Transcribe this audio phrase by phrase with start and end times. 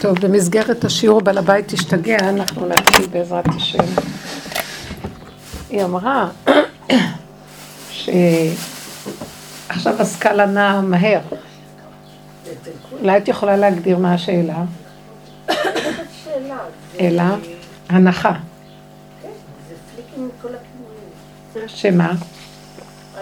[0.00, 3.84] טוב, במסגרת השיעור בעל הבית תשתגע, אנחנו נתחיל בעזרת השם.
[5.70, 6.28] היא אמרה
[7.90, 8.56] שעכשיו
[9.98, 11.20] הסקאלה נעה מהר.
[13.00, 14.64] אולי את יכולה להגדיר מה השאלה?
[17.00, 17.22] אלא
[17.88, 18.32] הנחה.
[21.66, 22.12] שמה?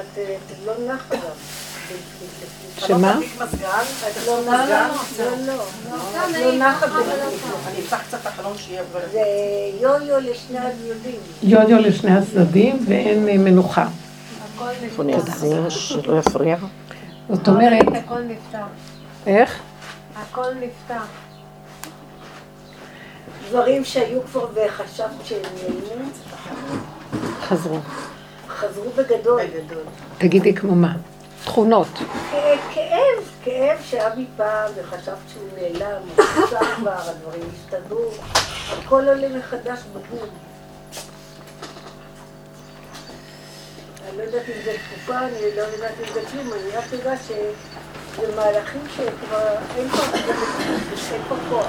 [0.01, 0.19] את
[0.67, 1.50] לא נחה גם.
[2.87, 3.19] שמה?
[4.27, 4.43] לא
[6.53, 6.87] נחה
[7.67, 9.21] אני אפתח קצת את החלום שיהיה זה
[9.81, 11.21] יו-יו לשני הצדדים.
[11.43, 13.87] יו-יו לשני הצדדים ואין מנוחה.
[14.83, 16.57] איפה אני אשים שלא יפריע?
[17.29, 17.87] זאת אומרת...
[18.05, 18.67] הכל נפתח.
[19.27, 19.59] איך?
[20.17, 21.07] הכל נפתח.
[23.51, 26.11] דברים שהיו כבר וחשבת שהם נעלמו,
[27.43, 27.79] חזרו.
[28.49, 29.41] חזרו בגדול.
[30.19, 30.93] תגידי כמו מה?
[31.45, 31.89] תכונות.
[32.75, 37.99] כאב, כאב שהיה בי פעם וחשבת שהוא נעלם, הוא חשב כבר, הדברים השתנו,
[38.73, 40.29] הכל עולה מחדש בגון.
[44.09, 47.19] אני לא יודעת אם זה תקופה, אני לא יודעת אם זה כלום, אני רק יודעת
[47.27, 51.67] שזה מהלכים שכבר אין פה כוח.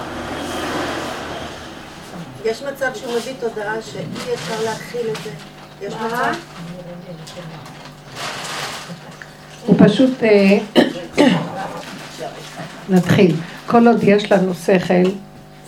[2.45, 5.31] יש מצב שהוא מביא תודעה שאי אפשר להכיל את זה.
[5.81, 6.33] יש מצב?
[9.65, 10.23] הוא פשוט...
[10.23, 10.57] אה,
[12.89, 13.35] נתחיל.
[13.65, 15.09] כל עוד יש לנו שכל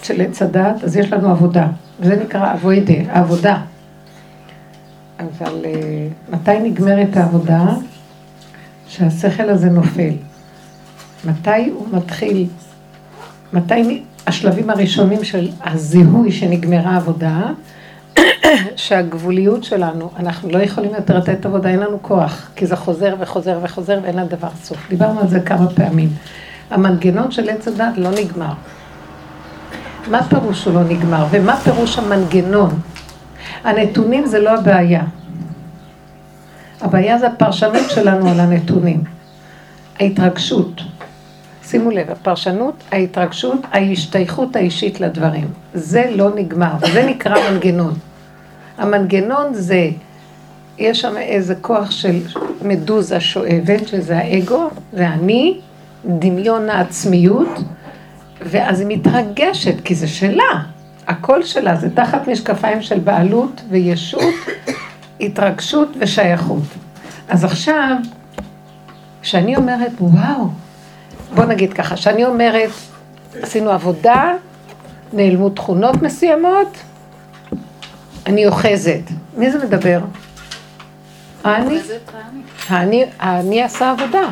[0.04, 1.68] של עץ הדת, אז יש לנו עבודה.
[2.00, 3.58] וזה נקרא אבוידה, עבודה.
[5.20, 7.66] אבל אה, מתי נגמרת העבודה?
[8.88, 10.14] שהשכל הזה נופל.
[11.26, 12.48] מתי הוא מתחיל?
[13.54, 17.42] מתי השלבים הראשונים של הזיהוי שנגמרה העבודה?
[18.76, 23.60] שהגבוליות שלנו, אנחנו לא יכולים יותר לתת עבודה, אין לנו כוח, כי זה חוזר וחוזר
[23.62, 24.90] וחוזר ואין לדבר סוף.
[24.90, 26.10] דיברנו על זה כמה פעמים.
[26.70, 28.54] המנגנון של עץ הדת לא נגמר.
[30.08, 31.26] מה פירוש הוא לא נגמר?
[31.32, 32.80] ומה פירוש המנגנון?
[33.64, 35.04] הנתונים זה לא הבעיה.
[36.82, 39.04] הבעיה זה הפרשנות שלנו על הנתונים.
[40.00, 40.82] ההתרגשות.
[41.64, 45.48] שימו לב, הפרשנות, ההתרגשות, ההשתייכות האישית לדברים.
[45.74, 47.94] זה לא נגמר, וזה נקרא מנגנון.
[48.78, 49.90] המנגנון זה,
[50.78, 52.20] יש שם איזה כוח של
[52.62, 55.60] מדוזה שואבת, שזה האגו, זה אני,
[56.06, 57.60] דמיון העצמיות,
[58.42, 60.64] ואז היא מתרגשת, כי זה שלה,
[61.08, 64.34] הכל שלה, זה תחת משקפיים של בעלות וישות,
[65.22, 66.64] התרגשות ושייכות.
[67.30, 67.96] אז עכשיו,
[69.22, 70.48] כשאני אומרת, וואו,
[71.36, 72.70] בוא נגיד ככה, שאני אומרת,
[73.42, 74.34] עשינו עבודה,
[75.14, 76.78] נעלמו תכונות מסוימות,
[78.26, 79.02] אני אוחזת.
[79.38, 80.00] מי זה מדבר?
[81.44, 81.80] האני?
[82.70, 84.30] האני, האני עשה עבודה.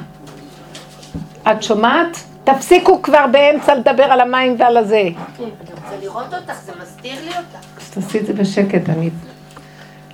[1.52, 2.18] את שומעת?
[2.44, 5.02] תפסיקו כבר באמצע לדבר על המים ועל הזה.
[5.02, 7.66] אני רוצה לראות אותך, זה מסתיר לי אותך.
[7.82, 9.10] אז תעשי את זה בשקט, אני...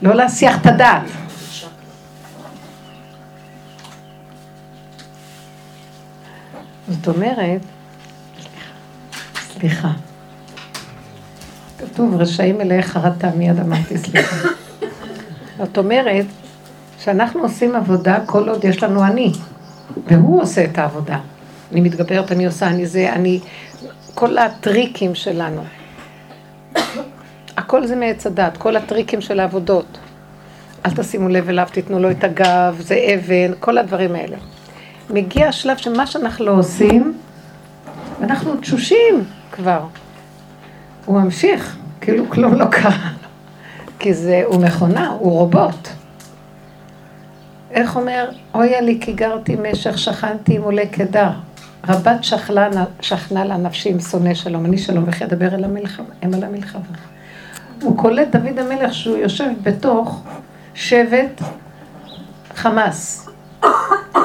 [0.01, 1.03] לא להסיח את הדעת.
[6.87, 7.61] זאת אומרת,
[9.35, 9.91] סליחה,
[11.77, 14.47] כתוב רשעים מלאי חרטה, מיד אמרתי סליחה.
[15.57, 16.25] זאת אומרת,
[16.99, 19.31] שאנחנו עושים עבודה כל עוד יש לנו אני,
[20.07, 21.19] והוא עושה את העבודה.
[21.71, 23.39] אני מתגברת, אני עושה, אני זה, אני...
[24.15, 25.61] כל הטריקים שלנו.
[27.57, 29.97] הכל זה מעץ הדת, כל הטריקים של העבודות.
[30.85, 34.37] אל תשימו לב אליו, תיתנו לו את הגב, זה אבן, כל הדברים האלה.
[35.09, 37.13] מגיע השלב שמה שאנחנו לא עושים,
[38.21, 39.81] אנחנו תשושים כבר.
[41.07, 43.09] הוא ממשיך, כאילו כלום לא קרה.
[43.99, 45.87] כי זה, הוא מכונה, הוא רובוט.
[47.71, 51.29] איך אומר, אויה לי כי גרתי משך, שכנתי עם עולה קדר.
[51.87, 52.69] רבת שכלה,
[53.01, 56.81] שכנה לה נפשי עם שונא שלום, אני שלום וכי אדבר אל המלחמה, הם על המלחמה.
[57.81, 60.23] הוא קולט דוד המלך שהוא יושב בתוך
[60.73, 61.41] שבט
[62.55, 63.29] חמאס,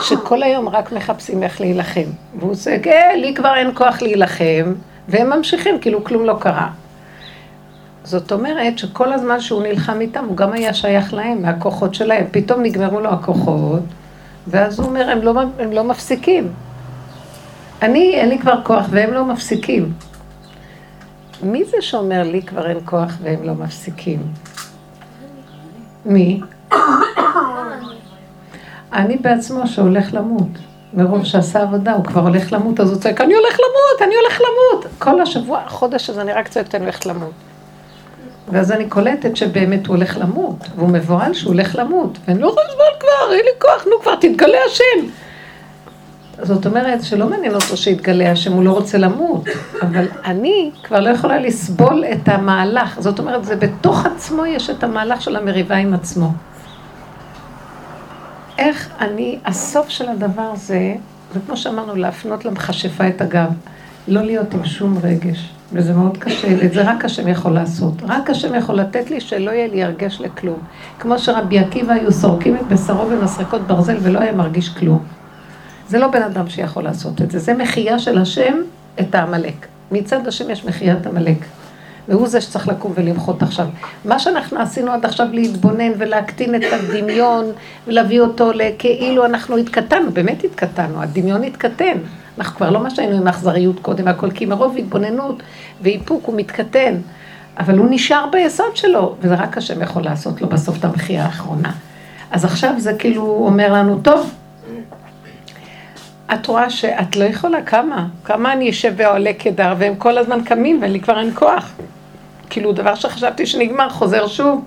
[0.00, 2.10] שכל היום רק מחפשים איך להילחם.
[2.38, 4.72] והוא עושה, כן, לי כבר אין כוח להילחם,
[5.08, 6.68] והם ממשיכים, כאילו כלום לא קרה.
[8.04, 12.24] זאת אומרת שכל הזמן שהוא נלחם איתם, הוא גם היה שייך להם, מהכוחות שלהם.
[12.30, 13.82] פתאום נגמרו לו הכוחות,
[14.46, 16.52] ואז הוא אומר, הם לא, הם לא מפסיקים.
[17.82, 19.92] אני, אין לי כבר כוח, והם לא מפסיקים.
[21.42, 24.22] מי זה שאומר לי כבר אין כוח והם לא מפסיקים?
[26.04, 26.40] מי?
[28.92, 30.48] אני בעצמו שהולך למות.
[30.94, 34.40] מרוב שעשה עבודה, הוא כבר הולך למות, אז הוא צועק, אני הולך למות, אני הולך
[34.40, 34.86] למות.
[34.98, 37.32] כל השבוע, החודש הזה אני רק צועקת, אני הולכת למות.
[38.48, 42.66] ואז אני קולטת שבאמת הוא הולך למות, והוא מבוהל שהוא הולך למות, ואני לא יכולה
[42.66, 45.08] לסבול כבר, אין לי כוח, נו כבר, תתגלה השם.
[46.42, 49.44] זאת אומרת שלא מעניין אותו שיתגלה השם, הוא לא רוצה למות,
[49.82, 53.00] אבל אני כבר לא יכולה לסבול את המהלך.
[53.00, 56.32] זאת אומרת, זה בתוך עצמו יש את המהלך של המריבה עם עצמו.
[58.62, 60.94] איך אני, הסוף של הדבר זה,
[61.34, 63.50] זה כמו שאמרנו, להפנות למכשפה את הגב,
[64.08, 67.94] לא להיות עם שום רגש, וזה מאוד קשה, ואת זה רק השם יכול לעשות.
[68.02, 70.58] רק השם יכול לתת לי שלא יהיה לי הרגש לכלום.
[70.98, 75.02] כמו שרבי עקיבא היו סורקים את בשרו במסרקות ברזל ולא היה מרגיש כלום.
[75.88, 78.54] זה לא בן אדם שיכול לעשות את זה, זה מחייה של השם
[79.00, 79.66] את העמלק.
[79.92, 81.38] מצד השם יש מחיית עמלק.
[82.08, 83.66] והוא זה שצריך לקום ולמחות עכשיו.
[84.04, 87.44] מה שאנחנו עשינו עד עכשיו להתבונן ולהקטין את הדמיון
[87.86, 91.98] ולהביא אותו לכאילו אנחנו התקטנו, באמת התקטנו, הדמיון התקטן.
[92.38, 95.42] אנחנו כבר לא מה שהיינו עם אכזריות קודם, הכל כי מרוב התבוננות
[95.82, 96.94] ואיפוק הוא מתקטן.
[97.58, 101.72] אבל הוא נשאר ביסוד שלו, וזה רק השם יכול לעשות לו בסוף את המחיה האחרונה.
[102.30, 104.30] אז עכשיו זה כאילו אומר לנו, טוב,
[106.34, 108.06] את רואה שאת לא יכולה, כמה?
[108.24, 111.72] כמה אני אשב ועולה כדר, והם כל הזמן קמים ולי כבר אין כוח.
[112.50, 114.64] כאילו, דבר שחשבתי שנגמר, חוזר שוב.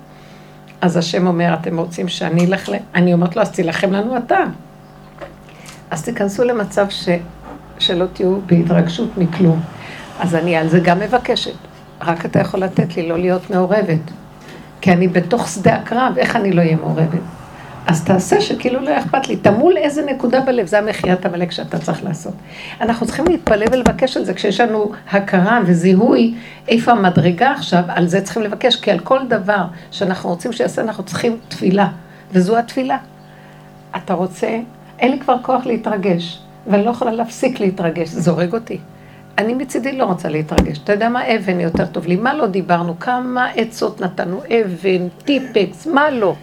[0.82, 2.74] אז השם אומר, אתם רוצים שאני אלך ל...
[2.96, 4.40] אני אומרת לו, אז תילחם לנו אתה.
[5.92, 7.10] אז תיכנסו למצב ש...
[7.80, 9.60] שלא תהיו בהתרגשות מכלום.
[10.20, 11.56] אז אני על זה גם מבקשת.
[12.02, 14.12] רק אתה יכול לתת לי לא להיות מעורבת.
[14.82, 17.20] כי אני בתוך שדה הקרב, איך אני לא אהיה מעורבת?
[17.88, 19.36] אז תעשה שכאילו לא אכפת לי.
[19.36, 22.34] תמול איזה נקודה בלב, זה המחיית עמלק שאתה צריך לעשות.
[22.82, 26.34] אנחנו צריכים להתפלא ולבקש על זה, כשיש לנו הכרה וזיהוי
[26.68, 31.04] איפה המדרגה עכשיו, על זה צריכים לבקש, כי על כל דבר שאנחנו רוצים שיעשה, אנחנו
[31.04, 31.88] צריכים תפילה,
[32.32, 32.98] וזו התפילה.
[33.96, 34.60] אתה רוצה,
[35.00, 38.80] אין לי כבר כוח להתרגש, ואני לא יכולה להפסיק להתרגש, זה הורג אותי.
[39.38, 40.78] אני מצידי לא רוצה להתרגש.
[40.78, 41.36] אתה יודע מה?
[41.36, 42.16] אבן יותר טוב לי.
[42.16, 43.00] מה לא דיברנו?
[43.00, 44.42] כמה עצות נתנו?
[44.44, 46.36] אבן, טיפקס, מה לא?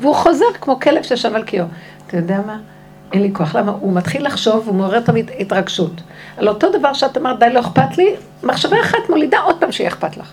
[0.00, 1.66] והוא חוזר כמו כלב ששב על קיו.
[2.06, 2.58] אתה יודע מה?
[3.12, 3.56] אין לי כוח.
[3.56, 3.72] למה?
[3.80, 6.00] הוא מתחיל לחשוב, הוא מעורר תמיד התרגשות.
[6.36, 9.90] על אותו דבר שאת אמרת, די, לא אכפת לי, מחשבה אחת מולידה עוד פעם שיהיה
[9.90, 10.32] אכפת לך.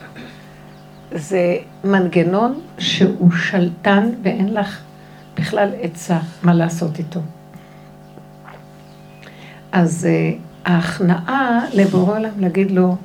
[1.12, 4.82] זה מנגנון שהוא שלטן ואין לך
[5.36, 7.20] בכלל עצה מה לעשות איתו.
[9.72, 10.34] אז אה,
[10.68, 12.96] ההכנעה לבורא עולם להגיד לו,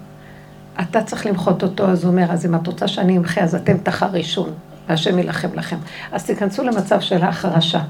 [0.80, 3.78] אתה צריך למחות אותו, אז הוא אומר, אז אם את רוצה שאני אמחה, אז אתם
[3.78, 4.52] תחרישון,
[4.88, 5.76] והשם יילחם לכם.
[6.12, 7.82] אז תיכנסו למצב של החרשה.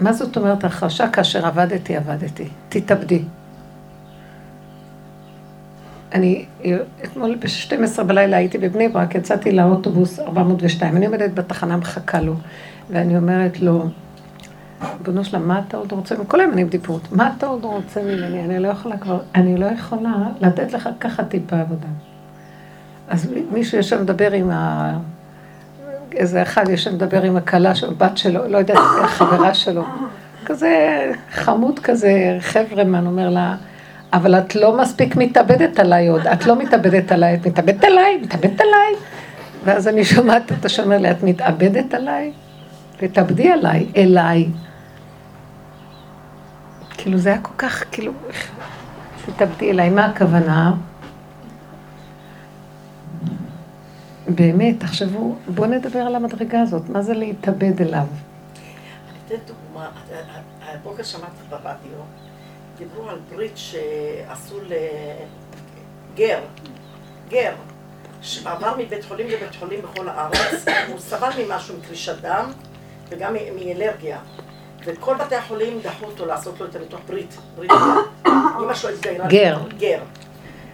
[0.00, 1.08] מה זאת אומרת החרשה?
[1.08, 2.48] כאשר עבדתי, עבדתי.
[2.68, 3.22] תתאבדי.
[6.14, 6.44] אני,
[7.04, 12.34] אתמול ב-12 בלילה הייתי בבני ברק, יצאתי לאוטובוס 402, אני עומדת בתחנה, מחכה לו,
[12.90, 13.88] ואני אומרת לו,
[14.82, 16.14] ריבונו שלם, מה אתה עוד רוצה?
[16.28, 17.12] כל היום אני בדיפות.
[17.12, 18.44] מה אתה עוד רוצה ממני?
[18.44, 21.86] אני לא יכולה כבר, אני לא יכולה לתת לך ככה טיפה עבודה.
[23.08, 24.92] אז מישהו יושב לדבר עם ה...
[26.12, 29.84] איזה אחד יושב לדבר עם הכלה של בת שלו, לא יודעת, חברה שלו.
[30.46, 33.54] כזה חמוד כזה, חברמן, אומר לה,
[34.12, 38.60] אבל את לא מספיק מתאבדת עליי עוד, את לא מתאבדת עליי, את מתאבדת עליי, מתאבדת
[38.60, 38.94] עליי.
[39.64, 42.32] ואז אני שומעת את השומר לי, את מתאבדת עליי?
[43.02, 44.46] ותאבדי עליי, אליי.
[46.98, 48.12] כאילו זה היה כל כך, כאילו,
[49.26, 50.74] שתאבדי אליי, מה הכוונה?
[54.28, 58.06] באמת, תחשבו, בואו נדבר על המדרגה הזאת, מה זה להתאבד אליו?
[58.06, 59.90] אני אתן דוגמה,
[60.62, 61.98] הבוקר שמעתי ברדיו,
[62.78, 64.56] דיברו על ברית שעשו
[66.14, 66.40] לגר,
[67.28, 67.54] גר,
[68.22, 72.50] שעבר מבית חולים לבית חולים בכל הארץ, הוא סבל ממשהו, מקרישת דם
[73.08, 74.18] וגם מאלרגיה.
[74.86, 77.70] וכל בתי החולים דחו אותו לעשות לו את הניתוח ברית, ברית.
[78.62, 79.26] אמא שלו התגיירה.
[79.28, 79.58] גר.
[79.78, 80.00] גר.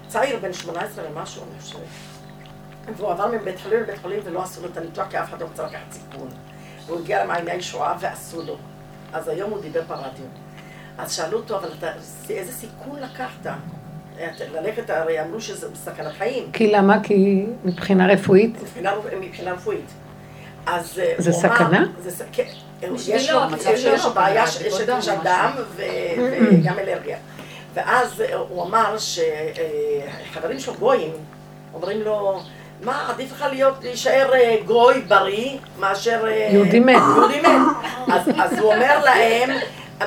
[0.08, 1.80] צעיר בן 18 ומשהו, אני חושבת.
[2.96, 5.46] והוא עבר מבית חולים לבית חולים ולא עשו לו את הניתוח כי אף אחד לא
[5.46, 6.28] רוצה לקחת סיכון.
[6.86, 8.56] והוא הגיע למעייני הישועה ועשו לו.
[9.12, 10.24] אז היום הוא דיבר ברדיו.
[10.98, 11.90] אז שאלו אותו, אבל אתה,
[12.30, 13.46] איזה סיכון לקחת?
[14.52, 16.52] ללכת, הרי אמרו שזה סכנת חיים.
[16.52, 17.02] כי למה?
[17.02, 18.62] כי מבחינה רפואית?
[18.62, 19.90] מבחינה, מבחינה רפואית.
[20.66, 21.78] אז אה, זה סכנה?
[21.78, 22.44] אמר, זה ס- כן,
[23.08, 23.40] יש לו,
[23.94, 25.82] יש לו בעיה ש- של קרישת דם ו-
[26.60, 27.16] וגם אלרגיה.
[27.74, 31.12] ואז אה, הוא אמר שחברים שלו גויים
[31.74, 32.40] אומרים לו,
[32.82, 36.20] מה, עדיף לך להיות, להישאר אה, גוי בריא מאשר...
[36.26, 37.48] אה, יהודי מת." יהודי מת.
[38.12, 39.50] אז- אז הוא אומר להם,
[40.00, 40.06] אה,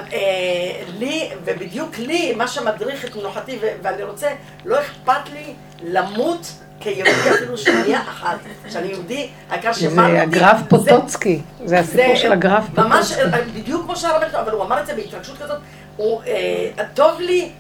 [1.00, 4.30] לי, ובדיוק לי, מה שמדריך את מנוחתי, ואני רוצה,
[4.66, 5.54] לא אכפת לי
[5.84, 6.48] למות
[6.80, 8.38] כיהודי אפילו שנייה אחת.
[8.70, 10.18] שאני יהודי, העיקר זה שמרתי.
[10.20, 13.36] הגרף זה- פוטוצקי, זה הסיפור של הגרף ממש, פוטוצקי.
[13.38, 15.58] אה, בדיוק כמו שהרב אבל הוא אמר את זה בהתרגשות כזאת,
[15.98, 17.52] הוא, אה, טוב לי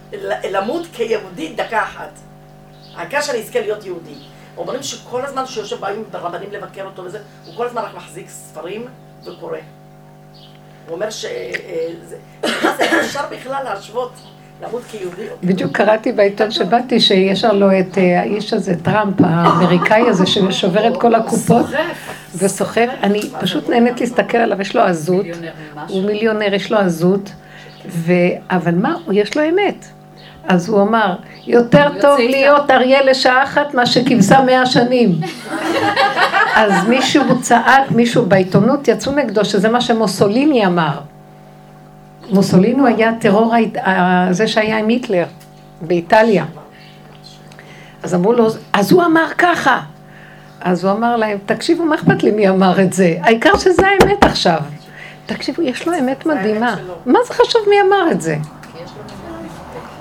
[0.52, 2.10] למות כיהודי דקה אחת.
[2.96, 4.16] העיקר שאני אזכה להיות יהודי.
[4.58, 8.86] אומרים שכל הזמן שיושב באים רבנים לבקר אותו וזה, הוא כל הזמן רק מחזיק ספרים
[9.26, 9.58] וקורא.
[10.88, 11.26] הוא אומר ש...
[11.26, 12.18] אה, זה-
[12.78, 14.12] זה אפשר בכלל להשוות,
[14.64, 15.22] למות כיהודי?
[15.44, 20.98] בדיוק קראתי בעיתון שבאתי שישר לו את אה, האיש הזה, טראמפ, האמריקאי הזה, ששובר את
[20.98, 21.66] כל הקופות
[22.38, 22.88] וסוחר.
[23.04, 25.26] אני פשוט נהנית להסתכל עליו, יש לו עזות,
[25.88, 27.32] הוא מיליונר, יש לו עזות.
[28.50, 29.86] אבל מה, יש לו אמת.
[30.48, 31.16] אז הוא אמר,
[31.48, 35.12] יותר טוב להיות אריה לשעה אחת מאשר כבשה מאה שנים.
[36.56, 41.00] אז מישהו צעק, מישהו בעיתונות יצאו נגדו, שזה מה שמוסוליני אמר.
[42.29, 43.53] מוסולינו היה הטרור,
[43.84, 45.25] ה- זה שהיה עם היטלר
[45.82, 46.46] באיטליה.
[48.03, 49.79] אז אמרו לו, אז הוא אמר ככה.
[50.62, 53.15] אז הוא אמר להם, תקשיבו, מה אכפת לי מי אמר את זה?
[53.22, 54.60] העיקר שזה האמת עכשיו.
[55.25, 56.75] תקשיבו, יש לו אמת מדהימה.
[57.05, 58.36] מה זה חשוב מי אמר את זה?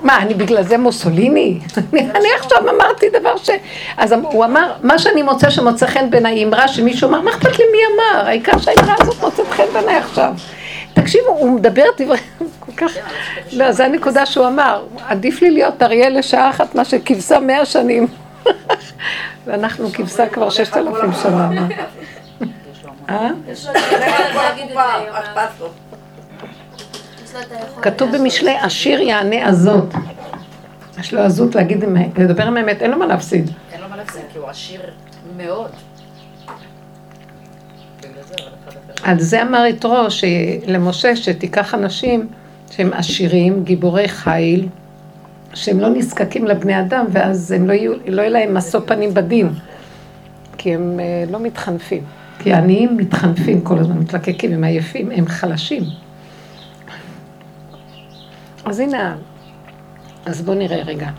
[0.03, 1.59] מה, אני בגלל זה מוסוליני?
[1.93, 3.49] אני אני עכשיו אמרתי דבר ש...
[3.97, 7.59] אז אמ- הוא אמר, מה שאני מוצא שמוצא חן בעיניי, אמרה שמישהו אמר, מה אכפת
[7.59, 8.27] לי מי אמר?
[8.27, 10.33] העיקר שהאמרה הזאת מוצאת חן בעיניי עכשיו.
[10.95, 12.17] תקשיבו, הוא מדבר דברי...
[12.59, 12.91] כל כך...
[13.51, 18.07] לא, זו הנקודה שהוא אמר, עדיף לי להיות אריה לשעה אחת מאשר כבשה מאה שנים.
[19.45, 21.49] ואנחנו כבשה כבר ששת אלפים שנה.
[21.49, 21.67] מה?
[23.09, 23.29] אה?
[24.73, 25.47] מה
[27.81, 29.93] כתוב במשלי, עשיר יענה עזות.
[30.99, 31.83] יש לו עזות להגיד,
[32.17, 33.49] לדבר עם האמת, אין לו מה להפסיד.
[33.71, 34.81] אין לו מה להפסיד, כי הוא עשיר
[35.37, 35.71] מאוד.
[37.99, 38.94] בגלל זה, אבל אחד אחר.
[39.05, 39.95] על זה אמר יתרו
[40.67, 42.27] למשה שתיקח אנשים
[42.71, 44.67] שהם עשירים, גיבורי חיל,
[45.53, 49.49] שהם לא נזקקים לבני אדם ואז הם לא יהיו, לא יהיה להם משוא פנים בדין,
[50.57, 52.03] כי הם אה, לא מתחנפים.
[52.39, 55.83] כי העניים מתחנפים כל הזמן, מתלקקים, הם עייפים, הם חלשים.
[58.65, 59.15] אז הנה,
[60.25, 61.09] אז בואו נראה רגע.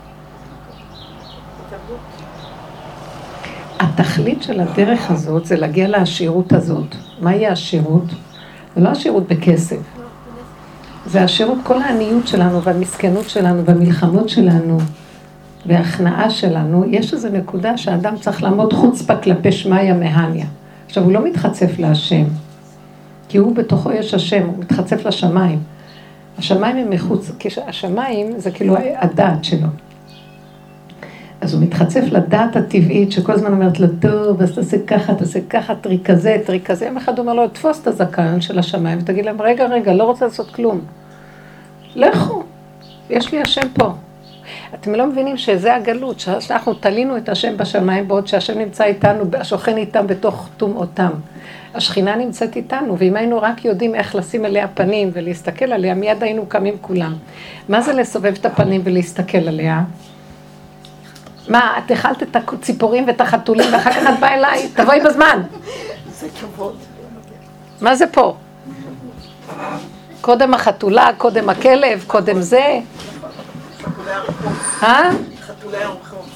[3.79, 7.06] התכלית של הדרך הזאת זה להגיע לעשירות הזאת.
[7.21, 8.03] מהי העשירות?
[8.75, 9.77] זה לא עשירות בכסף.
[11.05, 14.77] זה עשירות כל העניות שלנו והמסכנות שלנו והמלחמות שלנו
[15.65, 16.85] וההכנעה שלנו.
[16.87, 20.45] יש איזו נקודה שהאדם צריך לעמוד חוצפה כלפי שמיא מהניה.
[20.85, 22.23] עכשיו, הוא לא מתחצף להשם,
[23.29, 25.59] כי הוא בתוכו יש השם, הוא מתחצף לשמיים.
[26.37, 27.31] השמיים הם מחוץ,
[27.67, 29.67] השמיים זה כאילו הדעת שלו.
[31.41, 35.75] אז הוא מתחצף לדעת הטבעית שכל הזמן אומרת לו, טוב, אז תעשה ככה, תעשה ככה,
[35.75, 36.85] טריק כזה, טריק כזה.
[36.85, 40.25] יום אחד אומר לו, תפוס את הזקן של השמיים ותגיד להם, רגע, רגע, לא רוצה
[40.25, 40.81] לעשות כלום.
[41.95, 42.43] לכו,
[43.09, 43.93] יש לי השם פה.
[44.73, 49.77] אתם לא מבינים שזה הגלות, שאנחנו תלינו את השם בשמיים, בעוד שהשם נמצא איתנו, שוכן
[49.77, 51.11] איתם בתוך טומאותם.
[51.73, 56.45] השכינה נמצאת איתנו, ואם היינו רק יודעים איך לשים אליה פנים ולהסתכל עליה, מיד היינו
[56.45, 57.13] קמים כולם.
[57.69, 59.83] מה זה לסובב את הפנים ולהסתכל עליה?
[61.47, 65.41] מה, את אכלת את הציפורים ואת החתולים ואחר כך את באה אליי, תבואי בזמן.
[66.11, 66.75] זה כבוד.
[67.81, 68.35] מה זה פה?
[70.21, 72.79] קודם החתולה, קודם הכלב, קודם זה.
[73.81, 74.83] חתולי הרחוב.
[74.83, 75.09] אה?
[75.47, 76.29] חתולי הרחוב.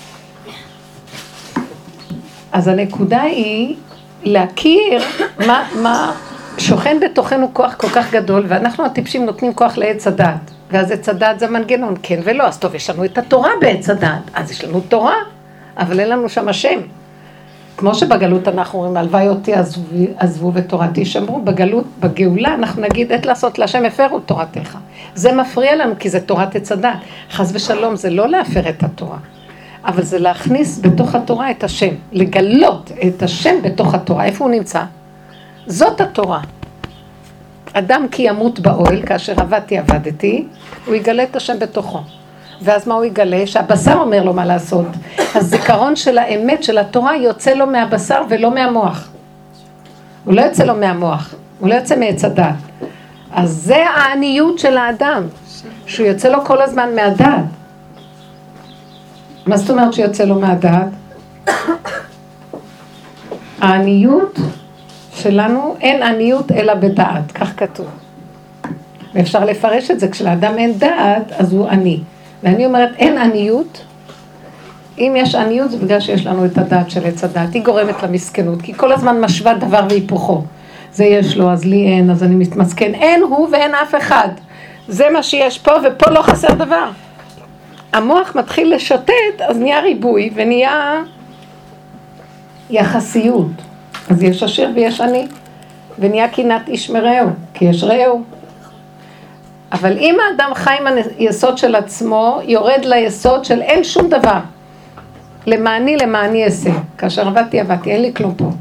[2.52, 3.76] אז הנקודה היא
[4.24, 5.04] להכיר
[5.48, 6.14] מה, מה
[6.58, 10.52] שוכן בתוכנו כוח כל כך גדול, ואנחנו הטיפשים נותנים כוח לעץ הדת.
[10.72, 12.44] ואז עץ הדת זה מנגנון, כן ולא.
[12.44, 15.16] אז טוב, יש לנו את התורה בעץ הדת, אז יש לנו תורה,
[15.78, 16.80] אבל אין לנו שם השם.
[17.78, 23.26] כמו שבגלות אנחנו אומרים, הלוואי אותי עזבו, עזבו ותורתי שמרו, בגלות, בגאולה אנחנו נגיד, עת
[23.26, 24.78] לעשות להשם הפרו תורתך.
[25.16, 26.90] זה מפריע לנו כי זה תורת עץ הדת.
[27.32, 29.18] חס ושלום, זה לא להפר את התורה,
[29.86, 34.26] אבל זה להכניס בתוך התורה את השם, לגלות את השם בתוך התורה.
[34.26, 34.84] איפה הוא נמצא?
[35.68, 36.42] זאת התורה.
[37.74, 40.46] אדם כי ימות באוהל, כאשר עבדתי עבדתי,
[40.86, 42.00] הוא יגלה את השם בתוכו.
[42.62, 43.48] ואז מה הוא יגלה?
[43.48, 44.86] שהבשר אומר לו מה לעשות.
[45.36, 49.10] הזיכרון של האמת של התורה יוצא לו מהבשר ולא מהמוח.
[50.26, 52.56] הוא לא יוצא לו מהמוח, הוא לא יוצא מעץ הדת.
[53.32, 55.24] אז זה העניות של האדם,
[55.86, 57.46] שהוא יוצא לו כל הזמן מהדעת.
[59.46, 60.88] מה זאת אומרת שיוצא לו מהדעת?
[63.62, 64.40] העניות
[65.22, 67.88] שלנו, אין עניות אלא בדעת, כך כתוב.
[69.14, 72.00] ואפשר לפרש את זה, כשלאדם אין דעת, אז הוא עני.
[72.44, 73.86] ואני אומרת, אין עניות.
[74.98, 78.62] אם יש עניות זה בגלל שיש לנו את הדעת של עץ הדעת, היא גורמת למסכנות,
[78.62, 80.44] כי כל הזמן משווה דבר והיפוכו.
[80.94, 82.94] זה יש לו, אז לי אין, אז אני מתמסכן.
[82.94, 84.30] אין הוא ואין אף אחד.
[84.88, 86.90] זה מה שיש פה, ופה לא חסר דבר.
[87.94, 91.02] המוח מתחיל לשוטט, אז נהיה ריבוי ונהיה
[92.70, 93.71] יחסיות.
[94.12, 95.28] אז יש עשיר ויש עני,
[96.00, 98.24] ונהיה קנאת איש מרעהו, כי יש רעהו.
[99.72, 100.88] אבל אם האדם חי עם
[101.18, 104.40] היסוד של עצמו, יורד ליסוד של אין שום דבר.
[105.48, 106.70] למעני למעני אעשה.
[106.98, 108.52] כאשר עבדתי עבדתי, אין לי כלום פה.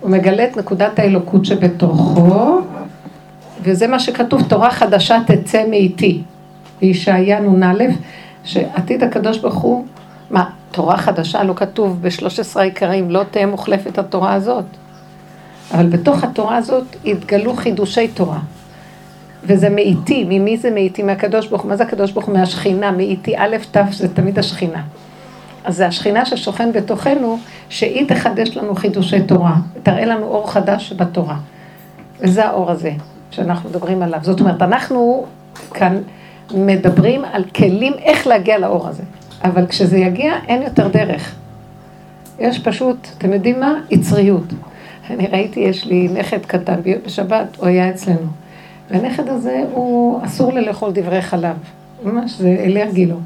[0.00, 2.60] הוא מגלה את נקודת האלוקות שבתוכו,
[3.62, 6.22] וזה מה שכתוב, תורה חדשה תצא מאיתי.
[6.80, 7.84] בישעיה נ"א,
[8.44, 9.84] שעתיד הקדוש ברוך הוא,
[10.30, 14.64] מה, תורה חדשה לא כתוב ב-13 העיקרים, לא תהיה מוחלפת התורה הזאת.
[15.74, 18.38] אבל בתוך התורה הזאת התגלו חידושי תורה.
[19.44, 21.02] וזה מאיתי, ממי זה מאיתי?
[21.02, 21.68] מהקדוש ברוך הוא.
[21.68, 22.38] מה זה הקדוש ברוך הוא?
[22.38, 24.82] מהשכינה, מאיתי א' ת' זה תמיד השכינה.
[25.64, 27.38] אז זה השכינה ששוכן בתוכנו,
[27.68, 31.36] שהיא תחדש לנו חידושי תורה, תראה לנו אור חדש בתורה.
[32.20, 32.92] וזה האור הזה
[33.30, 34.20] שאנחנו מדברים עליו.
[34.22, 35.26] זאת אומרת, אנחנו
[35.74, 36.02] כאן
[36.54, 39.02] מדברים על כלים איך להגיע לאור הזה.
[39.44, 41.34] אבל כשזה יגיע, אין יותר דרך.
[42.38, 43.74] יש פשוט, אתם יודעים מה?
[43.90, 44.44] יצריות.
[45.10, 46.74] אני ראיתי, יש לי נכד קטן,
[47.06, 48.26] בשבת הוא היה אצלנו.
[48.90, 51.56] והנכד הזה, הוא אסור לו לאכול דברי חלב.
[52.04, 53.16] ממש, זה אלרגי לו.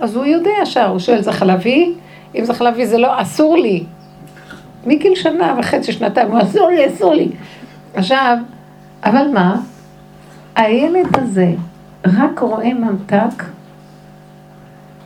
[0.00, 1.94] אז הוא יודע ישר, הוא שואל, זה חלבי?
[2.34, 3.84] אם זה חלבי זה לא, אסור לי.
[4.86, 7.28] מגיל שנה וחצי, שנתיים, הוא אסור לי, אסור לי.
[7.94, 8.36] עכשיו,
[9.04, 9.60] אבל מה?
[10.56, 11.52] הילד הזה
[12.06, 13.44] רק רואה ממתק,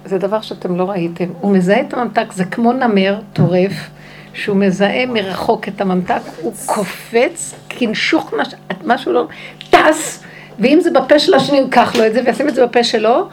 [0.04, 1.24] זה דבר שאתם לא ראיתם.
[1.40, 3.90] הוא מזהה את הממתק, זה כמו נמר טורף,
[4.34, 8.48] שהוא מזהה מרחוק את הממתק, הוא קופץ, כנשוך מש...
[8.84, 9.26] משהו לא...
[9.70, 10.24] טס,
[10.58, 13.28] ואם זה בפה של השני, הוא ייקח לו את זה וישים את זה בפה שלו,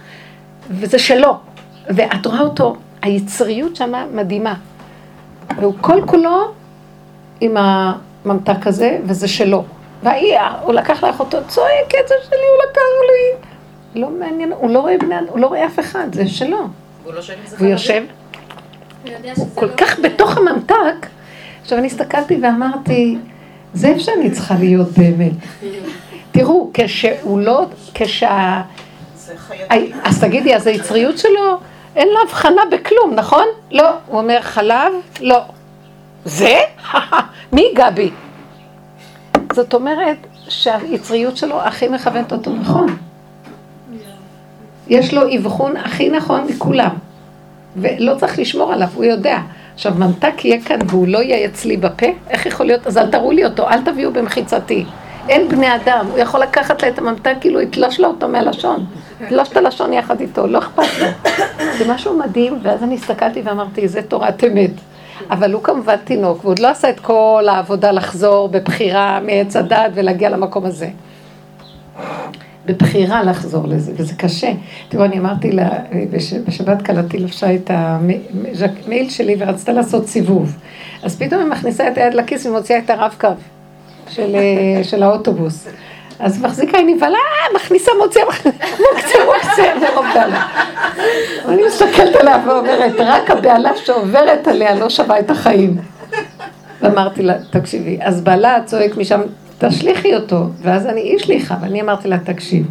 [0.69, 1.37] וזה שלו.
[1.89, 4.53] ואת רואה אותו, היצריות שמה מדהימה.
[5.57, 6.51] והוא כל כולו
[7.41, 9.63] עם הממתק הזה, וזה שלו.
[10.03, 13.50] והיא, הוא לקח לך אותו, צועקת, זה שלי, הוא לקח לי.
[13.95, 16.57] לא מעניין, הוא לא רואה בני הוא לא רואה אף אחד, זה שלו.
[17.03, 17.71] והוא לא שואל אם זה והוא חלבי?
[17.71, 18.03] יושב
[19.35, 21.07] הוא כל לא- כך בתוך הממתק,
[21.61, 23.17] עכשיו אני הסתכלתי ואמרתי,
[23.73, 25.31] זה איפה שאני צריכה להיות באמת.
[26.31, 28.61] תראו, כשהוא לא, כשה...
[30.03, 31.57] אז תגידי, אז היצריות שלו,
[31.95, 33.45] אין לה הבחנה בכלום, נכון?
[33.71, 33.89] לא.
[34.07, 34.93] הוא אומר, חלב?
[35.21, 35.41] לא.
[36.25, 36.57] זה?
[37.53, 38.09] מי גבי?
[39.53, 40.17] זאת אומרת
[40.49, 42.97] שהיצריות שלו הכי מכוונת אותו נכון.
[44.87, 46.91] יש לו אבחון הכי נכון מכולם.
[47.75, 49.37] ולא צריך לשמור עליו, הוא יודע.
[49.73, 52.05] עכשיו, ממתק יהיה כאן והוא לא יהיה אצלי בפה?
[52.29, 52.87] איך יכול להיות?
[52.87, 54.85] אז אל תראו לי אותו, אל תביאו במחיצתי.
[55.29, 58.85] אין בני אדם, הוא יכול לקחת לה את הממתק, כאילו יתלוש לו אותו מהלשון.
[59.21, 61.07] יתלוש את הלשון יחד איתו, לא אכפת לו.
[61.77, 64.71] זה משהו מדהים, ואז אני הסתכלתי ואמרתי, זה תורת אמת.
[65.29, 70.29] אבל הוא כמובן תינוק, ועוד לא עשה את כל העבודה לחזור בבחירה מעץ הדת ולהגיע
[70.29, 70.89] למקום הזה.
[72.71, 74.51] בבחירה לחזור לזה, וזה קשה.
[74.89, 75.69] תראו, אני אמרתי לה,
[76.11, 80.55] בש, בשבת כלתי לבשה את המעיל שלי ורצתה לעשות סיבוב.
[81.03, 83.27] אז פתאום היא מכניסה את היד לכיס ומוציאה את הרב-קו
[84.09, 85.67] של, אה, של האוטובוס.
[86.19, 90.47] אז מחזיקה, היא נבהלה, "אה, מכניסה, מוציאה, מוקצה, מוקצה, מרוב בעלה.
[91.47, 95.77] אני מסתכלת עליה ואומרת, רק הבהלה שעוברת עליה לא שווה את החיים.
[96.81, 99.21] ואמרתי לה, תקשיבי, אז בעלה צועק משם,
[99.67, 102.67] תשליכי אותו, ואז אני אי שליחה, ואני אמרתי לה, תקשיב,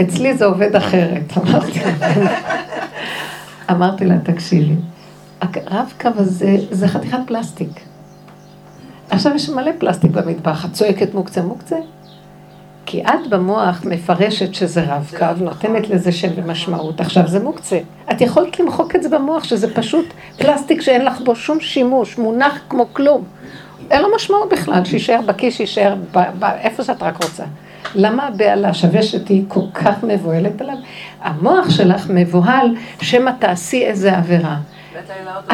[0.00, 1.80] אצלי זה עובד אחרת, אמרתי
[3.70, 4.74] אמרתי לה, תקשיבי,
[5.40, 7.68] הרב-קו הזה זה חתיכת פלסטיק.
[9.10, 11.76] עכשיו יש מלא פלסטיק במטבח, את צועקת מוקצה מוקצה?
[12.86, 17.78] כי את במוח מפרשת שזה רב-קו, נותנת לזה שם ומשמעות, עכשיו זה מוקצה.
[18.10, 20.06] את יכולת למחוק את זה במוח, שזה פשוט
[20.38, 23.24] פלסטיק שאין לך בו שום שימוש, מונח כמו כלום.
[23.92, 25.94] אין לו משמעות בכלל, שיישאר בכיס, שיישאר
[26.60, 27.44] איפה שאת רק רוצה.
[27.94, 30.76] למה הבהלה שווה שתהיי כל כך מבוהלת עליו?
[31.20, 32.66] המוח שלך מבוהל
[33.02, 34.56] שמא תעשי איזה עבירה.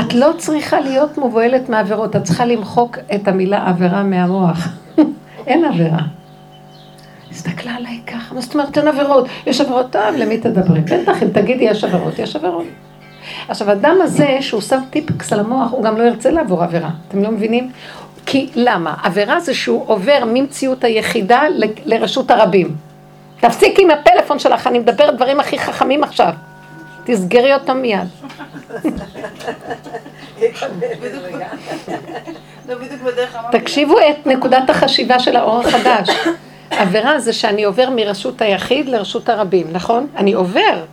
[0.00, 4.68] את לא צריכה להיות מבוהלת מעבירות, את צריכה למחוק את המילה עבירה מהמוח.
[5.46, 6.00] אין עבירה.
[7.30, 9.26] הסתכלה עליי ככה, מה זאת אומרת אין עבירות?
[9.46, 10.80] יש עבירות, טוב, למי תדברי?
[10.80, 12.64] בטח, אם תגידי יש עבירות, יש עבירות.
[13.48, 16.90] עכשיו, האדם הזה, שהוא שם טיפקס על המוח, הוא גם לא ירצה לעבור עבירה.
[17.08, 17.70] אתם לא מבינים?
[18.30, 18.94] כי למה?
[19.02, 21.64] עבירה זה שהוא עובר ממציאות היחידה ל-
[21.94, 22.76] לרשות הרבים.
[23.40, 26.32] תפסיקי עם הפלאפון שלך, אני מדברת דברים הכי חכמים עכשיו.
[27.04, 28.08] תסגרי אותו מיד.
[33.50, 36.08] תקשיבו את נקודת החשיבה של האור החדש.
[36.70, 40.06] עבירה זה שאני עובר מרשות היחיד לרשות הרבים, נכון?
[40.16, 40.84] אני עובר.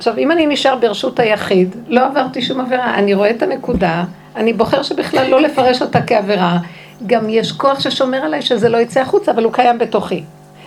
[0.00, 4.04] עכשיו, אם אני נשאר ברשות היחיד, לא עברתי שום עבירה, אני רואה את הנקודה,
[4.36, 6.58] אני בוחר שבכלל לא לפרש אותה כעבירה.
[7.06, 10.22] גם יש כוח ששומר עליי שזה לא יצא החוצה, אבל הוא קיים בתוכי.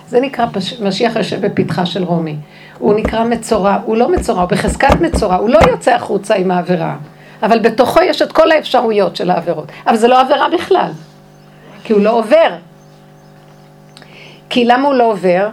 [0.08, 0.80] זה נקרא פש...
[0.80, 2.36] משיח יושב בפתחה של רומי.
[2.78, 6.96] הוא נקרא מצורע, הוא לא מצורע, הוא בחזקת מצורע, הוא לא יוצא החוצה עם העבירה.
[7.42, 9.66] אבל בתוכו יש את כל האפשרויות של העבירות.
[9.86, 10.90] אבל זה לא עבירה בכלל,
[11.84, 12.54] כי הוא לא עובר.
[14.50, 15.48] כי למה הוא לא עובר?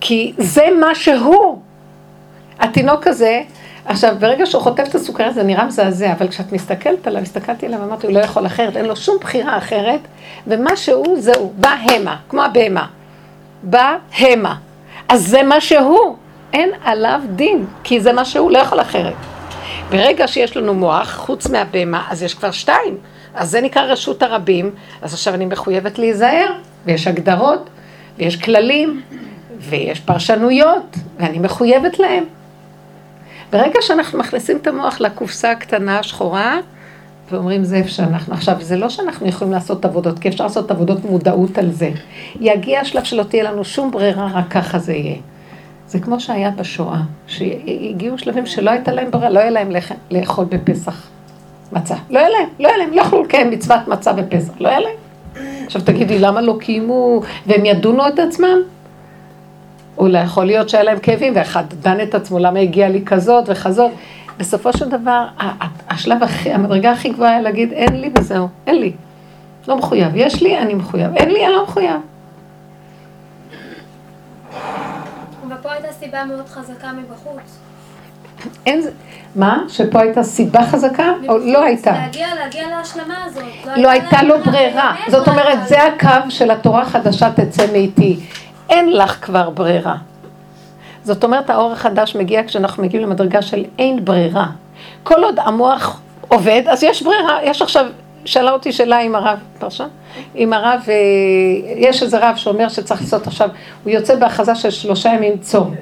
[0.00, 1.65] כי זה מה שהוא.
[2.58, 3.42] התינוק הזה,
[3.84, 7.80] עכשיו, ברגע שהוא חוטף את הסוכריה זה נראה מזעזע, אבל כשאת מסתכלת עליו, הסתכלתי עליו
[7.80, 10.00] ואמרתי, הוא לא יכול אחרת, אין לו שום בחירה אחרת,
[10.46, 12.86] ומה שהוא, זהו, בא המה, כמו הבהמה.
[13.62, 14.54] בא המה.
[15.08, 16.16] אז זה מה שהוא,
[16.52, 19.14] אין עליו דין, כי זה מה שהוא, לא יכול אחרת.
[19.90, 22.96] ברגע שיש לנו מוח, חוץ מהבהמה, אז יש כבר שתיים.
[23.34, 24.70] אז זה נקרא רשות הרבים,
[25.02, 26.52] אז עכשיו אני מחויבת להיזהר,
[26.86, 27.70] ויש הגדרות,
[28.18, 29.02] ויש כללים,
[29.58, 32.24] ויש פרשנויות, ואני מחויבת להם.
[33.52, 36.58] ברגע שאנחנו מכניסים את המוח לקופסה הקטנה השחורה,
[37.30, 38.34] ואומרים זה איפה שאנחנו.
[38.34, 41.90] עכשיו, זה לא שאנחנו יכולים לעשות עבודות, כי אפשר לעשות עבודות מודעות על זה.
[42.40, 45.16] יגיע השלב שלא תהיה לנו שום ברירה, רק ככה זה יהיה.
[45.88, 49.70] זה כמו שהיה בשואה, שהגיעו שלבים שלא הייתה להם ברירה, לא היה להם
[50.10, 51.08] לאכול בפסח
[51.72, 51.94] מצה.
[52.10, 54.96] לא היה להם, לא היה להם, לא יכלו לקיים מצוות מצה בפסח, לא היה להם.
[55.66, 58.58] עכשיו תגידי, למה לא קיימו, והם ידונו את עצמם?
[59.98, 63.90] אולי יכול להיות שהיה להם כאבים, ואחד דן את עצמו, למה הגיע לי כזאת וכזאת.
[64.38, 65.24] בסופו של דבר,
[65.88, 68.92] השלב הכי, המדרגה הכי גבוהה היה להגיד, אין לי וזהו, אין לי.
[69.68, 70.08] לא מחויב.
[70.14, 71.16] יש לי, אני מחויב.
[71.16, 72.00] אין לי, אני לא מחויב.
[75.50, 77.58] ופה הייתה סיבה מאוד חזקה מבחוץ.
[78.66, 78.82] אין,
[79.36, 79.62] מה?
[79.68, 81.12] שפה הייתה סיבה חזקה?
[81.28, 81.92] או לא הייתה?
[81.92, 83.42] להגיע, להגיע להשלמה הזאת.
[83.66, 84.96] לא, לא הייתה לו ברירה.
[85.08, 88.20] זאת אומרת, זה הקו של התורה החדשה תצא מאיתי.
[88.70, 89.96] אין לך כבר ברירה.
[91.04, 94.46] זאת אומרת, האור החדש מגיע כשאנחנו מגיעים למדרגה של אין ברירה.
[95.02, 97.38] כל עוד המוח עובד, אז יש ברירה.
[97.44, 97.86] יש עכשיו,
[98.24, 99.86] שאלה אותי שאלה עם הרב, פרשה?
[100.34, 100.94] עם הרב, אה,
[101.76, 103.48] יש איזה רב שאומר שצריך לעשות עכשיו,
[103.84, 105.74] הוא יוצא בהכרזה של שלושה ימים צום.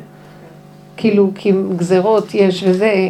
[0.97, 3.09] כאילו, כי גזרות יש וזה.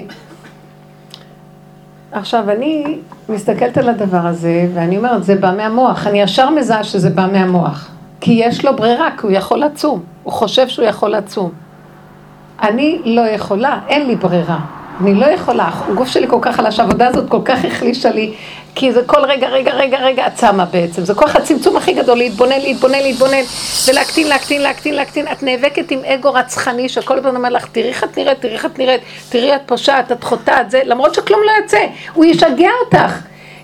[2.12, 6.06] עכשיו, אני מסתכלת על הדבר הזה, ואני אומרת, זה בא מהמוח.
[6.06, 7.90] אני ישר מזהה שזה בא מהמוח.
[8.24, 10.02] כי יש לו ברירה, כי הוא יכול לצום.
[10.22, 11.50] הוא חושב שהוא יכול לצום.
[12.62, 14.58] אני לא יכולה, אין לי ברירה.
[15.00, 18.34] אני לא יכולה, הגוף שלי כל כך חלש, העבודה הזאת כל כך החלישה לי,
[18.74, 21.04] כי זה כל רגע, רגע, רגע, רגע, את שמה בעצם.
[21.04, 23.42] זה כוח הצמצום הכי גדול, להתבונן, להתבונן, להתבונן,
[23.88, 25.26] ולהקטין, להקטין, להקטין, להקטין.
[25.32, 28.64] את נאבקת עם אגו רצחני, שכל הזמן אומר לך, תראי איך את נראית, תראי איך
[28.66, 33.20] את נראית, תראי את פושעת, את חוטאת, זה, למרות שכלום לא יוצא, הוא ישגע אותך.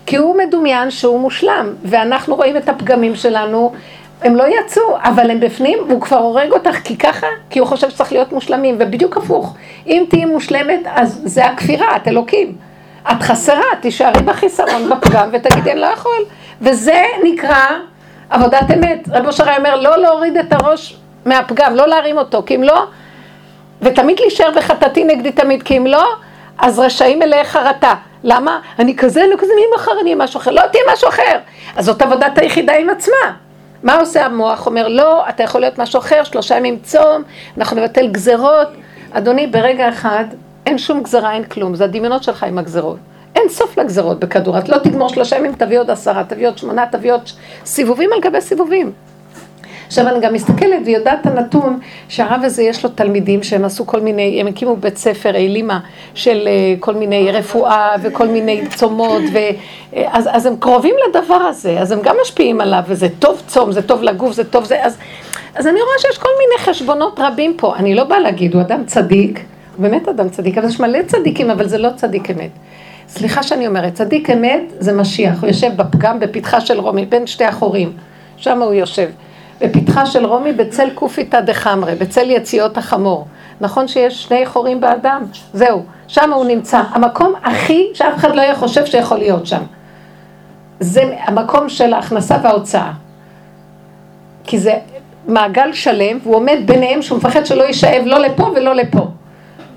[0.07, 3.73] כי הוא מדומיין שהוא מושלם, ואנחנו רואים את הפגמים שלנו,
[4.23, 7.91] הם לא יצאו, אבל הם בפנים, והוא כבר הורג אותך, כי ככה, כי הוא חושב
[7.91, 9.55] שצריך להיות מושלמים, ובדיוק הפוך.
[9.87, 12.57] אם תהיי מושלמת, אז זה הכפירה, את אלוקים.
[13.13, 16.25] את חסרה, תישארי בחיסרון, בפגם, ותגידי, אני לא יכול.
[16.61, 17.67] וזה נקרא
[18.31, 19.09] עבודת אמת.
[19.13, 22.85] רב אושר אומר, לא להוריד את הראש מהפגם, לא להרים אותו, כי אם לא,
[23.83, 26.15] ותמיד להישאר בחטאתי נגדי תמיד, כי אם לא,
[26.59, 27.95] אז רשעים אליי חרטה.
[28.25, 28.61] למה?
[28.79, 30.51] אני כזה, אני כזה, מי מחר אני אהיה משהו אחר?
[30.51, 31.39] לא תהיה משהו אחר.
[31.77, 33.33] אז זאת עבודת היחידה עם עצמה.
[33.83, 34.67] מה עושה המוח?
[34.67, 37.23] אומר, לא, אתה יכול להיות משהו אחר, שלושה ימים צום,
[37.59, 38.69] אנחנו נבטל גזרות.
[39.13, 40.25] אדוני, ברגע אחד,
[40.67, 42.99] אין שום גזרה, אין כלום, זה הדמיונות שלך עם הגזרות.
[43.37, 46.85] אין סוף לגזרות בכדור, את לא תגמור שלושה ימים, תביא עוד עשרה, תביא עוד שמונה,
[46.93, 47.23] תביא עוד
[47.65, 48.93] סיבובים על גבי סיבובים.
[49.91, 54.01] עכשיו אני גם מסתכלת ויודעת את הנתון שהרב הזה יש לו תלמידים שהם עשו כל
[54.01, 55.81] מיני, הם הקימו בית ספר אילימה
[56.15, 59.39] של אה, כל מיני רפואה וכל מיני צומות, ו,
[59.97, 63.73] אה, אז, אז הם קרובים לדבר הזה, אז הם גם משפיעים עליו, וזה טוב צום,
[63.73, 64.97] זה טוב לגוף, זה טוב זה, אז,
[65.55, 68.85] אז אני רואה שיש כל מיני חשבונות רבים פה, אני לא באה להגיד, הוא אדם
[68.87, 69.41] צדיק,
[69.77, 72.51] הוא באמת אדם צדיק, אבל יש מלא צדיקים, אבל זה לא צדיק אמת.
[73.09, 77.45] סליחה שאני אומרת, צדיק אמת זה משיח, הוא יושב בפגם בפתחה של רומי, בין שתי
[77.45, 77.93] החורים,
[78.37, 79.09] שם הוא יושב.
[79.61, 83.27] בפתחה של רומי בצל קופיתא דחמרי, בצל יציאות החמור.
[83.61, 85.23] נכון שיש שני חורים באדם?
[85.53, 86.83] זהו, שם הוא נמצא.
[86.91, 89.63] המקום הכי שאף אחד לא היה חושב שיכול להיות שם.
[90.81, 92.91] זה המקום של ההכנסה וההוצאה.
[94.45, 94.79] כי זה
[95.27, 99.07] מעגל שלם, והוא עומד ביניהם שהוא מפחד שלא יישאב לא לפה ולא לפה.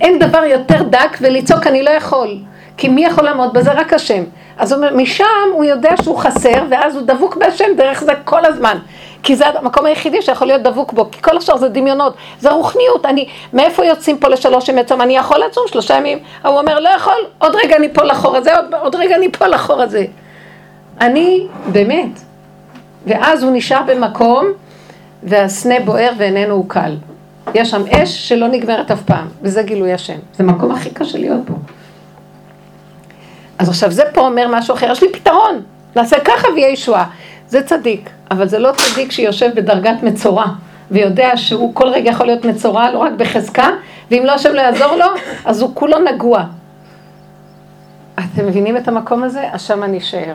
[0.02, 2.38] אין דבר יותר דק ולצעוק אני לא יכול.
[2.78, 3.72] כי מי יכול לעמוד בזה?
[3.72, 4.24] רק השם.
[4.58, 8.46] אז הוא אומר, משם הוא יודע שהוא חסר, ואז הוא דבוק בהשם דרך זה כל
[8.46, 8.78] הזמן.
[9.24, 13.06] כי זה המקום היחידי שיכול להיות דבוק בו, כי כל השאר זה דמיונות, זה רוחניות,
[13.06, 15.02] אני, מאיפה יוצאים פה לשלוש ימי צום?
[15.02, 16.20] אני יכול לצום שלושה ימים?
[16.44, 19.48] הוא אומר, לא יכול, עוד רגע אני פה לחור הזה, עוד, עוד רגע אני פה
[19.48, 20.06] לחור הזה.
[21.02, 22.20] אני, באמת.
[23.06, 24.46] ואז הוא נשאר במקום,
[25.24, 26.96] והסנה בוער ואיננו הוא קל.
[27.54, 30.18] יש שם אש שלא נגמרת אף פעם, וזה גילוי השם.
[30.34, 31.54] זה מקום הכי קשה להיות פה.
[33.58, 35.62] אז עכשיו זה פה אומר משהו אחר, יש לי פתרון,
[35.96, 37.06] נעשה ככה ויהיה ישועה.
[37.54, 40.46] זה צדיק, אבל זה לא צדיק שיושב בדרגת מצורע,
[40.92, 43.70] ויודע שהוא כל רגע יכול להיות מצורע, לא רק בחזקה,
[44.12, 45.06] ואם לא השם לא יעזור לו,
[45.46, 46.44] אז הוא כולו נגוע.
[48.16, 49.42] אתם מבינים את המקום הזה?
[49.52, 50.34] אז שם אני אשאר.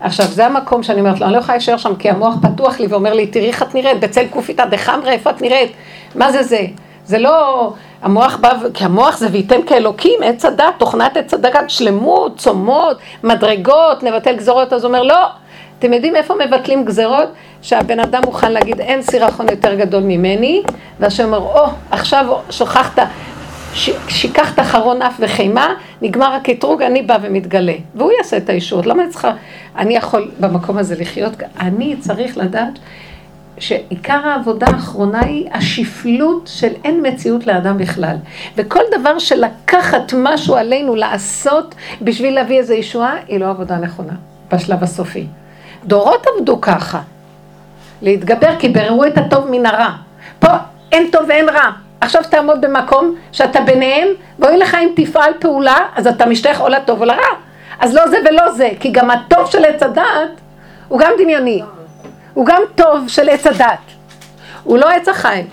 [0.00, 2.86] עכשיו, זה המקום שאני אומרת לו, אני לא יכולה להישאר שם, כי המוח פתוח לי
[2.86, 5.72] ואומר לי, תראי איך את נראית, בצל קופיתא דחמרה, איפה את נראית?
[6.14, 6.66] מה זה זה?
[7.04, 12.36] זה לא המוח בא, כי המוח זה וייתם כאלוקים, עץ הדת, תוכנת עץ הדת, שלמות,
[12.36, 15.26] צומות, מדרגות, נבטל גזרות, אז הוא אומר לא.
[15.78, 17.28] אתם יודעים איפה מבטלים גזרות?
[17.62, 20.62] שהבן אדם מוכן להגיד אין סירחון יותר גדול ממני,
[21.00, 22.98] והשם אומר, או, oh, עכשיו שכחת,
[23.74, 27.74] ש- שיקחת חרון אף וחימה, נגמר הקטרוג, אני בא ומתגלה.
[27.94, 28.82] והוא יעשה את האישור.
[28.84, 29.32] למה אני צריכה,
[29.76, 32.78] אני יכול במקום הזה לחיות, אני צריך לדעת
[33.58, 38.16] שעיקר העבודה האחרונה היא השפלות של אין מציאות לאדם בכלל.
[38.56, 44.14] וכל דבר של לקחת משהו עלינו לעשות בשביל להביא איזו ישועה, היא לא עבודה נכונה,
[44.52, 45.26] בשלב הסופי.
[45.84, 47.00] דורות עבדו ככה,
[48.02, 49.90] להתגבר כי בררו את הטוב מן הרע.
[50.38, 50.48] פה
[50.92, 51.70] אין טוב ואין רע.
[52.00, 57.00] עכשיו תעמוד במקום שאתה ביניהם, ואוי לך אם תפעל פעולה, אז אתה משתייך או לטוב
[57.00, 57.28] או לרע.
[57.80, 60.30] אז לא זה ולא זה, כי גם הטוב של עץ הדעת
[60.88, 61.62] הוא גם דמיוני.
[62.34, 63.78] הוא גם טוב של עץ הדת.
[64.64, 65.46] הוא לא עץ החיים.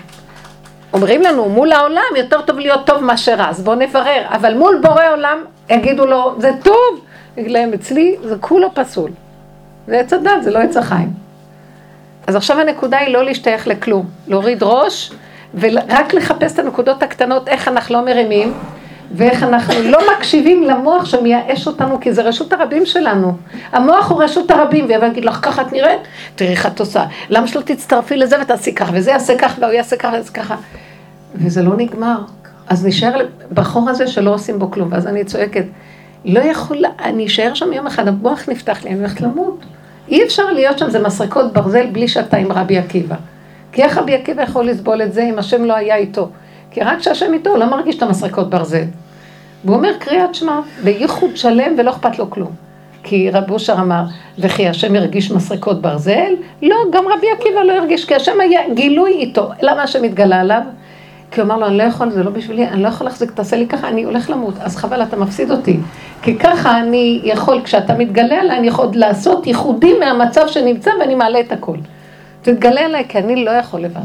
[0.92, 4.22] אומרים לנו, מול העולם יותר טוב להיות טוב מאשר רע, אז בואו נברר.
[4.28, 5.38] אבל מול בורא עולם
[5.70, 7.00] יגידו לו, זה טוב.
[7.36, 9.10] יגיד להם, אצלי זה כולו פסול.
[9.86, 11.12] זה עץ הדת, זה לא עץ החיים.
[12.26, 14.06] אז עכשיו הנקודה היא לא להשתייך לכלום.
[14.28, 15.12] להוריד ראש
[15.54, 18.54] ורק לחפש את הנקודות הקטנות, איך אנחנו לא מרימים.
[19.12, 23.36] ואיך אנחנו לא מקשיבים למוח שמייאש אותנו, כי זה רשות הרבים שלנו.
[23.72, 26.00] המוח הוא רשות הרבים, ויגיד לך, ככה את נראית?
[26.34, 27.04] תראי איך את עושה.
[27.30, 30.56] למה שלא תצטרפי לזה ותעשי ככה, וזה יעשה ככה, והוא יעשה ככה, וזה ככה.
[31.34, 32.18] וזה לא נגמר.
[32.68, 35.64] אז נשאר בחור הזה שלא עושים בו כלום, ואז אני צועקת,
[36.26, 39.58] לא יכול, אני אשאר שם יום אחד, המוח נפתח לי, אני הולכת למות.
[40.08, 43.16] אי אפשר להיות שם, זה מסרקות ברזל בלי שאתה עם רבי עקיבא.
[43.72, 46.28] כי איך רבי עקיבא יכול לסבול את זה אם השם לא היה איתו?
[46.70, 48.84] כי רק כשהשם איתו, הוא לא מרגיש את המסרקות ברזל.
[49.64, 52.50] והוא אומר קריאת שמע, בייחוד שלם ולא אכפת לו כלום.
[53.02, 54.02] כי רב אושר אמר,
[54.38, 56.32] וכי השם הרגיש מסרקות ברזל?
[56.62, 59.50] לא, גם רבי עקיבא לא הרגיש, כי השם היה גילוי איתו.
[59.62, 60.62] למה השם התגלה עליו?
[61.30, 63.56] כי הוא אמר לו, אני לא יכול, זה לא בשבילי, אני לא יכול להחזיק, תעשה
[63.56, 65.78] לי ככה, אני הולך למות, אז חבל, אתה מפסיד אותי.
[66.22, 71.40] כי ככה אני יכול, כשאתה מתגלה עליי, אני יכול לעשות ייחודי מהמצב שנמצא ואני מעלה
[71.40, 71.76] את הכל.
[72.42, 74.00] תתגלה עליי, כי אני לא יכול לבד.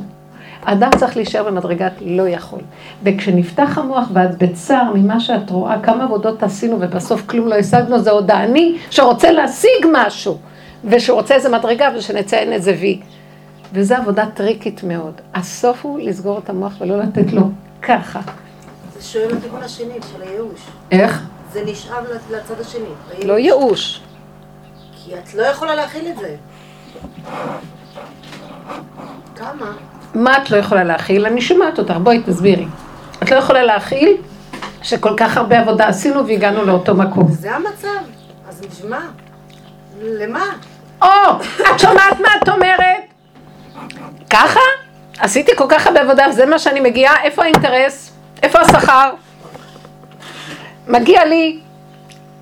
[0.63, 2.59] האדם צריך להישאר במדרגת לא יכול.
[3.03, 8.11] וכשנפתח המוח ואת בצער ממה שאת רואה, כמה עבודות עשינו ובסוף כלום לא השגנו, זה
[8.11, 10.37] עוד האני שרוצה להשיג משהו,
[10.85, 12.99] ושרוצה איזה מדרגה ושנציין איזה וי.
[13.73, 15.21] וזו עבודה טריקית מאוד.
[15.33, 17.41] הסוף הוא לסגור את המוח ולא לתת לו
[17.81, 18.19] ככה.
[18.93, 20.61] זה שואל לכיוון השני, של הייאוש.
[20.91, 21.23] איך?
[21.53, 21.99] זה נשאר
[22.31, 22.83] לצד השני.
[23.09, 23.25] הייאוש.
[23.25, 24.01] לא ייאוש.
[24.95, 26.35] כי את לא יכולה להכיל את זה.
[29.35, 29.71] כמה?
[30.15, 31.25] מה את לא יכולה להכיל?
[31.25, 32.65] אני שומעת אותך, בואי תסבירי.
[33.23, 34.17] את לא יכולה להכיל
[34.81, 37.27] שכל כך הרבה עבודה עשינו והגענו לאותו מקום.
[37.31, 37.87] זה המצב.
[38.49, 39.07] אז בשביל מה?
[40.01, 40.43] למה?
[41.01, 41.07] או,
[41.75, 43.10] את שומעת מה את אומרת?
[44.29, 44.59] ככה?
[45.19, 48.11] עשיתי כל כך הרבה עבודה, זה מה שאני מגיעה, איפה האינטרס?
[48.43, 49.11] איפה השכר?
[50.87, 51.59] מגיע לי.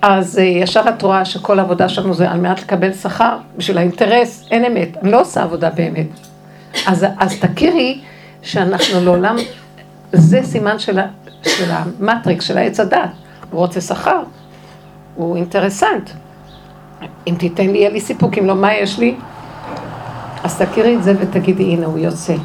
[0.02, 4.47] אז אה, ישר את רואה שכל העבודה שלנו זה על מנת לקבל שכר, בשביל האינטרס,
[4.52, 6.08] אין אמת, אני לא עושה עבודה באמת.
[6.88, 8.02] אז, אז תכירי
[8.41, 9.36] שאנחנו לעולם,
[10.12, 10.99] זה סימן של,
[11.43, 13.10] של המטריקס, של העץ הדת.
[13.52, 14.21] הוא רוצה שכר,
[15.15, 16.10] הוא אינטרסנט.
[17.28, 19.15] אם תיתן לי, יהיה לי סיפוק, אם לא, מה יש לי?
[20.43, 22.36] אז תכירי את זה ותגידי, הנה, הוא יוצא.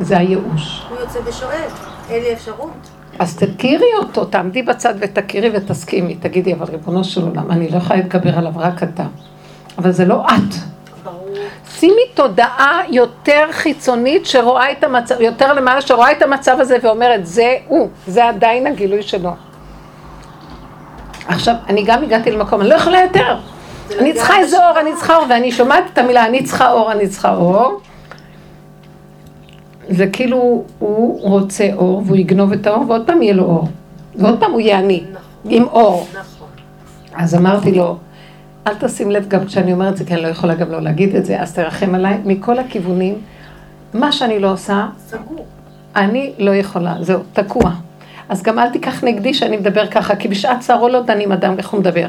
[0.00, 0.86] זה הייאוש.
[0.90, 1.68] הוא יוצא ושואל,
[2.10, 2.70] אין לי אפשרות.
[3.18, 6.14] אז תכירי אותו, תעמדי בצד ותכירי ותסכימי.
[6.14, 9.04] תגידי, אבל ריבונו של עולם, אני לא יכולה להתגבר עליו, רק אתה.
[9.78, 10.54] אבל זה לא את.
[11.70, 17.56] שימי תודעה יותר חיצונית שרואה את המצב, יותר למעלה שרואה את המצב הזה ואומרת, זה
[17.66, 19.30] הוא, זה עדיין הגילוי שלו.
[21.28, 23.36] עכשיו, אני גם הגעתי למקום, אני לא יכולה יותר.
[23.98, 27.08] אני צריכה איזה אור, אני צריכה אור, ואני שומעת את המילה, אני צריכה אור, אני
[27.08, 27.80] צריכה אור.
[29.88, 33.68] זה כאילו, הוא רוצה אור, והוא יגנוב את האור, ועוד פעם יהיה לו אור.
[34.14, 35.04] ועוד פעם הוא יהיה אני,
[35.44, 36.06] עם אור.
[37.14, 37.96] אז אמרתי לו,
[38.66, 41.16] אל תשים לב גם כשאני אומרת את זה, כי אני לא יכולה גם לא להגיד
[41.16, 43.14] את זה, אז תרחם עליי מכל הכיוונים.
[43.94, 45.46] מה שאני לא עושה, סגור.
[45.96, 47.70] אני לא יכולה, זהו, תקוע.
[48.28, 51.68] אז גם אל תיקח נגדי שאני מדבר ככה, כי בשעת צערו לא דנים אדם איך
[51.68, 52.06] הוא מדבר.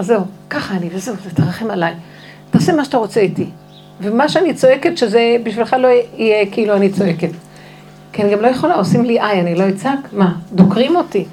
[0.00, 1.94] אז זהו, ככה אני, וזהו, תרחם עליי.
[2.50, 3.46] תעשה מה שאתה רוצה איתי.
[4.00, 7.28] ומה שאני צועקת, שזה בשבילך לא יהיה כאילו אני צועקת.
[8.12, 9.98] כי אני גם לא יכולה, עושים לי איי, אני לא אצעק?
[10.12, 11.24] מה, דוקרים אותי.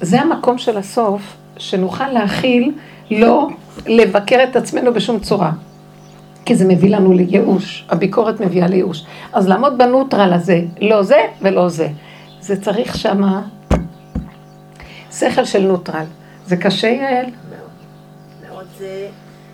[0.00, 2.72] זה המקום של הסוף, שנוכל להכיל,
[3.10, 3.48] לא
[3.86, 5.52] לבקר את עצמנו בשום צורה.
[6.44, 9.04] כי זה מביא לנו לייאוש, הביקורת מביאה לייאוש.
[9.32, 11.88] אז לעמוד בנוטרל הזה, לא זה ולא זה.
[12.40, 13.42] זה צריך שמה
[15.12, 16.04] שכל של נוטרל.
[16.46, 17.26] זה קשה, יעל?
[18.80, 19.06] זה,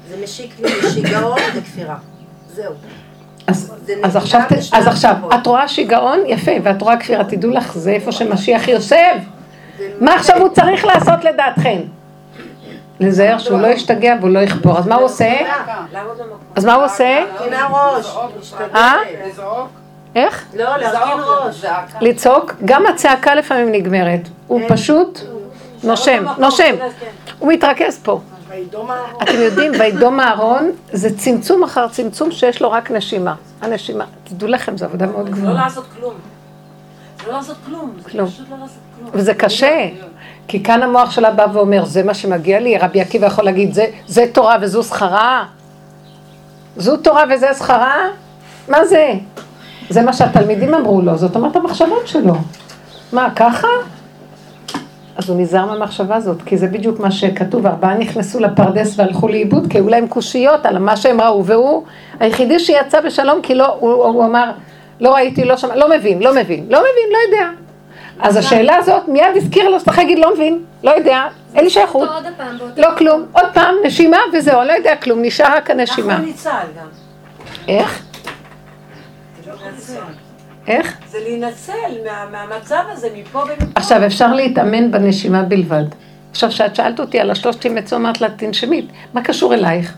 [0.09, 1.97] זה משיק לי לשיגעון וכפירה.
[2.55, 2.73] זהו.
[3.47, 4.41] אז, אז, עכשיו,
[4.73, 5.17] אז עכשיו.
[5.35, 6.19] את רואה שיגעון?
[6.27, 9.15] יפה, ואת רואה כפירה, תדעו לך, זה איפה שמשיח יושב.
[9.79, 11.79] זה מה עכשיו הוא צריך לעשות לדעתכם?
[13.01, 15.33] לזהר שהוא לא ישתגע והוא לא יכפור, אז מה הוא עושה?
[16.55, 17.25] אז מה הוא עושה?
[17.39, 18.17] תקינה ראש.
[18.75, 18.97] אה?
[20.15, 20.45] איך?
[20.55, 21.65] לא, להרכין ראש.
[22.01, 24.21] לצעוק, גם הצעקה לפעמים נגמרת.
[24.47, 25.21] הוא פשוט
[25.85, 26.75] נושם, נושם.
[27.39, 28.21] הוא מתרכז פה.
[28.57, 29.23] וידום אהרון.
[29.23, 33.35] אתם יודעים, וידום אהרון זה צמצום אחר צמצום שיש לו רק נשימה.
[33.61, 35.55] הנשימה, תדעו לכם, זו עבודה מאוד זה לא גבוהה.
[35.55, 36.14] לעשות כלום.
[37.25, 37.92] זה לא לעשות כלום.
[37.97, 38.05] זה.
[38.05, 38.19] פשוט
[38.51, 39.11] לא לעשות כלום.
[39.12, 39.88] וזה קשה,
[40.49, 43.87] כי כאן המוח שלה בא ואומר, זה מה שמגיע לי, רבי עקיבא יכול להגיד, זה,
[44.07, 45.45] זה תורה וזו שכרה?
[46.77, 47.97] זו תורה וזה שכרה?
[48.69, 49.12] מה זה?
[49.90, 52.35] זה מה שהתלמידים אמרו לו, זאת אומרת המחשבות שלו.
[53.12, 53.69] מה, ככה?
[55.16, 59.66] אז הוא נזהר מהמחשבה הזאת, כי זה בדיוק מה שכתוב, ארבעה נכנסו לפרדס והלכו לאיבוד,
[59.70, 61.83] כי היו להם קושיות על מה שהם ראו, והוא
[62.20, 64.50] היחידי שיצא בשלום, כי לא, הוא, הוא אמר,
[65.00, 67.50] לא ראיתי, לא שמע, לא מבין, לא מבין, לא מבין, לא יודע.
[68.20, 71.24] אז השאלה הזאת מיד הזכירה לו, צריך להגיד, לא מבין, לא יודע,
[71.55, 72.09] אין לי שייכות.
[72.76, 76.12] לא כלום, עוד פעם, נשימה וזהו, לא יודע כלום, נשאר רק הנשימה.
[76.12, 76.87] אנחנו ניצל גם.
[77.68, 78.02] איך?
[80.68, 80.96] איך?
[81.11, 81.72] זה להינצל
[82.05, 83.64] מה- מהמצב הזה, מפה ומפה.
[83.74, 85.85] עכשיו, אפשר להתאמן בנשימה בלבד.
[86.31, 89.94] עכשיו, כשאת שאלת אותי על השלושת ימי צום, אמרת לה, תנשמית, מה קשור אלייך?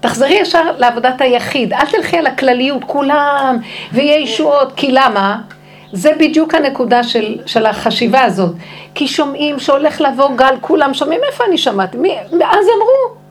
[0.00, 3.56] תחזרי ישר לעבודת היחיד, אל תלכי על הכלליות, כולם,
[3.92, 5.38] ויהיה ישועות, כי למה?
[5.92, 8.54] זה בדיוק הנקודה של, של החשיבה הזאת.
[8.94, 11.96] כי שומעים שהולך לבוא גל, כולם שומעים, איפה אני שמעתי?
[11.96, 13.25] מי, אז אמרו.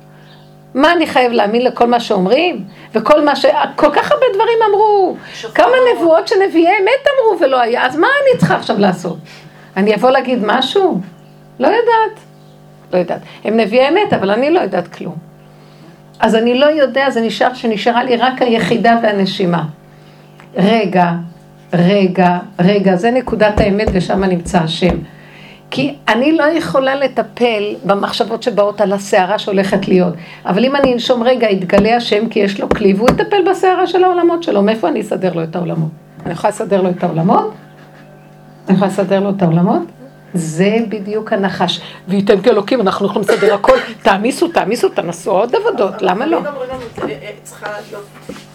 [0.76, 2.64] מה אני חייב להאמין לכל מה שאומרים?
[2.94, 3.46] וכל מה ש...
[3.76, 5.18] כל כך הרבה דברים אמרו.
[5.54, 9.18] כמה נבואות שנביאי אמת אמרו ולא היה, אז מה אני צריכה עכשיו לעשות?
[9.78, 11.02] אני אבוא להגיד משהו?
[11.60, 12.20] לא יודעת.
[12.94, 13.22] לא יודעת.
[13.44, 15.16] הם נביאי אמת, אבל אני לא יודעת כלום.
[16.20, 19.64] אז אני לא יודע, זה נשאר שנשארה לי רק היחידה והנשימה.
[20.56, 21.12] רגע,
[21.74, 24.98] רגע, רגע, זה נקודת האמת ושם נמצא השם.
[25.76, 30.14] כי אני לא יכולה לטפל במחשבות שבאות על הסערה שהולכת להיות.
[30.46, 34.04] אבל אם אני אנשום רגע, יתגלה השם כי יש לו כלי והוא יטפל בסערה של
[34.04, 34.62] העולמות שלו.
[34.62, 35.90] מאיפה אני אסדר לו את העולמות?
[36.26, 37.54] אני יכולה לסדר לו את העולמות?
[38.68, 39.82] אני יכולה לסדר לו את העולמות?
[40.34, 41.82] זה בדיוק הנחש.
[42.08, 43.78] וייתן כאלוקים, אנחנו יכולים לסדר הכל.
[44.02, 46.38] תעמיסו, תעמיסו, תנסו עוד עבודות, למה לא?
[46.38, 46.52] "אה,
[47.10, 48.06] אה, צריכה להיות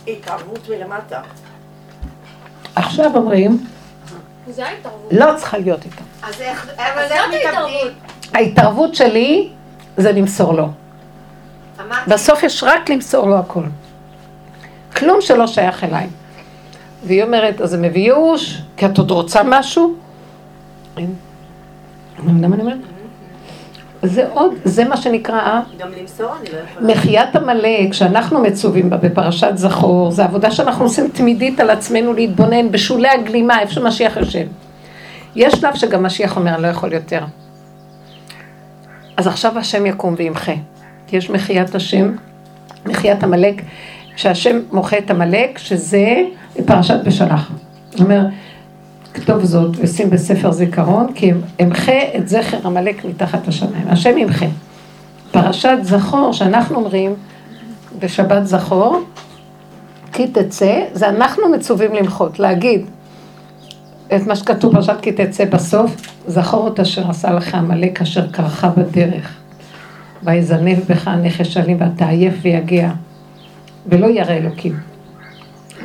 [0.09, 1.21] התערבות מלמטה.
[2.77, 3.59] עכשיו אומרים,
[4.53, 5.13] זה ההתערבות.
[5.13, 6.03] לא צריכה להיות איתו.
[6.23, 7.93] אז איך אבל זאת ההתערבות.
[8.35, 9.49] ההתערבות שלי
[9.97, 10.69] זה למסור לו.
[11.81, 13.63] אמרתי, בסוף יש רק למסור לו הכל.
[14.97, 16.07] כלום שלא שייך אליי.
[17.05, 19.95] והיא אומרת, אז זה מביא ייאוש, כי את עוד רוצה משהו?
[20.97, 21.15] אין.
[22.15, 22.79] אתה מבין מה אני אומרת?
[24.03, 26.95] זה עוד, זה מה שנקרא גם למסור אני לא יכולה.
[26.95, 32.71] מחיית עמלק שאנחנו מצווים בה בפרשת זכור, זה עבודה שאנחנו עושים תמידית על עצמנו להתבונן
[32.71, 34.47] בשולי הגלימה, איפה שמשיח יושב.
[35.37, 37.21] יש שלב שגם משיח אומר, אני לא יכול יותר.
[39.17, 40.53] אז עכשיו השם יקום וימחה.
[41.13, 42.13] יש מחיית השם,
[42.87, 43.63] מחיית עמלק,
[44.17, 46.07] שהשם מוחה את עמלק, שזה
[46.67, 47.51] פרשת בשלח.
[47.97, 48.21] הוא אומר,
[49.14, 53.88] כתוב זאת ושים בספר זיכרון, כי אמחה את זכר עמלק מתחת השמיים.
[53.88, 54.46] השם ימחה.
[55.31, 57.14] פרשת זכור, שאנחנו אומרים
[57.99, 59.01] בשבת זכור,
[60.12, 62.87] כי תצא, זה אנחנו מצווים למחות, להגיד
[64.16, 65.96] את מה שכתוב פרשת כי תצא בסוף,
[66.27, 69.37] זכור את אשר עשה לך עמלק אשר קרחה בדרך.
[70.23, 72.90] ויזנב בך הנכש אלים ואתה עייף ויגע,
[73.87, 74.89] ולא ירא אלוקים.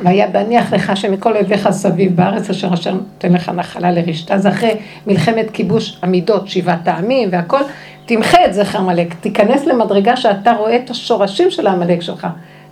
[0.04, 4.38] והיה בהניח לך שמכל אויביך סביב בארץ אשר אשר נותן לך נחלה לרשתה.
[4.38, 4.74] זה אחרי
[5.06, 7.60] מלחמת כיבוש המידות, שבעת העמים והכל.
[8.06, 12.26] תמחה את זכר עמלק, תיכנס למדרגה שאתה רואה את השורשים של העמלק שלך,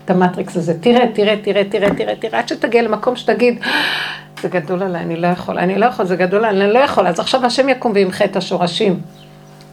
[0.04, 0.80] את המטריקס הזה.
[0.80, 3.58] תראה, תראה, תראה, תראה, תראה, תראה, עד שתגיע למקום שתגיד,
[4.42, 7.06] זה גדול עליי, אני לא יכול, אני לא יכול, זה גדול עליי, אני לא יכול.
[7.06, 9.00] אז עכשיו השם יקום וימחה את השורשים.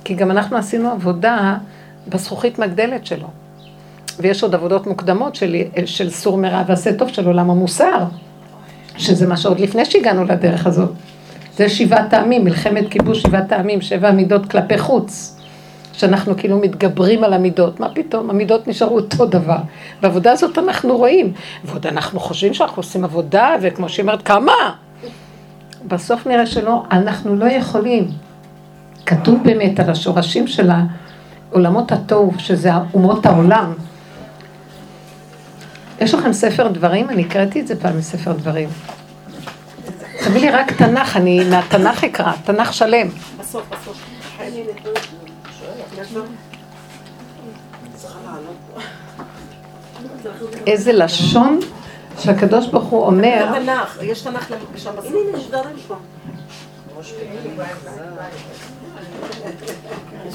[0.04, 1.58] כי גם אנחנו עשינו עבודה
[2.08, 3.28] בזכוכית מגדלת שלו.
[4.20, 8.04] ויש עוד עבודות מוקדמות של, של סור מרע ועשה טוב של עולם המוסר,
[8.98, 10.90] שזה מה שעוד לפני שהגענו לדרך הזאת.
[11.58, 15.38] זה שבעת העמים, מלחמת כיבוש שבעת העמים, שבע מידות כלפי חוץ.
[15.94, 19.58] שאנחנו כאילו מתגברים על המידות, מה פתאום, המידות נשארו אותו דבר.
[20.02, 21.34] בעבודה הזאת אנחנו רואים,
[21.64, 24.54] ועוד אנחנו חושבים שאנחנו עושים עבודה, וכמו שהיא אומרת, כמה?
[25.88, 28.08] בסוף נראה שלא, אנחנו לא יכולים.
[29.06, 30.70] כתוב באמת על השורשים של
[31.52, 33.74] עולמות התוהו, שזה אומות העולם.
[36.02, 37.10] יש לכם ספר דברים?
[37.10, 38.70] אני הקראתי את זה פעם מספר דברים.
[40.26, 43.08] תביא לי רק תנ"ך, אני מהתנ"ך אקרא, תנ"ך שלם.
[43.40, 44.04] בסוף, בסוף.
[50.68, 51.60] איזה לשון
[52.20, 55.06] שהקדוש ברוך הוא אומר, תנ"ך, יש תנ"ך שם בסוף.
[55.06, 55.96] הנה, יש דברים פה.
[57.02, 57.14] יש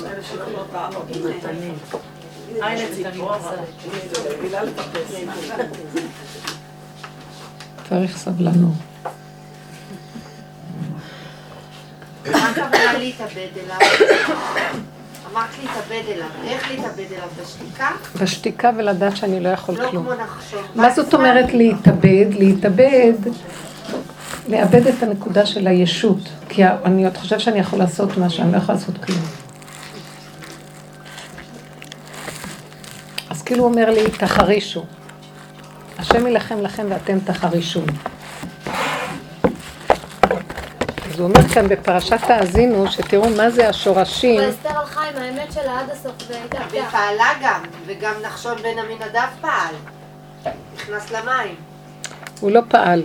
[0.02, 1.06] כאלה שיכולות לענות.
[1.10, 1.72] הנה
[7.88, 8.72] צריך סבלנות.
[12.32, 13.76] מה הכוונה להתאבד אליו?
[15.32, 16.26] אמרת להתאבד אליו.
[16.44, 17.28] איך להתאבד אליו?
[17.42, 17.88] בשתיקה?
[18.20, 20.04] בשתיקה ולדעת שאני לא יכול לא כלום.
[20.04, 20.60] כמו נחשוב.
[20.74, 22.26] מה זאת אומרת להתאבד?
[22.30, 23.12] להתאבד,
[24.48, 26.28] לאבד את הנקודה של הישות.
[26.48, 29.45] כי אני עוד חושב שאני יכול לעשות משהו, אני לא יכולה לעשות כלום.
[33.46, 34.84] כאילו הוא אומר לי, תחרישו.
[35.98, 37.80] השם יילחם לכם ואתם תחרישו.
[41.10, 44.40] אז הוא אומר כאן בפרשת האזינו, שתראו מה זה השורשים.
[44.40, 49.28] ואסתר הלכה עם האמת שלה עד הסוף והייתה והיא פעלה גם, וגם נחשון בן עמינדב
[49.40, 49.74] פעל.
[50.74, 51.54] נכנס למים,
[52.40, 53.02] הוא לא פעל.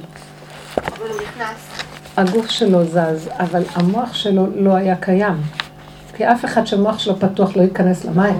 [0.77, 1.57] אבל הוא נכנס.
[2.17, 5.41] הגוף שלו זז, אבל המוח שלו לא היה קיים.
[6.15, 8.39] כי אף אחד שהמוח שלו פתוח לא ייכנס למים.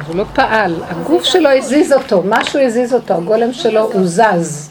[0.00, 4.70] אז הוא לא פעל, הגוף שלו הזיז אותו, משהו הזיז אותו, הגולם שלו הוא זז.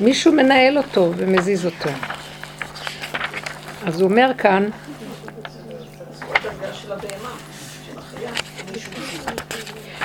[0.00, 1.90] מישהו מנהל אותו ומזיז אותו.
[3.86, 4.68] אז הוא אומר כאן,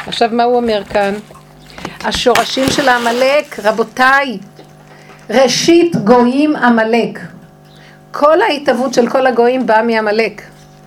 [0.07, 1.13] עכשיו מה הוא אומר כאן?
[2.03, 4.37] השורשים של העמלק, רבותיי,
[5.29, 7.19] ראשית גויים עמלק.
[8.11, 10.41] כל ההתהוות של כל הגויים באה מעמלק.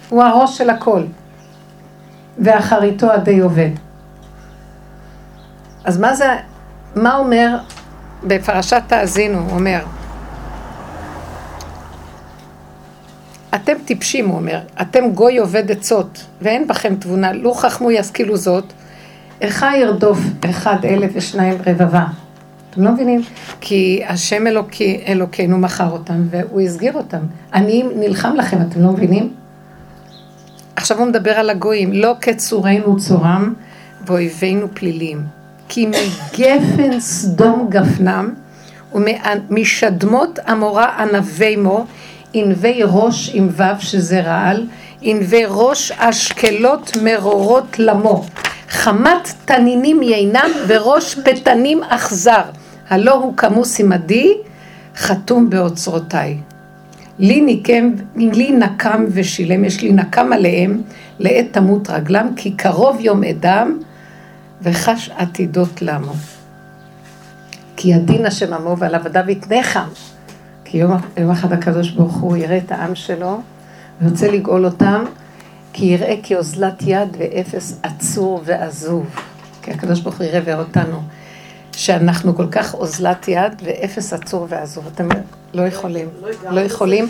[0.08, 1.02] הוא הראש של הכל.
[2.38, 3.70] ואחריתו עדי עובד.
[5.84, 6.36] אז מה זה,
[6.96, 7.58] מה אומר
[8.24, 9.84] בפרשת תאזינו, אומר,
[13.54, 18.72] אתם טיפשים, הוא אומר, אתם גוי עובד עצות, ואין בכם תבונה, לו חכמו ישכילו זאת,
[19.40, 20.18] איכה ירדוף
[20.50, 22.04] אחד אלף ושניים רבבה.
[22.70, 23.22] אתם לא מבינים?
[23.60, 27.20] כי השם אלוקי, אלוקינו מכר אותם, והוא הסגיר אותם.
[27.54, 29.32] אני נלחם לכם, אתם לא מבינים?
[30.76, 33.54] עכשיו הוא מדבר על הגויים, לא כצורנו צורם
[34.06, 35.22] ואויבינו פלילים.
[35.68, 38.34] כי מגפן סדום גפנם
[38.94, 41.86] ומשדמות עמורה ענבי מו,
[42.32, 44.66] ענבי ראש עם וו שזה רעל,
[45.00, 48.24] ענבי ראש אשקלות מרורות למו.
[48.68, 52.42] חמת תנינים יינם וראש פתנים אכזר.
[52.88, 54.34] הלא הוא כמוס עמדי,
[54.96, 56.36] חתום באוצרותיי.
[57.22, 60.82] לי ניקם, לי נקם ושילם, יש לי נקם עליהם,
[61.18, 63.78] לעת תמות רגלם, כי קרוב יום אדם,
[64.62, 66.12] וחש עתידות למו.
[67.76, 69.78] כי הדין השם עמו ועל עבדיו יתנך.
[70.64, 73.40] כי יום, יום אחד הקדוש ברוך הוא יראה את העם שלו,
[74.00, 75.04] וירצה לגאול אותם,
[75.72, 79.06] כי יראה כאוזלת יד ואפס עצור ועזוב.
[79.62, 81.02] כי הקדוש ברוך הוא יראה ויראה אותנו,
[81.72, 84.86] שאנחנו כל כך אוזלת יד ואפס עצור ועזוב.
[84.94, 85.08] אתם
[85.54, 86.08] לא יכולים,
[86.50, 87.08] לא יכולים.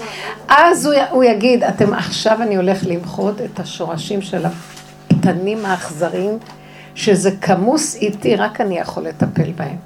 [0.49, 6.39] אז הוא, יגיד, אתם עכשיו אני הולך למחות את השורשים של הפתנים האכזריים,
[6.95, 9.77] שזה כמוס איתי, רק אני יכול לטפל בהם.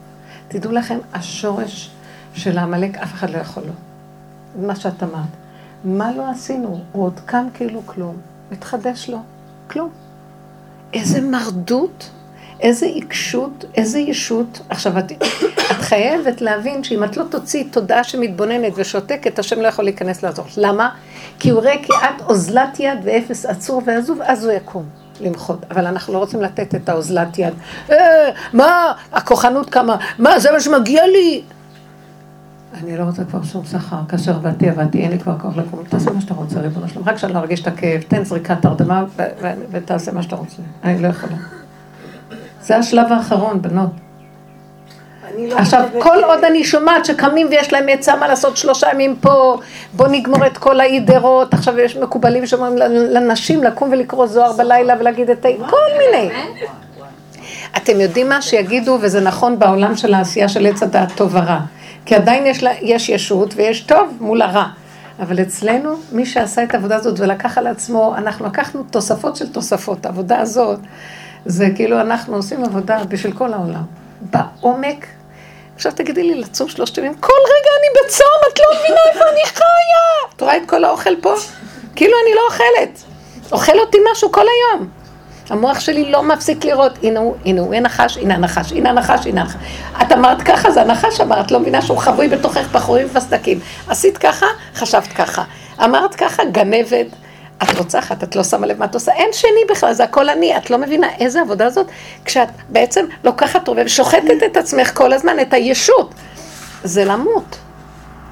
[0.49, 1.91] תדעו לכם, השורש
[2.35, 3.73] של העמלק, אף אחד לא יכול לו.
[4.61, 5.29] זה מה שאת אמרת.
[5.85, 6.81] מה לא עשינו?
[6.93, 8.17] הוא עוד קם כאילו כלום.
[8.53, 9.19] מתחדש לו.
[9.71, 9.89] כלום.
[10.93, 12.11] איזה מרדות,
[12.61, 14.61] איזה עיקשות, איזה ישות.
[14.69, 15.13] עכשיו, את,
[15.71, 20.45] את חייבת להבין שאם את לא תוציאי תודעה שמתבוננת ושותקת, השם לא יכול להיכנס לעזור.
[20.57, 20.91] למה?
[21.39, 24.85] כי הוא רואה כי את אוזלת יד ואפס עצור ועזוב, אז הוא יקום.
[25.21, 27.55] למחות, אבל אנחנו לא רוצים לתת את האוזלת יד.
[27.91, 27.97] אה,
[28.53, 31.43] מה, הכוחנות כמה, מה, זה מה שמגיע לי?
[32.83, 36.11] אני לא רוצה כבר שום שכר, כאשר עבדתי, עבדתי, אין לי כבר כוח לקום, תעשה
[36.11, 38.67] מה שאתה רוצה, ריבונו שלום, רק שאני לא ארגיש את הכאב, תן זריקת
[39.17, 41.37] ו- ותעשה מה שאתה רוצה, אני לא יכולה.
[42.67, 43.91] זה השלב האחרון, בנות.
[45.39, 49.59] לא עכשיו, כל עוד אני שומעת שקמים ויש להם עצה מה לעשות שלושה ימים פה,
[49.93, 52.77] בוא נגמור את כל האידרות, עכשיו יש מקובלים שאומרים
[53.11, 55.49] לנשים לקום ולקרוא זוהר בלילה ולהגיד את ה...
[55.71, 56.31] כל מיני.
[57.77, 58.43] אתם יודעים מה?
[58.43, 61.59] שיגידו, וזה נכון בעולם של העשייה של עץ הדעת טוב ורע.
[62.07, 64.67] כי עדיין יש, לה, יש ישות ויש טוב מול הרע.
[65.21, 70.07] אבל אצלנו, מי שעשה את העבודה הזאת ולקח על עצמו, אנחנו לקחנו תוספות של תוספות.
[70.07, 70.79] העבודה הזאת,
[71.47, 73.83] זה כאילו אנחנו עושים עבודה בשביל כל העולם.
[74.21, 75.07] בעומק.
[75.75, 79.45] עכשיו תגידי לי, לצום שלושת ימים, כל רגע אני בצום, את לא מבינה איפה אני
[79.45, 80.35] חיה.
[80.37, 81.35] את רואה את כל האוכל פה?
[81.97, 83.03] כאילו אני לא אוכלת.
[83.53, 84.89] אוכל אותי משהו כל היום.
[85.51, 89.27] המוח שלי לא מפסיק לראות, הנה הוא, הנה הוא, הנה הנחש, הנה הנחש, הנה הנחש,
[89.27, 89.57] הנה הנחש.
[90.03, 93.61] את אמרת ככה, זה הנחש אמרת, לא מבינה שהוא חבוי בתוכך בחורים וסדקים.
[93.89, 95.45] עשית ככה, חשבת ככה.
[95.85, 97.07] אמרת ככה, גנבת.
[97.63, 100.57] את רוצחת, את לא שמה לב מה את עושה, אין שני בכלל, זה הכל אני,
[100.57, 101.87] את לא מבינה איזה עבודה זאת,
[102.25, 106.15] כשאת בעצם לוקחת רובה ושוחטת את עצמך כל הזמן, את הישות.
[106.85, 107.59] זה למות.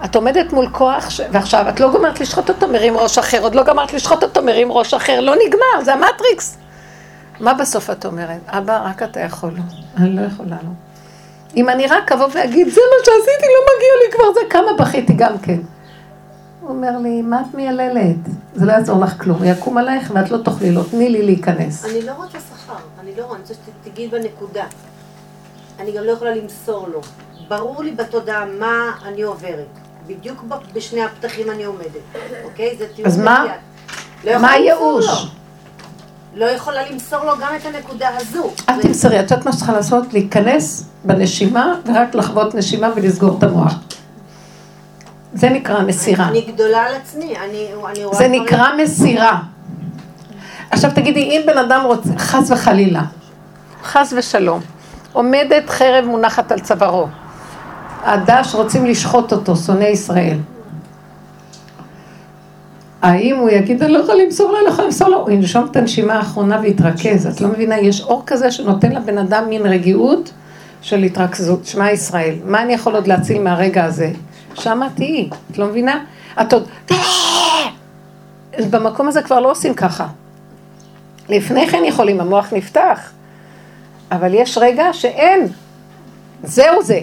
[0.05, 1.20] את עומדת מול כוח, ש...
[1.31, 4.72] ועכשיו את לא גומרת לשחוט אותו, מרים ראש אחר, עוד לא גמרת לשחוט אותו, מרים
[4.72, 6.57] ראש אחר, לא נגמר, זה המטריקס.
[7.41, 8.41] מה בסוף את אומרת?
[8.49, 9.51] אבא, רק אתה יכול.
[9.97, 10.70] אני לא יכולה לו.
[11.57, 15.12] אם אני רק אבוא ואגיד, זה מה שעשיתי, לא מגיע לי כבר זה, כמה בכיתי
[15.12, 15.59] גם כן.
[16.65, 18.17] הוא אומר לי, מה את מייללת?
[18.55, 21.85] זה לא יעזור לך כלום, יקום עלייך ואת לא תוכלי לו, תני לי להיכנס.
[21.85, 23.55] אני לא רוצה שכר, אני לא רוצה,
[23.85, 24.65] שתגיד בנקודה.
[25.81, 27.01] אני גם לא יכולה למסור לו.
[27.49, 29.67] ברור לי בתודעה מה אני עוברת.
[30.07, 30.45] בדיוק
[30.75, 32.77] בשני הפתחים אני עומדת, אוקיי?
[32.79, 33.45] זה תיאור אז מה?
[34.25, 35.27] לא מה הייאוש?
[36.35, 38.51] לא יכולה למסור לו גם את הנקודה הזו.
[38.69, 40.12] אל תמסרי, את יודעת מה שצריכה לעשות?
[40.12, 43.75] להיכנס בנשימה ורק לחוות נשימה ולסגור את המוח.
[45.35, 46.28] זה נקרא מסירה.
[46.28, 48.14] אני גדולה על עצמי, אני רואה...
[48.14, 49.41] זה נקרא מסירה.
[50.70, 53.03] עכשיו תגידי, אם בן אדם רוצה, חס וחלילה,
[53.85, 54.61] חס ושלום,
[55.12, 57.07] עומדת חרב מונחת על צווארו,
[58.05, 60.39] הדש רוצים לשחוט אותו, שונא ישראל.
[63.03, 65.66] האם הוא יגיד, אני לא יכול למסור לו, אני לא יכול למסור לו, הוא ינשום
[65.70, 67.26] את הנשימה האחרונה ויתרכז.
[67.26, 70.30] את לא מבינה, יש אור כזה שנותן לבן אדם מין רגיעות
[70.82, 71.66] של התרכזות.
[71.66, 74.11] שמע ישראל, מה אני יכול עוד להציל מהרגע הזה?
[74.55, 76.05] שמה תהיי, את לא מבינה?
[76.41, 76.69] את עוד...
[78.71, 80.07] במקום הזה כבר לא עושים ככה.
[81.29, 83.11] לפני כן יכולים, המוח נפתח,
[84.13, 85.49] אבל יש רגע שאין.
[86.43, 87.01] זהו זה.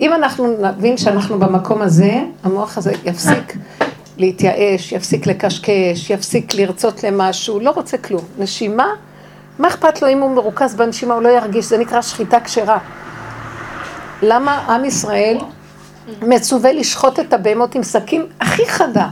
[0.00, 3.56] אם אנחנו נבין שאנחנו במקום הזה, המוח הזה יפסיק
[4.16, 8.24] להתייאש, יפסיק לקשקש, יפסיק לרצות למשהו, לא רוצה כלום.
[8.38, 8.86] נשימה,
[9.58, 12.78] מה אכפת לו אם הוא מרוכז בנשימה, הוא לא ירגיש, זה נקרא שחיטה כשרה.
[14.22, 15.38] למה עם ישראל
[16.22, 19.08] מצווה לשחוט את הבהמות עם שקים הכי חדה?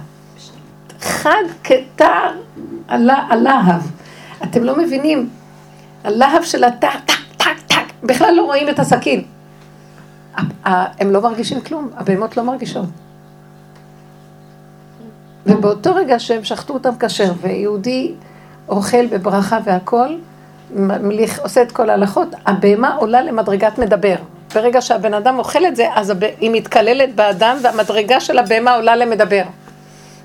[1.00, 2.30] חד כתר
[2.88, 3.82] עלה הלהב.
[4.42, 5.28] אתם לא מבינים,
[6.04, 9.24] הלהב של הטק, טק, טק, טק, בכלל לא רואים את הסכין.
[10.64, 12.84] הם לא מרגישים כלום, הבהמות לא מרגישות.
[15.46, 18.12] ובאותו רגע שהם שחטו אותם כשר, ויהודי
[18.68, 20.18] אוכל בברכה והכול,
[21.42, 24.16] עושה את כל ההלכות, הבהמה עולה למדרגת מדבר.
[24.54, 29.42] ברגע שהבן אדם אוכל את זה, אז היא מתקללת באדם, והמדרגה של הבהמה עולה למדבר.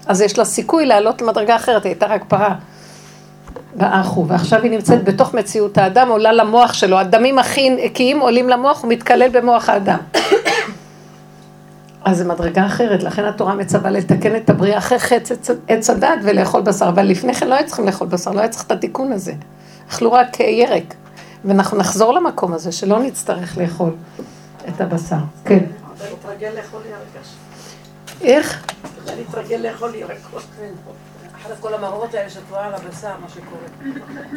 [0.07, 2.55] אז יש לה סיכוי לעלות למדרגה אחרת, היא הייתה רק פרה.
[3.75, 8.83] באחו, ועכשיו היא נמצאת בתוך מציאות האדם, עולה למוח שלו, הדמים הכי נקיים עולים למוח,
[8.83, 9.97] הוא מתקלל במוח האדם.
[12.05, 16.61] אז זו מדרגה אחרת, לכן התורה מצווה לתקן את הבריאה אחרי עץ- עץ הדת ולאכול
[16.61, 19.33] בשר, אבל לפני כן לא היה צריכים לאכול בשר, לא היה צריך את התיקון הזה.
[19.89, 20.93] אכלו רק אה, ירק,
[21.45, 23.95] ואנחנו נחזור למקום הזה, שלא נצטרך לאכול
[24.69, 25.15] את הבשר.
[25.45, 25.59] כן.
[25.97, 27.27] אתה להתרגל לאכול ירקש.
[28.21, 28.63] איך?
[29.03, 30.43] אתה להתרגל לאכול ירקות.
[31.41, 33.93] אחרי כל המראות האלה שאת רואה על הבשר, מה שקורה.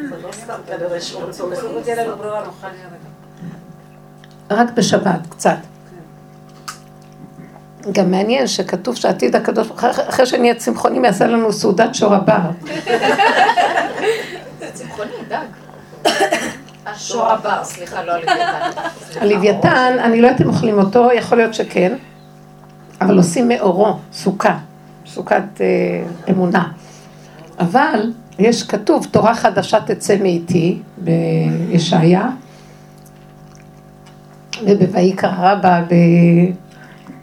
[0.09, 2.17] זה לא סתם כנראה שהוא רוצה לאכול לא תהיה לנו.
[2.17, 2.99] ברירה, נאכל ירק.
[4.59, 5.57] רק בשבת, קצת.
[7.91, 12.39] גם מעניין שכתוב שעתיד הקדוש, אחרי- אחרי שנהיה צמחונים יעשה לנו סעודת שור הבר.
[14.73, 15.45] צמחוני, דג.
[16.95, 18.81] שור הבר, סליחה, לא הלוויתן.
[19.21, 21.95] הלוויתן, אני לא יודעת אם אוכלים אותו, יכול להיות שכן,
[23.01, 24.57] אבל עושים מאורו סוכה,
[25.05, 25.65] סוכת אה,
[26.29, 26.71] אמונה.
[27.59, 32.29] אבל יש כתוב, תורה חדשה תצא מאיתי, בישעיה,
[34.65, 35.81] ובויקרא רבה,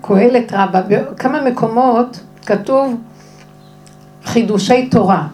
[0.00, 2.94] בקהלת רבה, בכמה מקומות כתוב
[4.24, 5.26] חידושי תורה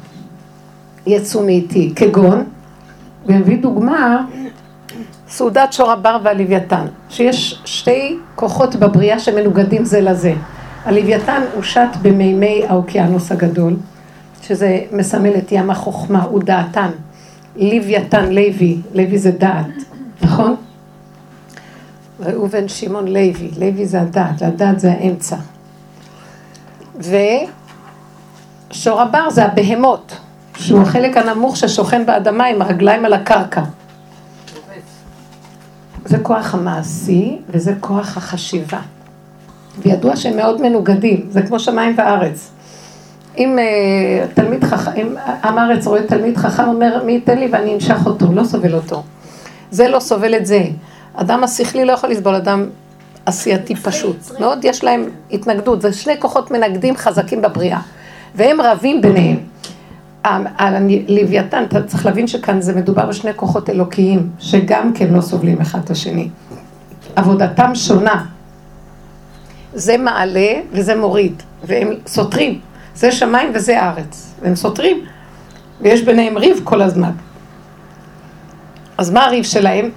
[1.06, 2.44] יצאו מאיתי, כגון,
[3.26, 4.26] והביא דוגמה
[5.28, 10.34] סעודת שור הבר והלוויתן, שיש שתי כוחות בבריאה שמנוגדים זה לזה.
[10.84, 13.76] הלוויתן הושט במימי האוקיינוס הגדול,
[14.42, 16.90] שזה מסמל את ים החוכמה, הוא דעתן.
[17.56, 19.66] לוויתן, לוי, לוי זה דעת,
[20.22, 20.56] נכון?
[22.20, 25.36] ראובן שמעון לוי, לוי זה הדעת, והדעת זה האמצע.
[26.98, 30.16] ושור הבר זה הבהמות,
[30.60, 33.62] שהוא החלק הנמוך ששוכן באדמה עם הרגליים על הקרקע.
[36.04, 38.80] זה כוח המעשי וזה כוח החשיבה.
[39.78, 42.50] וידוע שהם מאוד מנוגדים, זה כמו שמיים וארץ.
[43.38, 47.74] אם אה, תלמיד חכם, אם עם הארץ רואה תלמיד חכם, אומר מי ייתן לי ואני
[47.74, 49.02] אנשך אותו, לא סובל אותו.
[49.70, 50.64] זה לא סובל את זה.
[51.14, 52.66] אדם השכלי לא יכול לסבול, אדם
[53.26, 54.16] עשייתי פשוט.
[54.40, 57.80] מאוד יש להם התנגדות, זה שני כוחות מנגדים חזקים בבריאה.
[58.34, 59.49] והם רבים ביניהם.
[60.24, 65.78] הלוויתן, אתה צריך להבין שכאן זה מדובר בשני כוחות אלוקיים, שגם כן לא סובלים אחד
[65.84, 66.28] את השני.
[67.16, 68.24] עבודתם שונה.
[69.74, 72.60] זה מעלה וזה מוריד, והם סותרים.
[72.94, 74.34] זה שמיים וזה ארץ.
[74.42, 75.04] והם סותרים.
[75.80, 77.10] ויש ביניהם ריב כל הזמן.
[78.98, 79.90] אז מה הריב שלהם?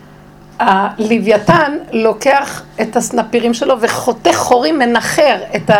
[0.59, 5.71] הלוויתן לוקח את הסנפירים שלו וחותך חורים, מנחר את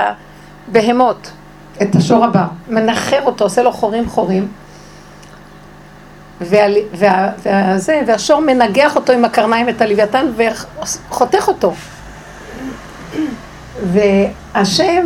[0.69, 1.31] הבהמות,
[1.83, 4.47] את השור הבא, מנחר אותו, עושה לו חורים חורים.
[6.41, 7.75] וה, וה, וה,
[8.07, 11.73] והשור מנגח אותו עם הקרניים את הלוויתן וחותך אותו.
[13.91, 15.05] והשם,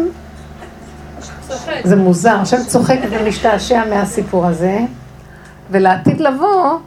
[1.84, 4.80] זה מוזר, השם צוחק ומשתעשע מהסיפור הזה,
[5.72, 6.78] ולעתיד לבוא,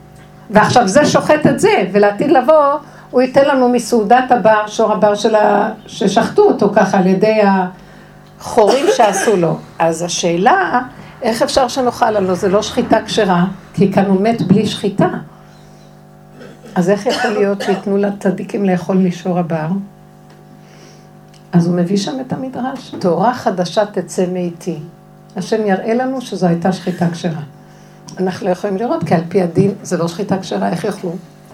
[0.51, 2.75] ועכשיו זה שוחט את זה, ולעתיד לבוא,
[3.11, 7.41] הוא ייתן לנו מסעודת הבר, שור הבר שלה, ששחטו אותו ככה על ידי
[8.41, 9.57] החורים שעשו לו.
[9.79, 10.81] אז השאלה,
[11.23, 12.17] איך אפשר שנאכל?
[12.17, 15.09] הלוא זה לא שחיטה כשרה, כי כאן הוא מת בלי שחיטה.
[16.75, 19.67] אז איך יכול להיות שייתנו לצדיקים לאכול משור הבר?
[21.53, 24.79] אז הוא מביא שם את המדרש, תורה חדשה תצא מאיתי.
[25.37, 27.43] השם יראה לנו שזו הייתה שחיטה כשרה.
[28.19, 31.13] אנחנו לא יכולים לראות, כי על פי הדין זה לא שחיטה כשרה, איך יאכלו?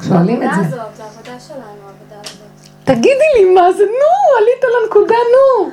[0.08, 0.60] שואלים את זה.
[0.60, 2.46] העבודה הזאת, העבודה שלנו, העבודה הזאת.
[2.84, 5.70] תגידי לי מה זה, נו, עלית לנקודה, נו.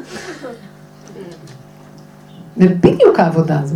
[2.58, 3.76] זה בדיוק העבודה הזו.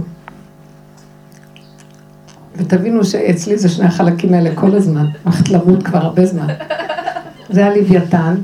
[2.55, 6.47] ותבינו שאצלי זה שני החלקים האלה כל הזמן, הולכת למות כבר הרבה זמן.
[7.49, 8.35] זה הלוויתן,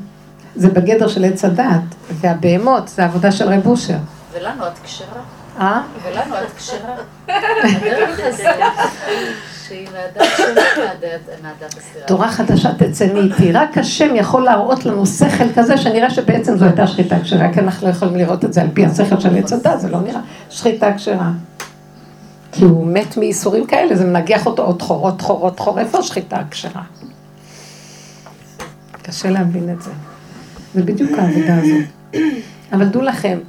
[0.56, 3.98] זה בגדר של עץ הדת, והבהמות זה עבודה של רב אושר.
[4.34, 5.22] ולנו את כשרה.
[5.60, 5.82] אה?
[6.04, 6.96] ולנו את כשרה.
[9.74, 10.28] שהיא מהדת.
[12.08, 16.88] תורה חדשה תצא מאיתי, רק השם יכול להראות לנו שכל כזה שנראה שבעצם זו הייתה
[16.88, 19.80] שחיטה כשרה, כי אנחנו לא יכולים לראות את זה על פי השכל של עץ הדת,
[19.80, 21.32] זה לא נראה שחיטה כשרה.
[22.52, 26.84] כי הוא מת מייסורים כאלה, זה מנגח אותו עוד חור, עוד חור, איפה השחיטה הכשרה?
[29.02, 29.92] קשה להבין את זה.
[30.74, 31.84] זה בדיוק העבודה הזאת.
[32.74, 33.40] אבל דעו לכם,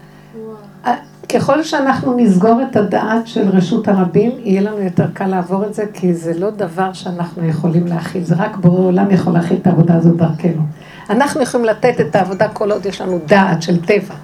[1.28, 5.84] ככל שאנחנו נסגור את הדעת של רשות הרבים, יהיה לנו יותר קל לעבור את זה,
[5.92, 9.94] כי זה לא דבר שאנחנו יכולים להכיל, זה רק בורא עולם יכול להכיל את העבודה
[9.94, 10.62] הזאת דרכנו.
[11.10, 14.14] אנחנו יכולים לתת את העבודה כל עוד יש לנו דעת של טבע,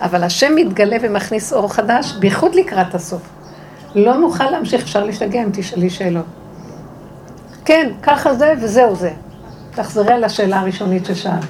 [0.00, 3.22] אבל השם מתגלה ומכניס אור חדש, בייחוד לקראת הסוף.
[3.94, 6.24] לא נוכל להמשיך, אפשר להשתגע אם תשאלי שאלות.
[7.64, 9.10] כן, ככה זה וזהו זה.
[9.70, 11.44] תחזרי על השאלה הראשונית ששאלת.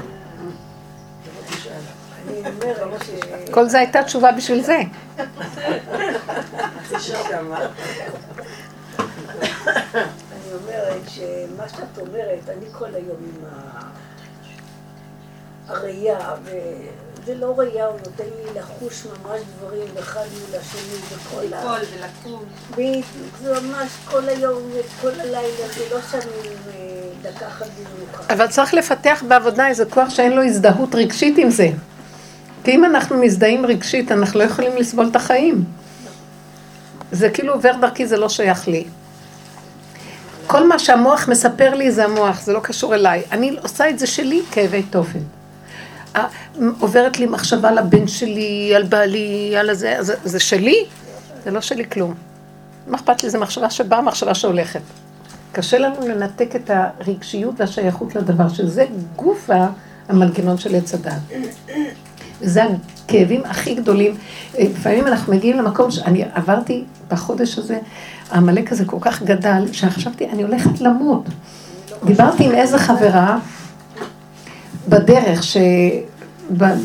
[2.28, 3.45] אני אומרת ש...
[3.56, 4.76] כל זה הייתה תשובה בשביל זה.
[4.76, 4.88] אני
[10.54, 13.44] אומרת שמה שאת אומרת, אני כל היום עם
[15.68, 21.56] הראייה, וזה לא ראייה, הוא נותן לי לחוש ממש דברים אחד מול השני וכל ה...
[21.56, 22.44] ליפול ולקום.
[22.70, 23.06] בדיוק,
[23.42, 26.20] זה ממש כל היום וכל הלילה, זה לא אה,
[27.22, 28.32] דקה אחת במיוחד.
[28.32, 31.68] אבל צריך לפתח בעבודה איזה כוח שאין לו הזדהות רגשית עם זה.
[32.66, 35.64] כי אם אנחנו מזדהים רגשית, אנחנו לא יכולים לסבול את החיים.
[37.12, 38.84] זה כאילו עובר דרכי, זה לא שייך לי.
[40.46, 43.22] כל מה שהמוח מספר לי זה המוח, זה לא קשור אליי.
[43.32, 45.18] אני עושה את זה שלי כאבי תופן.
[46.80, 50.84] עוברת לי מחשבה על הבן שלי, על בעלי, על הזה, זה, זה שלי?
[51.44, 52.14] זה לא שלי כלום.
[52.86, 53.30] מה אכפת לי?
[53.30, 54.82] זו מחשבה שבאה, מחשבה שהולכת.
[55.52, 58.86] קשה לנו לנתק את הרגשיות והשייכות לדבר, שזה
[59.16, 59.50] גוף
[60.08, 61.12] המנגנון של עץ הדת.
[62.40, 62.62] וזה
[63.04, 64.14] הכאבים הכי גדולים.
[64.58, 67.78] לפעמים אנחנו מגיעים למקום שאני עברתי בחודש הזה,
[68.30, 71.24] העמלק הזה כל כך גדל, שחשבתי, אני הולכת למות.
[72.04, 73.38] דיברתי עם איזה חברה
[74.88, 75.42] בדרך,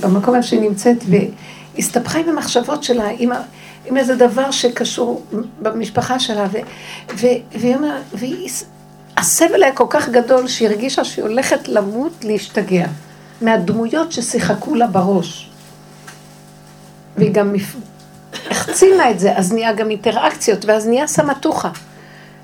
[0.01, 0.97] במקום איפה שהיא נמצאת,
[1.75, 3.31] והסתבכה עם המחשבות שלה, עם,
[3.85, 5.25] עם איזה דבר שקשור
[5.61, 6.57] במשפחה שלה, ו,
[7.17, 8.03] ו, והיא אומרת,
[9.17, 12.85] והסבל היה כל כך גדול, שהיא הרגישה שהיא הולכת למות, להשתגע.
[13.41, 15.49] מהדמויות ששיחקו לה בראש.
[17.17, 17.55] והיא גם
[18.51, 21.69] החצינה את זה, אז נהיה גם אינטראקציות, ואז נהיה סמטוחה.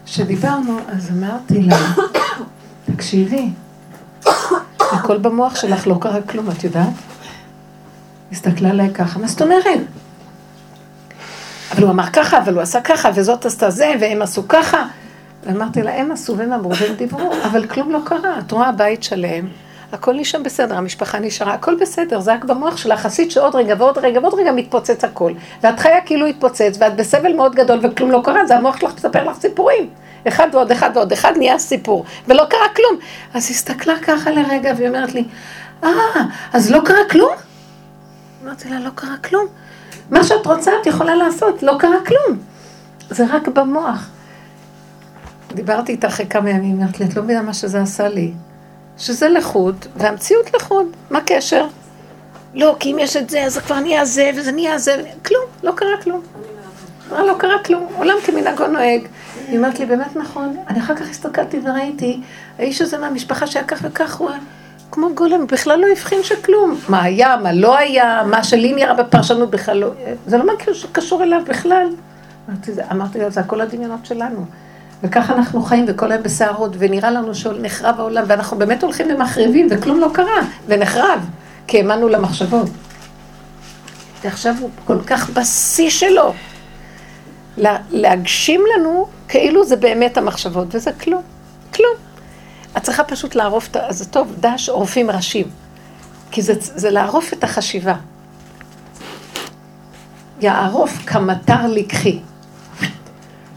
[0.06, 1.78] כשדיברנו, אז אמרתי לה,
[2.86, 3.50] תקשיבי,
[4.80, 6.93] הכל במוח שלך לא קרה כלום, את יודעת?
[8.32, 9.80] הסתכלה עליי ככה, מה זאת אומרת?
[11.72, 14.86] אבל הוא אמר ככה, אבל הוא עשה ככה, וזאת עשתה זה, והם עשו ככה.
[15.45, 18.39] ואמרתי לה, הם עשו והם אמרו והם דיברו, אבל כלום לא קרה.
[18.39, 19.48] את רואה בית שלם,
[19.91, 23.97] הכל נשאר בסדר, המשפחה נשארה, הכל בסדר, זה רק במוח שלך, עשית שעוד רגע ועוד
[23.97, 25.31] רגע ועוד רגע מתפוצץ הכל.
[25.63, 29.23] ואת חיה כאילו התפוצץ, ואת בסבל מאוד גדול וכלום לא קרה, זה המוח שלך מספר
[29.23, 29.89] לך סיפורים.
[30.27, 32.99] אחד ועוד אחד ועוד אחד נהיה סיפור, ולא קרה כלום.
[33.33, 35.23] אז הסתכלה ככה לרגע והיא אומרת לי,
[35.83, 35.89] אה,
[36.53, 37.31] אז לא קרה כלום?
[38.43, 39.45] אמרתי לה, לא קרה כלום.
[40.11, 42.38] מה שאת רוצה את יכולה לעשות, לא קרה כלום.
[43.09, 44.09] זה רק במוח.
[45.53, 48.33] דיברתי איתה אחרי כמה ימים, אמרתי לי, את לא מבינה מה שזה עשה לי.
[48.98, 50.86] שזה לחוד, והמציאות לחוד.
[51.10, 51.66] מה הקשר?
[52.54, 55.43] לא, כי אם יש את זה, אז זה כבר נהיה זה, וזה נהיה זה, כלום,
[55.64, 56.22] לא קרה כלום.
[57.12, 57.88] מה לא קרה כלום?
[57.98, 59.02] עולם כמנהגו נוהג.
[59.48, 60.58] היא אומרת לי, באמת נכון.
[60.68, 62.22] אני אחר כך הסתכלתי וראיתי,
[62.60, 64.30] האיש הזה מהמשפחה שהיה כך וכך, הוא
[64.91, 66.76] כמו גולם, בכלל לא הבחין שכלום.
[66.89, 69.91] מה היה, מה לא היה, מה שלי נראה בפרשנות בכלל לא...
[70.28, 71.88] זה לא מכיר שקשור אליו בכלל.
[72.50, 74.45] אמרתי, אמרתי לו, זה הכל הדמיונות שלנו.
[75.04, 80.00] וככה אנחנו חיים, וכל היום בסערות, ונראה לנו שנחרב העולם, ואנחנו באמת הולכים ומחריבים, וכלום
[80.00, 81.26] לא קרה, ונחרב,
[81.68, 82.70] כי האמנו למחשבות.
[84.24, 86.34] ועכשיו הוא כל כך בשיא שלו.
[87.58, 91.22] לה- להגשים לנו כאילו זה באמת המחשבות, וזה כלום,
[91.76, 91.93] כלום.
[92.78, 93.80] את צריכה פשוט לערוף את ה...
[93.89, 95.48] זה טוב, דש עורפים ראשים.
[96.32, 97.93] כי זה, זה לערוף את החשיבה.
[100.41, 102.20] יערוף כמטר לקחי.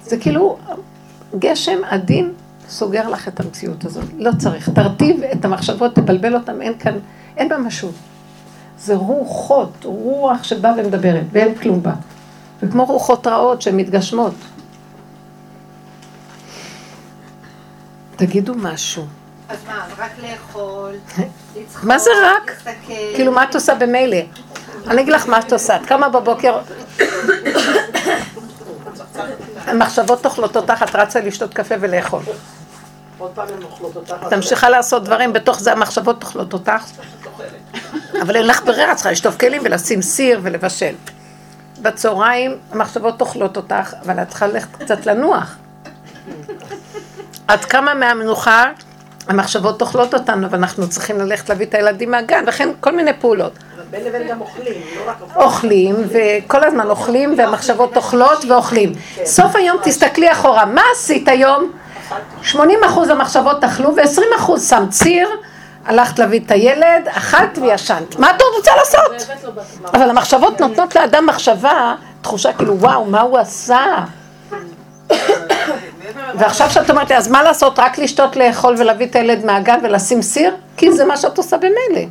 [0.04, 0.58] זה כאילו
[1.38, 2.32] גשם עדין
[2.68, 4.04] סוגר לך את המציאות הזאת.
[4.18, 4.68] לא צריך.
[4.68, 6.98] תרטיב את המחשבות, תבלבל אותן, אין כאן,
[7.36, 7.92] אין בה משהו.
[8.78, 11.92] זה רוחות, רוח שבאה ומדברת, ואין כלום בה.
[12.62, 14.34] וכמו רוחות רעות שהן מתגשמות.
[18.16, 19.06] תגידו משהו.
[19.48, 20.90] אז מה, רק לאכול,
[21.56, 22.50] לצחוק, מה זה רק?
[22.50, 23.14] להסתכל.
[23.14, 24.16] כאילו, מה את עושה במילא?
[24.86, 25.76] אני אגיד לך מה את עושה.
[25.76, 26.58] את קמה בבוקר,
[29.66, 32.22] המחשבות אוכלות אותך, את רצה לשתות קפה ולאכול.
[34.26, 36.84] את ממשיכה לעשות דברים, בתוך זה המחשבות אוכלות אותך.
[38.22, 40.94] אבל אין לך ברירה, צריכה לשטוף כלים ולשים סיר ולבשל.
[41.82, 45.56] בצהריים המחשבות אוכלות אותך, אבל את צריכה ללכת קצת לנוח.
[47.54, 48.64] את קמה מהמנוחה,
[49.28, 53.52] המחשבות אוכלות אותנו, ואנחנו צריכים ללכת להביא את הילדים מהגן, וכן כל מיני פעולות.
[53.90, 55.42] בין לבין גם אוכלים, לא רק אוכלים.
[55.42, 58.92] אוכלים, וכל הזמן אוכלים, והמחשבות אוכלות ואוכלים.
[59.24, 61.72] סוף היום תסתכלי אחורה, מה עשית היום?
[62.42, 65.28] 80 אחוז המחשבות אכלו, ו-20 אחוז שם ציר,
[65.86, 68.18] הלכת להביא את הילד, אכלת וישנת.
[68.18, 69.36] מה את עוד רוצה לעשות?
[69.94, 73.84] אבל המחשבות נותנות לאדם מחשבה, תחושה כאילו, וואו, מה הוא עשה?
[76.34, 77.78] ועכשיו שאת אומרת לי, אז מה לעשות?
[77.78, 80.54] רק לשתות, לאכול ולהביא את הילד מהגן ולשים סיר?
[80.76, 82.06] כי זה מה שאת עושה במילא.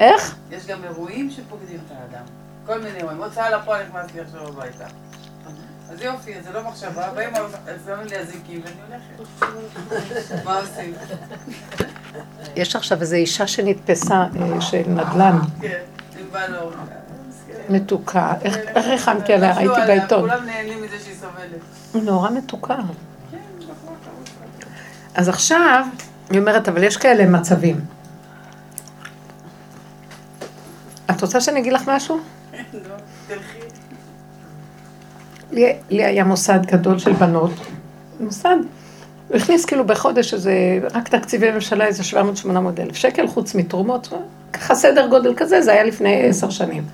[0.00, 0.36] איך?
[0.50, 2.24] יש גם אירועים שפוקדים את האדם.
[2.66, 3.22] כל מיני אירועים.
[3.22, 4.86] הוצאה לפועל נכנסתי עכשיו הביתה.
[5.90, 7.30] אז יופי, זה לא מחשבה, באים,
[7.86, 10.44] שמים לי אזיקים ואני הולכת.
[10.44, 10.94] מה עושים?
[12.56, 15.80] יש עכשיו איזו אישה שנתפסה אה, של נדל"ן, כן,
[16.48, 16.70] לו.
[17.68, 18.34] מתוקה.
[18.44, 19.56] איך ריחמתי עליה?
[19.56, 20.20] ראיתי עליה, בעיתון.
[20.20, 21.60] כולם נהנים מזה שהיא סובלת.
[21.94, 22.76] היא נורא מתוקה.
[25.14, 25.86] אז עכשיו,
[26.30, 27.99] היא אומרת, אבל יש כאלה מצבים.
[31.20, 32.18] את רוצה שאני אגיד לך משהו?
[33.28, 33.58] תלכי.
[35.52, 37.50] לי, לי היה מוסד גדול של בנות,
[38.20, 38.56] מוסד,
[39.28, 40.52] הוא הכניס כאילו בחודש איזה,
[40.94, 42.02] רק תקציבי ממשלה איזה
[42.42, 42.48] 700-800
[42.78, 44.08] אלף שקל, חוץ מתרומות,
[44.52, 46.84] ככה סדר גודל כזה, זה היה לפני עשר שנים.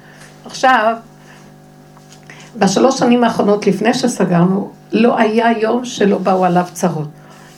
[0.46, 0.96] עכשיו,
[2.56, 7.08] בשלוש שנים האחרונות לפני שסגרנו, לא היה יום שלא באו עליו צרות.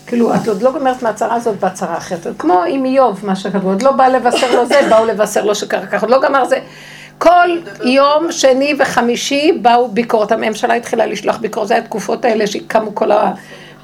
[0.06, 2.26] כאילו, את עוד לא גומרת מהצרה הזאת בהצרה אחרת.
[2.38, 5.86] כמו עם איוב, מה שכתבו, עוד לא בא לבשר לו זה, באו לבשר לו שקרה
[5.86, 6.57] ככה, עוד לא גמר זה.
[7.18, 7.48] כל
[7.84, 13.10] יום שני וחמישי באו ביקורת, הממשלה התחילה לשלוח ביקורת, זה היה התקופות האלה שקמו כל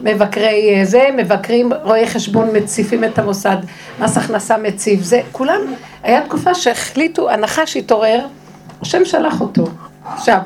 [0.01, 3.57] המבקרי אה, זה, מבקרים, רואי חשבון מציפים את המוסד,
[4.01, 5.61] מס הכנסה מציף, זה, כולם,
[6.03, 8.27] היה תקופה שהחליטו, הנחש התעורר,
[8.83, 9.65] השם שלח אותו.
[10.05, 10.39] עכשיו,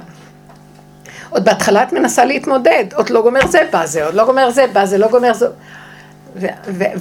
[1.30, 4.66] עוד בהתחלה את מנסה להתמודד, עוד לא גומר זה, בא זה, עוד לא גומר זה,
[4.72, 5.47] בא זה, לא גומר זה.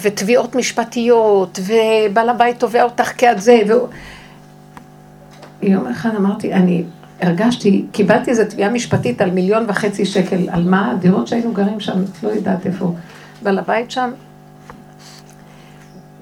[0.02, 3.88] ותביעות משפטיות, ובעל הבית תובע אותך כעד זה, והוא...
[5.62, 6.84] יום אחד אמרתי, אני
[7.22, 10.94] הרגשתי, קיבלתי איזו תביעה משפטית על מיליון וחצי שקל, על מה?
[11.00, 12.94] דירות שהיינו גרים שם, את לא יודעת איפה.
[13.44, 14.12] בעל הבית שם,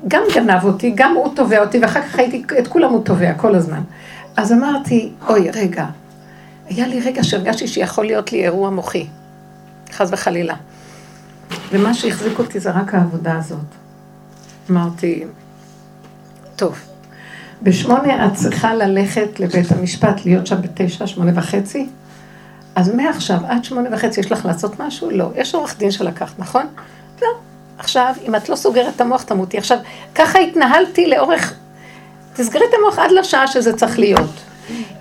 [0.08, 3.56] גם גנב אותי, גם הוא תובע אותי, ואחר כך הייתי, את כולם הוא תובע כל
[3.56, 3.82] הזמן.
[4.38, 5.86] אז אמרתי, אוי, רגע,
[6.68, 9.08] היה לי רגע שהרגשתי שיכול להיות לי אירוע מוחי,
[9.92, 10.56] חס וחלילה.
[11.72, 13.66] ומה שהחזיק אותי זה רק העבודה הזאת.
[14.70, 15.24] אמרתי,
[16.56, 16.80] טוב,
[17.66, 21.88] בשמונה את צריכה ללכת לבית המשפט, להיות שם בתשע, שמונה וחצי,
[22.76, 25.12] אז מעכשיו עד שמונה וחצי יש לך לעשות משהו?
[25.12, 25.32] לא.
[25.36, 26.66] יש עורך דין שלקחת, נכון?
[27.22, 27.28] לא.
[27.78, 29.58] עכשיו, אם את לא סוגרת את המוח, תמותי.
[29.58, 29.78] עכשיו,
[30.16, 31.54] ככה התנהלתי לאורך...
[32.34, 34.32] תסגרי את המוח עד לשעה שזה צריך להיות.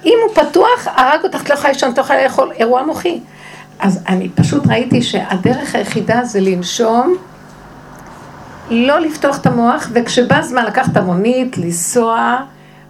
[0.04, 3.20] אם הוא פתוח, הרג אותך, את לא יכולה לישון, את לא יכולה לאכול, אירוע מוחי.
[3.78, 7.16] אז אני פשוט ראיתי שהדרך היחידה זה לנשום,
[8.70, 12.36] לא לפתוח את המוח, וכשבא הזמן לקחת המונית, לנסוע,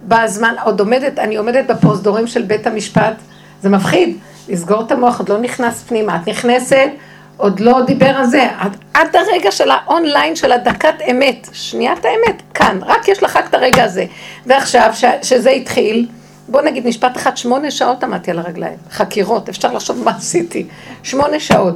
[0.07, 3.13] בא הזמן, עוד עומדת, אני עומדת בפרוזדורים של בית המשפט,
[3.61, 4.17] זה מפחיד,
[4.49, 6.89] לסגור את המוח, עוד לא נכנס פנימה, את נכנסת,
[7.37, 12.41] עוד לא דיבר על זה, עד, עד הרגע של האונליין של הדקת אמת, שניית האמת,
[12.53, 14.05] כאן, רק יש לך רק את הרגע הזה.
[14.45, 16.07] ועכשיו, ש, שזה התחיל,
[16.47, 18.77] בוא נגיד משפט אחד, שמונה שעות עמדתי על הרגליים.
[18.91, 20.65] חקירות, אפשר לחשוב מה עשיתי.
[21.03, 21.75] שמונה שעות.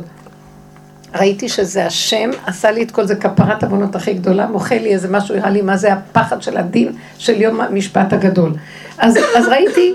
[1.15, 5.07] ראיתי שזה השם, עשה לי את כל זה כפרת עוונות הכי גדולה, מוחה לי איזה
[5.07, 8.53] משהו, הראה לי מה זה הפחד של הדין של יום המשפט הגדול.
[8.97, 9.93] אז, אז ראיתי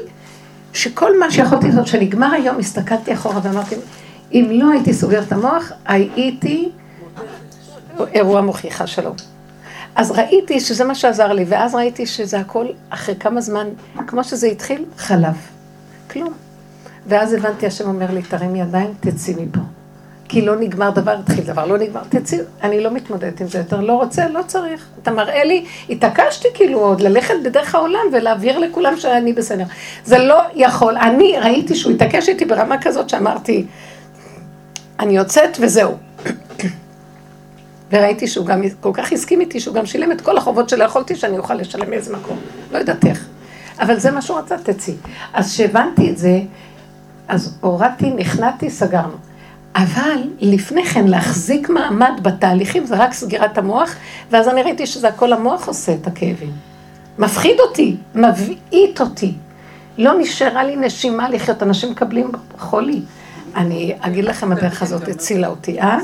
[0.73, 3.75] שכל מה שיכולתי לעשות, שנגמר היום, הסתכלתי אחורה ואמרתי,
[4.33, 6.69] אם לא הייתי סוגרת המוח, הייתי
[8.15, 9.15] אירוע מוכיחה שלום.
[9.95, 13.69] אז ראיתי שזה מה שעזר לי, ואז ראיתי שזה הכל, אחרי כמה זמן,
[14.07, 15.35] כמו שזה התחיל, חלב.
[16.11, 16.33] כלום.
[17.07, 19.61] ואז הבנתי, השם אומר לי, תרימי ידיים, תצאי מפה.
[20.29, 23.81] כי לא נגמר דבר, התחיל דבר, לא נגמר, תצאי, אני לא מתמודדת עם זה יותר,
[23.81, 24.87] לא רוצה, לא צריך.
[25.03, 29.65] אתה מראה לי, התעקשתי כאילו עוד ללכת בדרך העולם ולהבהיר לכולם שאני בסדר.
[30.05, 33.67] זה לא יכול, אני ראיתי שהוא התעקש איתי ברמה כזאת שאמרתי,
[35.01, 35.97] אני יוצאת וזהו.
[37.93, 41.17] וראיתי שהוא גם כל כך הסכים איתי, שהוא גם שילם את כל החובות שלא יכולתי
[41.17, 42.39] שאני אוכל לשלם מאיזה מקום.
[42.73, 43.27] לא יודעת איך.
[43.81, 44.95] אבל זה מה שהוא רצה, תצאי.
[45.33, 46.41] אז כשהבנתי את זה,
[47.29, 49.17] אז הורדתי, נכנעתי, סגרנו.
[49.77, 53.95] אבל לפני כן להחזיק מעמד בתהליכים זה רק סגירת המוח,
[54.31, 56.53] ואז אני ראיתי שזה הכל המוח עושה את הכאבים.
[57.19, 59.33] מפחיד אותי, מבעית אותי.
[59.99, 63.01] לא נשארה לי נשימה לחיות, אנשים מקבלים חולי.
[63.57, 65.99] אני אגיד לכם, הדרך הזאת הצילה אותי, אה?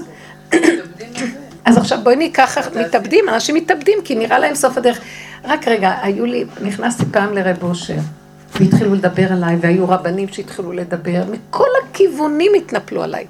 [1.65, 5.01] אז עכשיו בואי ניקח, מתאבדים, אנשים מתאבדים, כי נראה להם סוף הדרך.
[5.45, 7.99] רק רגע, היו לי, נכנסתי פעם לרב אושר,
[8.61, 13.27] והתחילו לדבר עליי, והיו רבנים שהתחילו לדבר, מכל הכיוונים התנפלו עליי.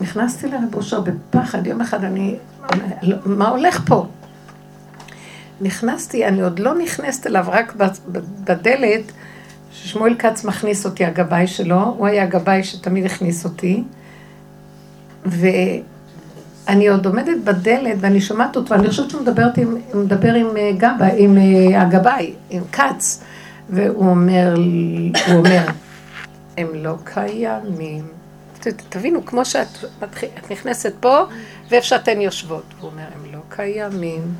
[0.00, 2.36] נכנסתי לרב אושר בפחד, יום אחד אני,
[3.26, 4.06] מה הולך פה?
[5.60, 7.74] נכנסתי, אני עוד לא נכנסת אליו, רק
[8.44, 9.12] בדלת,
[9.72, 13.82] ששמואל כץ מכניס אותי, הגבאי שלו, הוא היה הגבאי שתמיד הכניס אותי,
[15.26, 20.72] ואני עוד עומדת בדלת ואני שומעת אותו, ואני חושבת שהוא מדבר עם, מדבר עם אה,
[20.78, 23.24] גבא, עם אה, הגבאי, עם כץ,
[23.70, 24.54] והוא אומר,
[25.26, 25.66] הוא אומר,
[26.56, 28.19] הם לא קיימים.
[28.88, 29.68] תבינו, כמו שאת
[30.38, 31.24] את נכנסת פה,
[31.70, 32.64] ואיפה שאתן יושבות.
[32.80, 34.34] הוא אומר, הם לא קיימים,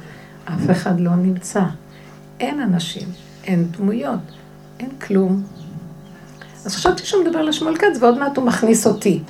[0.45, 1.63] אף אחד לא נמצא.
[2.41, 3.09] אין אנשים,
[3.45, 4.21] אין דמויות,
[4.81, 5.43] אין כלום.
[6.65, 9.23] אז חשבתי שהוא מדבר לשמואל כץ, ועוד מעט הוא מכניס אותי.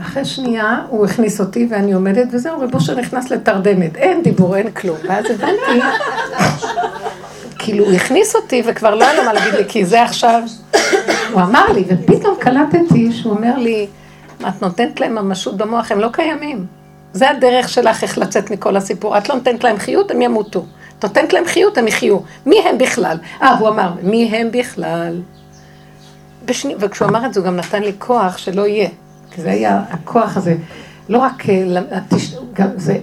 [0.00, 3.96] אחרי שנייה הוא הכניס אותי ואני עומדת, וזהו, רב אושר נכנס לתרדמת.
[3.96, 4.96] אין דיבור, אין כלום.
[5.08, 5.86] ואז הבנתי,
[7.58, 10.42] כאילו הוא הכניס אותי וכבר לא היה לו מה להגיד לי, כי זה עכשיו...
[11.38, 13.86] הוא אמר לי, ופתאום קלטתי שהוא אומר לי,
[14.48, 16.66] את נותנת להם ממשות במוח, הם לא קיימים.
[17.12, 19.18] זה הדרך שלך איך לצאת מכל הסיפור.
[19.18, 20.64] את לא נותנת להם חיות, הם ימותו.
[20.98, 22.18] את נותנת להם חיות, הם יחיו.
[22.46, 23.18] מי הם בכלל?
[23.42, 25.20] אה, הוא אמר, מי הם בכלל?
[26.44, 26.74] בשני...
[26.78, 28.88] וכשהוא אמר את זה, הוא גם נתן לי כוח שלא יהיה.
[29.30, 30.56] כי זה היה הכוח הזה.
[31.08, 31.48] לא רק...
[31.48, 31.98] אה,
[32.52, 32.98] גם זה...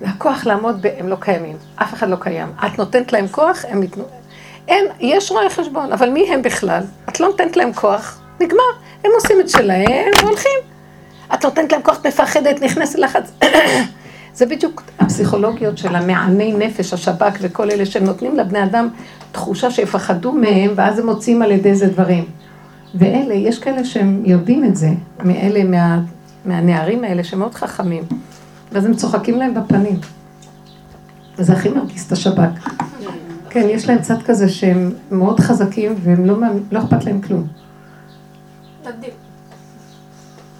[0.00, 0.88] זה הכוח לעמוד ב...
[0.98, 1.56] הם לא קיימים.
[1.76, 2.48] אף אחד לא קיים.
[2.66, 4.04] את נותנת להם כוח, הם יתנו...
[4.68, 6.82] אין, יש רואי חשבון, אבל מי הם בכלל?
[7.08, 8.62] את לא נותנת להם כוח, נגמר.
[9.04, 10.58] הם עושים את שלהם והולכים.
[11.34, 13.32] את נותנת להם כוח, את מפחדת, נכנסת לחץ.
[14.34, 18.88] זה בדיוק הפסיכולוגיות של המעני נפש, השב"כ וכל אלה שהם נותנים לבני אדם
[19.32, 22.24] תחושה שיפחדו מהם, ואז הם מוצאים על ידי זה דברים.
[22.94, 24.88] ואלה, יש כאלה שהם יודעים את זה,
[25.24, 26.00] מאלה, מה,
[26.44, 28.02] מהנערים האלה, שהם מאוד חכמים,
[28.72, 30.00] ואז הם צוחקים להם בפנים.
[31.38, 32.70] וזה הכי מרגיז את השב"כ.
[33.50, 36.36] כן, יש להם צד כזה שהם מאוד חזקים והם לא,
[36.72, 37.46] לא אכפת להם כלום.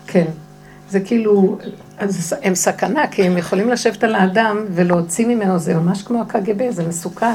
[0.07, 0.24] כן.
[0.91, 1.59] זה כאילו,
[2.43, 6.88] הם סכנה, כי הם יכולים לשבת על האדם ולהוציא ממנו, זה ממש כמו הקג"ב, זה
[6.88, 7.34] מסוכן.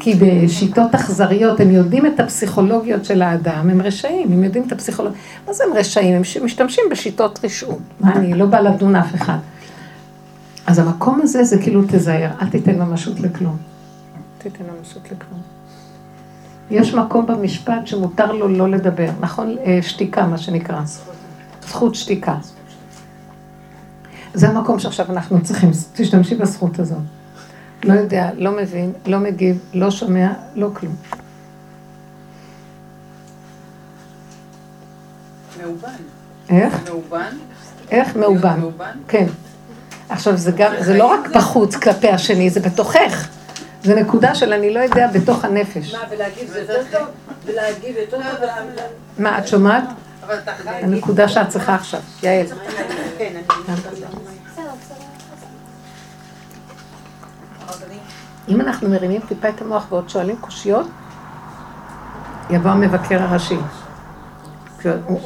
[0.00, 5.20] כי בשיטות אכזריות, הם יודעים את הפסיכולוגיות של האדם, הם רשעים, הם יודעים את הפסיכולוגיות.
[5.46, 6.14] מה זה הם רשעים?
[6.14, 7.78] הם משתמשים בשיטות רשעות.
[8.00, 9.38] מה, אני לא באה לדון אף אחד.
[10.66, 13.73] אז המקום הזה זה כאילו תזהר, אל תיתן ממשות לכלום.
[14.44, 15.40] תיתן ממשות לכלום.
[16.70, 19.56] יש מקום במשפט שמותר לו לא לדבר, נכון?
[19.64, 20.80] אה, שתיקה, מה שנקרא.
[21.62, 22.36] זכות שתיקה.
[24.34, 26.98] זה המקום שעכשיו אנחנו צריכים, תשתמשי בזכות הזאת.
[27.84, 30.94] לא יודע, לא מבין, לא מגיב, לא שומע, לא כלום.
[35.62, 35.88] מאובן.
[36.48, 36.88] איך?
[36.88, 37.36] מאובן?
[37.90, 38.16] איך?
[38.16, 38.60] מאובן.
[39.08, 39.26] כן.
[40.08, 43.28] עכשיו, זה גם, זה לא רק בחוץ כלפי השני, זה בתוכך.
[43.84, 45.94] זה נקודה של אני לא יודע בתוך הנפש.
[45.94, 47.08] מה, ולהגיב זה יותר טוב?
[47.44, 48.48] ולהגיב יותר טוב?
[49.18, 49.84] מה, את שומעת?
[50.66, 52.00] הנקודה שאת צריכה עכשיו.
[52.22, 52.46] יעל.
[53.18, 53.40] כן,
[58.48, 60.86] אם אנחנו מרימים טיפה את המוח ועוד שואלים קושיות,
[62.50, 63.58] יבוא המבקר הראשי.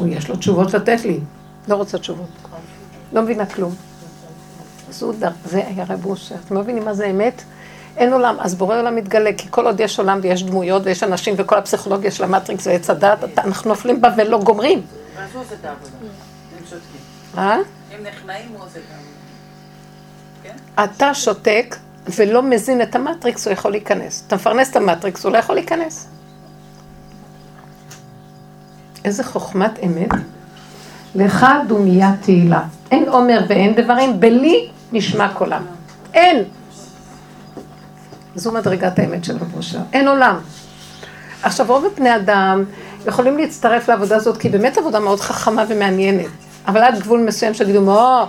[0.06, 1.20] יש לו תשובות לתת לי,
[1.68, 2.28] לא רוצה תשובות.
[3.12, 3.74] לא מבינה כלום.
[4.90, 6.34] זה היה רב אושר.
[6.44, 7.42] אתם לא מבינים מה זה אמת?
[7.99, 11.34] אין עולם, אז בורא עולם מתגלה, כי כל עוד יש עולם ויש דמויות ויש אנשים
[11.38, 14.82] וכל הפסיכולוגיה של המטריקס ועץ הדת, אנחנו נופלים בה ולא גומרים.
[15.16, 15.90] ואז הוא עושה את העבודה.
[16.59, 17.01] הם שותקים.
[17.38, 17.55] אה?
[17.55, 19.09] הם נכנעים, הוא עושה את העבודה.
[20.84, 21.76] אתה שותק
[22.16, 24.24] ולא מזין את המטריקס, הוא יכול להיכנס.
[24.26, 26.09] אתה מפרנס את המטריקס, הוא לא יכול להיכנס.
[29.05, 30.11] איזה חוכמת אמת.
[31.14, 32.62] לך דומיה תהילה.
[32.90, 35.62] אין עומר ואין דברים, בלי נשמע קולם.
[36.14, 36.44] אין.
[38.39, 39.78] זו מדרגת האמת של רב אושר.
[39.93, 40.39] אין עולם.
[41.43, 42.64] עכשיו, רוב בני אדם
[43.07, 46.26] יכולים להצטרף לעבודה הזאת, כי באמת עבודה מאוד חכמה ומעניינת.
[46.66, 48.26] אבל עד גבול מסוים שיגידו, מה,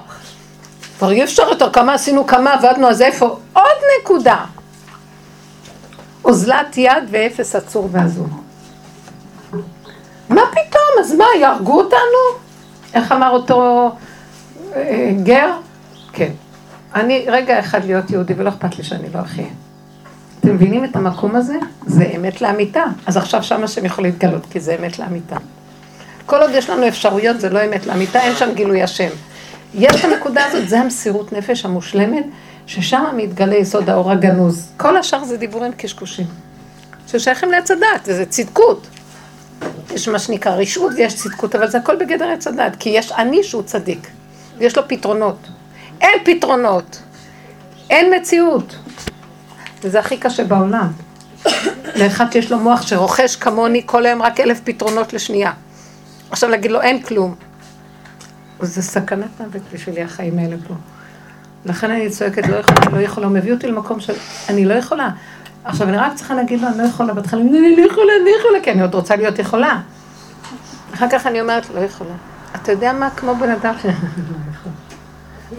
[0.98, 3.40] כבר אי אפשר יותר, כמה עשינו, כמה עבדנו, אז איפה?
[3.54, 4.46] עוד נקודה.
[6.26, 8.30] אוזלת יד ואפס עצור ועזוב.
[10.30, 11.00] מה פתאום?
[11.00, 12.40] אז מה, יהרגו אותנו?
[12.94, 13.92] איך אמר אותו
[14.76, 15.52] אה, גר?
[16.14, 16.32] כן.
[16.96, 19.46] אני רגע אחד להיות יהודי ולא אכפת לי שאני לא אחיה.
[20.40, 21.56] אתם מבינים את המקום הזה?
[21.88, 22.84] זה אמת לאמיתה.
[23.06, 25.38] אז עכשיו שם השם יכול להתגלות, כי זה אמת לאמיתה.
[26.26, 29.10] כל עוד יש לנו אפשרויות, זה לא אמת לאמיתה, אין שם גילוי השם.
[29.74, 32.26] יש הנקודה הזאת, זה המסירות נפש המושלמת,
[32.66, 34.72] ששם מתגלה יסוד האור הגנוז.
[34.78, 36.26] כל השאר זה דיבורים קשקושים.
[37.08, 38.88] ששייכים לעץ הדת, וזה צדקות.
[39.94, 43.44] יש מה שנקרא רשעות ויש צדקות, אבל זה הכל בגדר עץ הדת, כי יש אני
[43.44, 44.08] שהוא צדיק,
[44.58, 45.38] ויש לו פתרונות.
[46.02, 47.02] אין פתרונות,
[47.90, 48.76] אין מציאות.
[49.84, 50.88] וזה הכי קשה בעולם.
[51.96, 55.52] לאחד שיש לו מוח שרוכש כמוני כל היום רק אלף פתרונות לשנייה.
[56.32, 57.36] עכשיו להגיד לו אין כלום.
[58.62, 60.74] זה סכנת מוות בשבילי החיים האלה פה.
[61.66, 64.14] לכן אני צועקת, לא יכולה, לא יכולה, הוא מביא אותי למקום של,
[64.50, 65.10] אני לא יכולה.
[65.64, 68.40] עכשיו, אני רק צריכה להגיד לו, אני לא יכולה, בהתחלה, אני לא יכולה, אני לא
[68.40, 69.82] יכולה, כי אני עוד רוצה להיות יכולה.
[70.94, 72.14] אחר כך אני אומרת, לא יכולה.
[72.56, 73.74] אתה יודע מה, כמו בן אדם.
[73.86, 73.92] לא.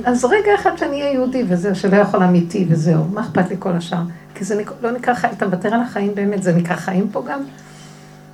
[0.04, 3.72] אז רגע אחד שאני אהיה יהודי וזהו, שלא יכול אמיתי וזהו, מה אכפת לי כל
[3.72, 4.02] השאר?
[4.34, 7.40] כי זה לא נקרא חיים, אתה מוותר על החיים באמת, זה נקרא חיים פה גם?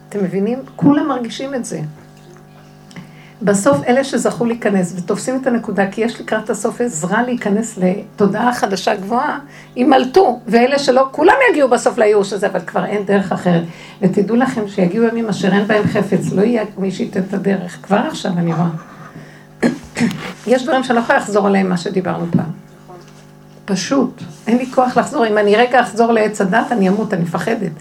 [0.08, 0.58] אתם מבינים?
[0.76, 1.80] כולם מרגישים את זה.
[3.42, 8.94] בסוף אלה שזכו להיכנס ותופסים את הנקודה, כי יש לקראת הסוף עזרה להיכנס לתודעה חדשה
[8.94, 9.38] גבוהה,
[9.76, 13.62] יימלטו, ואלה שלא, כולם יגיעו בסוף לייאוש הזה, אבל כבר אין דרך אחרת.
[14.02, 17.78] ותדעו לכם שיגיעו ימים אשר אין בהם חפץ, לא יהיה מי שייתן את הדרך.
[17.82, 18.95] כבר עכשיו אני רואה.
[20.46, 22.50] יש דברים שאני לא יכולה לחזור עליהם, מה שדיברנו פעם.
[23.64, 25.26] פשוט, אין לי כוח לחזור.
[25.26, 27.72] אם אני רגע אחזור לעץ הדת, אני אמות, אני מפחדת.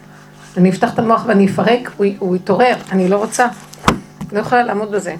[0.58, 3.48] אני אפתח את המוח ואני אפרק, הוא, הוא יתעורר, אני לא רוצה.
[4.32, 5.16] לא יכולה לעמוד בזה.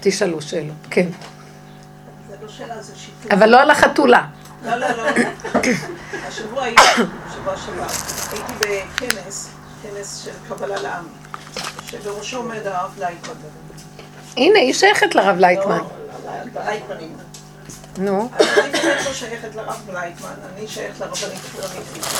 [0.00, 1.06] תשאלו שאלות, כן.
[2.30, 2.46] לא.
[3.30, 4.26] אבל לא על החתולה.
[4.64, 5.04] לא, לא, לא.
[6.28, 6.64] השבוע
[7.46, 9.48] הייתי, שבוע שעבר, הייתי בכנס,
[9.82, 11.04] כנס של קבלה לעם,
[11.86, 13.34] שבראשו עומד הרב לייטמן.
[14.36, 15.78] הנה, היא שייכת לרב לייטמן.
[16.24, 17.16] לא, לייטמנים.
[17.98, 22.16] נו, אני באמת לא שייכת לרב לייטמן, אני שייכת לרבנית פלונית פיצה.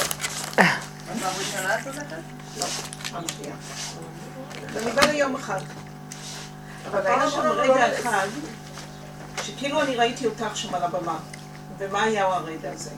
[1.20, 2.06] פעם ראשונה את הולכת?
[2.58, 2.66] לא,
[3.10, 3.54] פעם שנייה.
[4.72, 5.60] ואני באה ליום אחד.
[6.90, 8.26] אבל היה שם רגע אחד,
[9.42, 11.18] שכאילו אני ראיתי אותך שם על הבמה.
[11.78, 12.90] ומה היה הרגע הזה?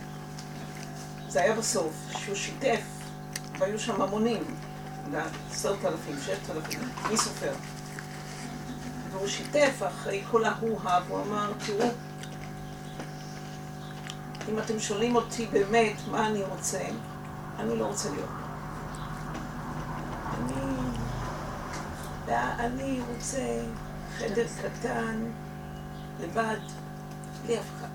[1.33, 2.81] זה היה בסוף, שהוא שיתף,
[3.59, 4.45] והיו שם המונים,
[5.51, 6.81] עשרת אלפים, ששת אלפים,
[7.11, 7.53] מי סופר?
[9.11, 11.91] והוא שיתף אחרי כל ההוא-הא, והוא אמר, תראו,
[14.49, 16.83] אם אתם שואלים אותי באמת מה אני רוצה,
[17.59, 18.31] אני לא רוצה להיות.
[20.39, 20.55] אני,
[22.59, 23.63] אני רוצה
[24.19, 25.25] חדר קטן,
[26.21, 26.59] לבד,
[27.45, 27.89] בלי אף אחד.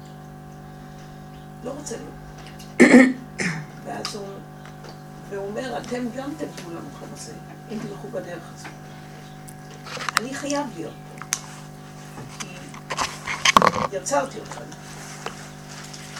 [1.63, 2.26] לא רוצה להיות.
[4.07, 4.27] ואז הוא,
[5.29, 7.33] והוא אומר, אתם גם תגיעו למקום הזה,
[7.71, 8.67] אם תלכו בדרך הזאת.
[10.17, 11.25] אני חייב להיות פה,
[12.39, 12.47] כי
[13.91, 14.63] יצרתי אתכם.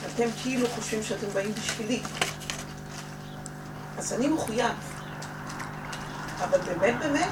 [0.05, 2.01] אתם כאילו חושבים שאתם באים בשבילי.
[3.97, 4.75] אז אני מחויב.
[6.39, 7.31] אבל באמת באמת,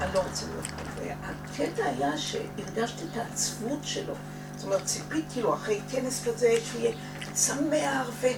[0.00, 0.82] אני לא רוצה להיות פה.
[1.00, 4.14] והקטע היה שהרגשתי את העצבות שלו.
[4.56, 6.96] זאת אומרת, ציפיתי לו אחרי כנס כזה, שהוא יהיה
[7.36, 8.36] שמח, ואת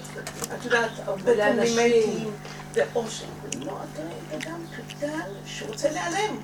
[0.65, 2.31] יודעת, הרבה קומפלימנטים,
[2.75, 3.25] ואושר.
[3.61, 4.03] לא, אתה
[4.37, 5.09] אדם קטן
[5.47, 6.37] שרוצה להיעלם.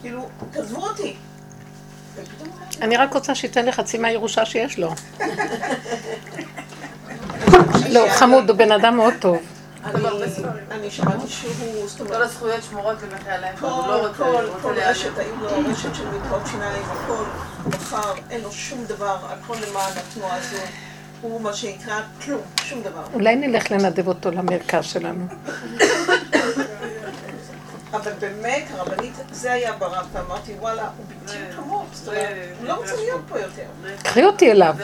[0.00, 1.16] כאילו, תעזבו אותי.
[2.16, 2.46] הוא
[2.80, 4.94] אני רק רוצה שייתן לי חצי מהירושה שיש לו.
[7.94, 9.36] לא, חמוד, הוא בן אדם מאוד טוב.
[9.84, 10.02] אני-
[10.70, 11.52] אני שמעתי שהוא,
[11.88, 14.90] זאת אומרת, כל הזכויות שמורות למחייליהם, כל, הוא לא כל, הוא כל להיעלם.
[14.90, 17.24] רשת, היו לו רשת של מרפאות שיניים, הכל,
[17.68, 20.56] מחר, אין לו שום דבר, הכל למען התנועה הזו.
[21.22, 23.02] הוא מה שנקרא כלום, שום דבר.
[23.14, 25.26] אולי נלך לנדב אותו למרכז שלנו.
[27.94, 32.28] אבל באמת, הרבנית, זה היה ברב, ואמרתי, וואלה, הוא בדיוק כמוך, זאת אומרת,
[32.60, 33.62] הוא לא רוצה להיות פה יותר.
[34.02, 34.74] קחי אותי אליו.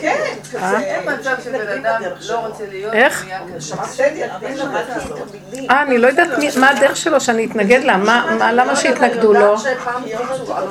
[0.00, 0.16] כן,
[0.62, 0.80] אה?
[0.80, 3.26] אין מצב שבן אדם לא רוצה להיות, איך?
[3.54, 4.08] כזה.
[4.56, 5.18] למדתי את
[5.50, 5.70] המילים.
[5.70, 6.28] אה, אני לא יודעת
[6.60, 9.54] מה הדרך שלו שאני אתנגד לה, מה, מה- למה שיתנגדו לו?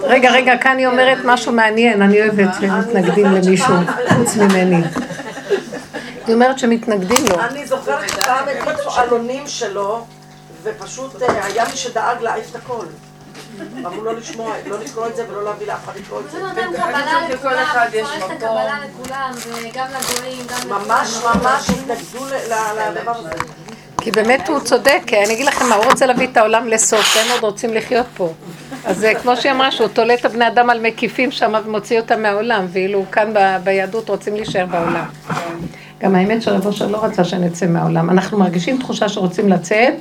[0.04, 3.76] רגע, רגע, כאן היא אומרת משהו מעניין, אני אוהבת שמתנגדים למישהו
[4.16, 4.84] חוץ ממני.
[6.28, 7.40] היא אומרת שמתנגדים לו.
[7.40, 10.06] אני זוכרת שפעם הפיצו עלונים שלו,
[10.64, 12.86] ופשוט אה, היה מי שדאג להעיף את הכל.
[13.86, 16.38] אמרו לא לשמוע, לא לקרוא את זה ולא להביא לאף אחד לקרוא את זה.
[16.40, 18.32] זה נותן אני קבלה לכולם, יש מפרש את.
[18.32, 22.26] הקבלה לכולם, וגם לגויים, גם ממש ממש התנגדו
[22.96, 23.30] לדבר הזה.
[24.02, 27.18] כי באמת הוא צודק, כי אני אגיד לכם מה, הוא רוצה להביא את העולם לסוף,
[27.18, 28.34] והם עוד רוצים לחיות פה.
[28.86, 32.22] אז אה, כמו שהיא אמרה, שהוא תולה את הבני אדם על מקיפים שם ומוציא אותם
[32.22, 35.06] מהעולם, ואילו כאן ב- ביהדות רוצים להישאר בעולם.
[36.00, 38.10] גם האמת שרב אושר לא רצה שנצא מהעולם.
[38.10, 39.94] אנחנו מרגישים תחושה שרוצים לצאת,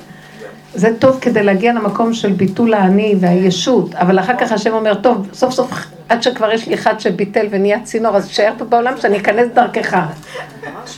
[0.73, 5.27] זה טוב כדי להגיע למקום של ביטול האני והישות, אבל אחר כך השם אומר, טוב,
[5.33, 5.71] סוף סוף,
[6.09, 9.97] עד שכבר יש לי אחד שביטל ונהיה צינור, אז תשאר פה בעולם שאני אכנס דרכך.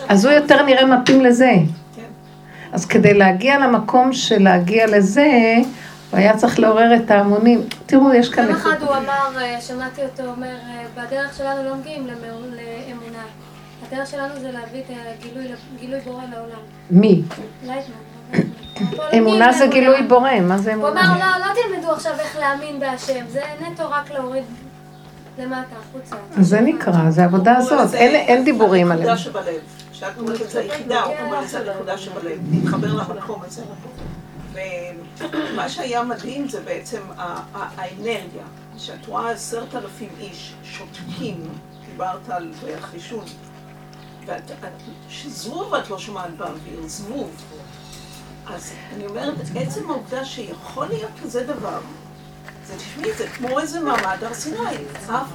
[0.09, 1.51] אז הוא יותר נראה מתאים לזה.
[2.72, 5.55] אז כדי להגיע למקום של להגיע לזה,
[6.11, 7.61] הוא היה צריך לעורר את ההמונים.
[7.86, 8.43] תראו, יש כאן...
[8.43, 8.55] יום.
[8.55, 13.24] אחד הוא אמר, אה, שמעתי אותו אומר, אה, בדרך שלנו לא מגיעים לאמונה.
[13.88, 15.47] הדרך שלנו זה להביא את הגילוי,
[15.80, 16.61] גילוי בורא לעולם.
[16.91, 17.22] מי?
[17.65, 18.11] לייטמן.
[19.17, 19.67] אמונה זה.
[19.67, 21.01] גילוי בורא, מה זה הוא אמונה?
[21.05, 24.43] אמר, לא, לא תלמדו עכשיו איך להאמין בהשם, זה נטו רק להוריד
[25.39, 26.15] למטה, החוצה.
[26.39, 29.09] זה נקרא, זה העבודה הזאת, אין- אין דיבורים עליהם.
[29.09, 29.61] הנקודה שבלב.
[29.91, 32.39] כשאת אומרת את זה היחידה, הוא אומר לזה הנקודה שבלב.
[32.51, 33.61] להתחבר למקום הזה.
[35.53, 36.99] ומה שהיה מדהים זה בעצם
[37.53, 38.43] האנרגיה.
[38.77, 41.43] שאת רואה עשרת אלפים איש שותקים,
[41.91, 42.91] דיברת על ריח
[44.49, 47.29] את- שזבוב את לא שומעת באוויר, זבוב.
[48.47, 51.79] אז אני אומרת, עצם העובדה שיכול להיות כזה דבר,
[52.67, 54.57] זה תשמעי, זה כמו איזה מעמד הר סיני.
[55.05, 55.27] אף,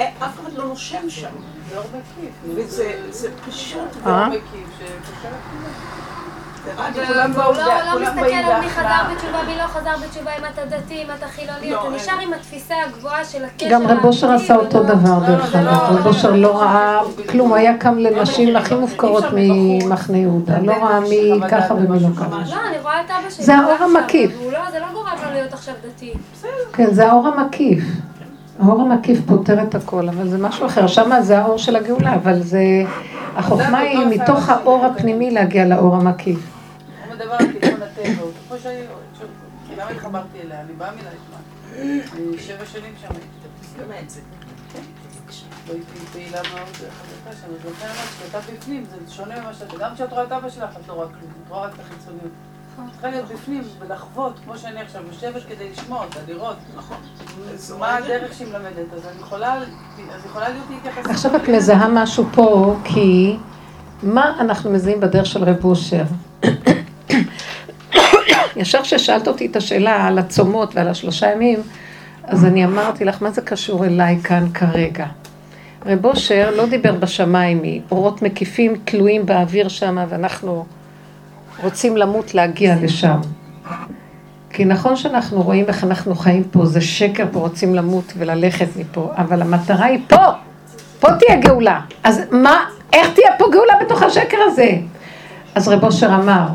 [0.00, 1.30] אה, אחד לא נושם שם.
[1.70, 2.34] זה אור מקיף.
[2.54, 3.96] וזה זה פשוט,
[7.06, 8.68] כולם הוא באו, לא, לא כולם מסתכל על מי.
[8.68, 11.96] חזר בתשובה, מי לא חזר בתשובה, אם אתה דתי, אם אתה חילוני, לא, אתה.
[11.96, 13.68] נשאר עם התפיסה הגבוהה של הקשר.
[13.70, 17.76] גם רב אושר עשה אותו דבר דרך אגב, רב אושר לא ראה כלום, הוא היה
[17.78, 22.36] קם לנשים הכי מופקרות ממחנה יהודה, לא ראה מי ככה ומי לא ככה.
[22.50, 23.44] לא, אני רואה את אבא שלי.
[23.44, 24.32] זה האור המקיף.
[24.52, 26.12] לא, זה לא גורם לו להיות עכשיו דתי.
[26.72, 27.84] כן, זה האור המקיף.
[28.62, 30.86] האור המקיף פותר את הכל, אבל זה משהו אחר.
[30.86, 32.60] שמה זה האור של הגאולה, אבל זה...
[33.36, 36.38] החוכמה היא מתוך האור הפנימי להגיע לאור המקיף.
[37.06, 38.80] הוא מדבר על תיקון הטבע, הוא כמו שאני...
[39.76, 40.60] למה התחברתי אליה?
[40.60, 42.00] אני באה מלייטמן.
[42.16, 43.26] אני שבע שנים שם הייתי.
[43.78, 44.20] באמת, זה
[45.66, 49.94] והייתי פעילה מאוד חזקה שם, אז לכן אמרתי שאתה בפנים, זה שונה ממה שאתה, גם
[49.94, 52.32] כשאת רואה את אבא שלך, את לא רואה כלום, את רואה רק את החיצוניות.
[52.86, 56.56] את צריכה להיות בפנים ולחוות, כמו שאני עכשיו יושבת כדי לשמוע אותה, לראות.
[56.76, 56.96] נכון.
[57.78, 59.54] מה הדרך שהיא מלמדת, אז אני יכולה,
[60.14, 61.10] אז יכולה להיות להתייחס...
[61.10, 63.36] עכשיו את מזהה משהו פה, כי
[64.02, 66.04] מה אנחנו מזהים בדרך של רב אושר?
[68.56, 71.60] ישר כששאלת אותי את השאלה על הצומות ועל השלושה ימים,
[72.24, 75.06] אז אני אמרתי לך, מה זה קשור אליי כאן כרגע?
[75.86, 80.64] רב אושר לא דיבר בשמיים, אורות מקיפים תלויים באוויר שם, ואנחנו
[81.62, 83.20] רוצים למות להגיע לשם.
[84.50, 89.10] כי נכון שאנחנו רואים איך אנחנו חיים פה, זה שקר פה, רוצים למות וללכת מפה,
[89.16, 90.26] אבל המטרה היא פה,
[91.00, 91.80] פה תהיה גאולה.
[92.04, 94.70] אז מה, איך תהיה פה גאולה בתוך השקר הזה?
[95.54, 96.46] אז רב אושר אמר,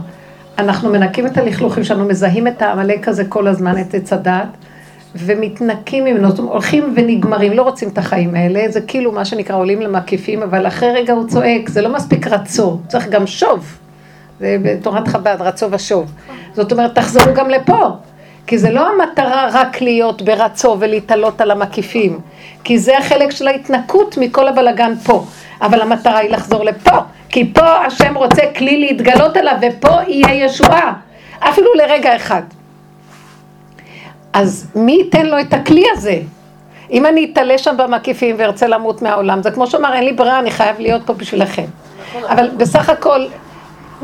[0.58, 4.48] אנחנו מנקים את הלכלוכים שלנו, מזהים את העמלק הזה כל הזמן, את עץ הדת,
[5.16, 9.56] ומתנקים ממנו, זאת אומרת, הולכים ונגמרים, לא רוצים את החיים האלה, זה כאילו מה שנקרא
[9.56, 13.78] עולים למקיפים, אבל אחרי רגע הוא צועק, זה לא מספיק רצו, צריך גם שוב.
[14.40, 16.12] זה בתורת חב"ד, רצו ושוב.
[16.54, 17.90] זאת אומרת, תחזרו גם לפה.
[18.48, 22.20] כי זה לא המטרה רק להיות ברצו ולהתעלות על המקיפים.
[22.64, 25.26] כי זה החלק של ההתנקות מכל הבלגן פה.
[25.62, 26.98] אבל המטרה היא לחזור לפה.
[27.30, 30.94] כי פה השם רוצה כלי להתגלות עליו, ופה יהיה ישועה.
[31.40, 32.42] אפילו לרגע אחד.
[34.34, 36.20] אז מי ייתן לו את הכלי הזה?
[36.92, 40.52] אם אני אתעלה שם במקיפים וארצה למות מהעולם, זה כמו שאמר, אין לי ברירה, אני
[40.52, 41.66] חייב להיות פה בשבילכם.
[42.30, 43.26] אבל בסך הכל,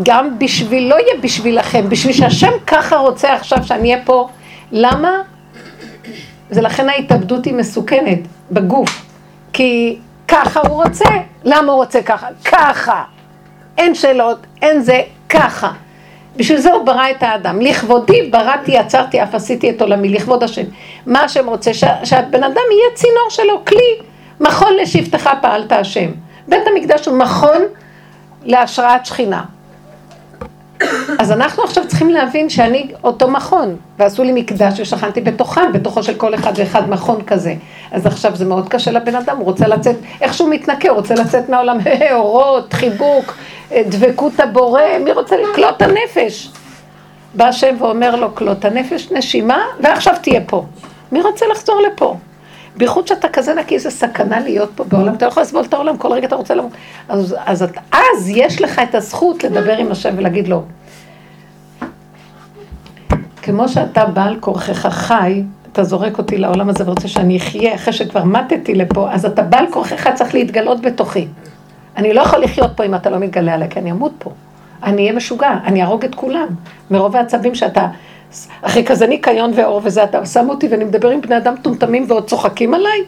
[0.04, 4.30] גם בשביל, לא יהיה בשבילכם, בשביל שהשם ככה רוצה עכשיו שאני אהיה פה,
[4.72, 5.12] למה?
[6.50, 8.20] זה לכן ההתאבדות היא מסוכנת
[8.52, 9.06] בגוף,
[9.54, 9.98] כי
[10.28, 11.06] ככה הוא רוצה,
[11.44, 12.28] למה הוא רוצה ככה?
[12.46, 13.04] ככה,
[13.78, 15.72] אין שאלות, אין זה, ככה.
[16.38, 17.62] בשביל זה הוא ברא את האדם.
[17.62, 20.62] לכבודי בראתי, יצרתי, אף עשיתי את עולמי, לכבוד השם.
[21.06, 21.74] מה השם רוצה?
[21.74, 24.06] שה- שהבן אדם יהיה צינור שלו, כלי.
[24.40, 26.10] מכון לשבטך פעלת השם.
[26.48, 27.62] בית המקדש הוא מכון
[28.44, 29.44] להשראת שכינה.
[31.20, 36.14] אז אנחנו עכשיו צריכים להבין שאני אותו מכון, ועשו לי מקדש ושכנתי בתוכם, בתוכו של
[36.14, 37.56] כל אחד ואחד מכון כזה.
[37.92, 41.14] אז עכשיו זה מאוד קשה לבן אדם, הוא רוצה לצאת, איך שהוא מתנקה, הוא רוצה
[41.16, 41.78] לצאת מהעולם,
[42.14, 43.34] אורות, חיבוק,
[43.72, 46.50] אה, דבקות הבורא, מי רוצה לקלוט את הנפש?
[47.34, 50.66] בא השם ואומר לו, קלוט הנפש, נשימה, ועכשיו תהיה פה.
[51.12, 52.16] מי רוצה לחזור לפה?
[52.78, 55.98] בייחוד שאתה כזה נקי, זה סכנה להיות פה בעולם, אתה לא יכול לסבול את העולם,
[55.98, 56.72] כל רגע אתה רוצה למות.
[57.10, 60.64] אז, אז, אז יש לך את הזכות לדבר עם השם ולהגיד לו,
[63.42, 68.24] כמו שאתה בעל כורכך חי, אתה זורק אותי לעולם הזה ורוצה שאני אחיה אחרי שכבר
[68.24, 71.28] מתתי לפה, אז אתה בעל כורכך צריך להתגלות בתוכי.
[71.98, 74.32] אני לא יכול לחיות פה אם אתה לא מתגלה עליי, כי אני אמות פה.
[74.84, 76.48] אני אהיה משוגע, אני אהרוג את כולם.
[76.92, 77.88] מרוב העצבים שאתה,
[78.62, 82.28] אחרי כזה ניקיון ואור וזה, אתה שם אותי ואני מדבר עם בני אדם מטומטמים ועוד
[82.28, 83.04] צוחקים עליי?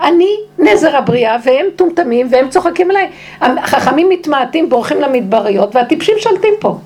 [0.00, 3.10] אני נזר הבריאה והם מטומטמים והם צוחקים עליי.
[3.40, 6.78] החכמים מתמעטים, בורחים למדבריות והטיפשים שולטים פה.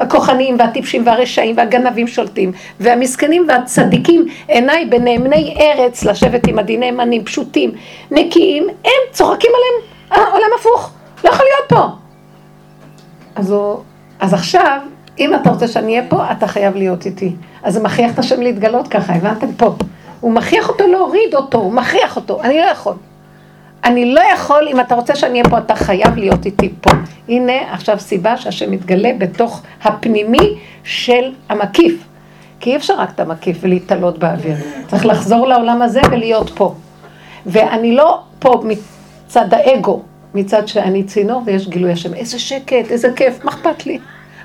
[0.00, 7.72] הכוחניים והטיפשים והרשעים והגנבים שולטים, והמסכנים והצדיקים, עיניי בנאמני ארץ, לשבת עם הדין נאמנים, פשוטים,
[8.10, 10.90] נקיים, הם צוחקים עליהם, אה, עולם הפוך,
[11.24, 11.88] לא יכול להיות פה.
[13.34, 13.76] אז, הוא,
[14.20, 14.80] אז עכשיו,
[15.18, 17.32] אם אתה רוצה שאני אהיה פה, אתה חייב להיות איתי.
[17.62, 19.74] אז זה מכריח את השם להתגלות ככה, הבנתם פה.
[20.20, 22.94] הוא מכריח אותו להוריד אותו, הוא מכריח אותו, אני לא יכול.
[23.84, 26.90] אני לא יכול, אם אתה רוצה שאני אהיה פה, אתה חייב להיות איתי פה.
[27.28, 30.54] הנה עכשיו סיבה שהשם מתגלה בתוך הפנימי
[30.84, 32.04] של המקיף.
[32.60, 34.56] כי אי אפשר רק את המקיף ולהתעלות באוויר.
[34.88, 36.74] צריך לחזור לעולם הזה ולהיות פה.
[37.46, 40.02] ואני לא פה מצד האגו,
[40.34, 42.14] מצד שאני צינור ויש גילוי השם.
[42.14, 43.98] איזה שקט, איזה כיף, מה אכפת לי?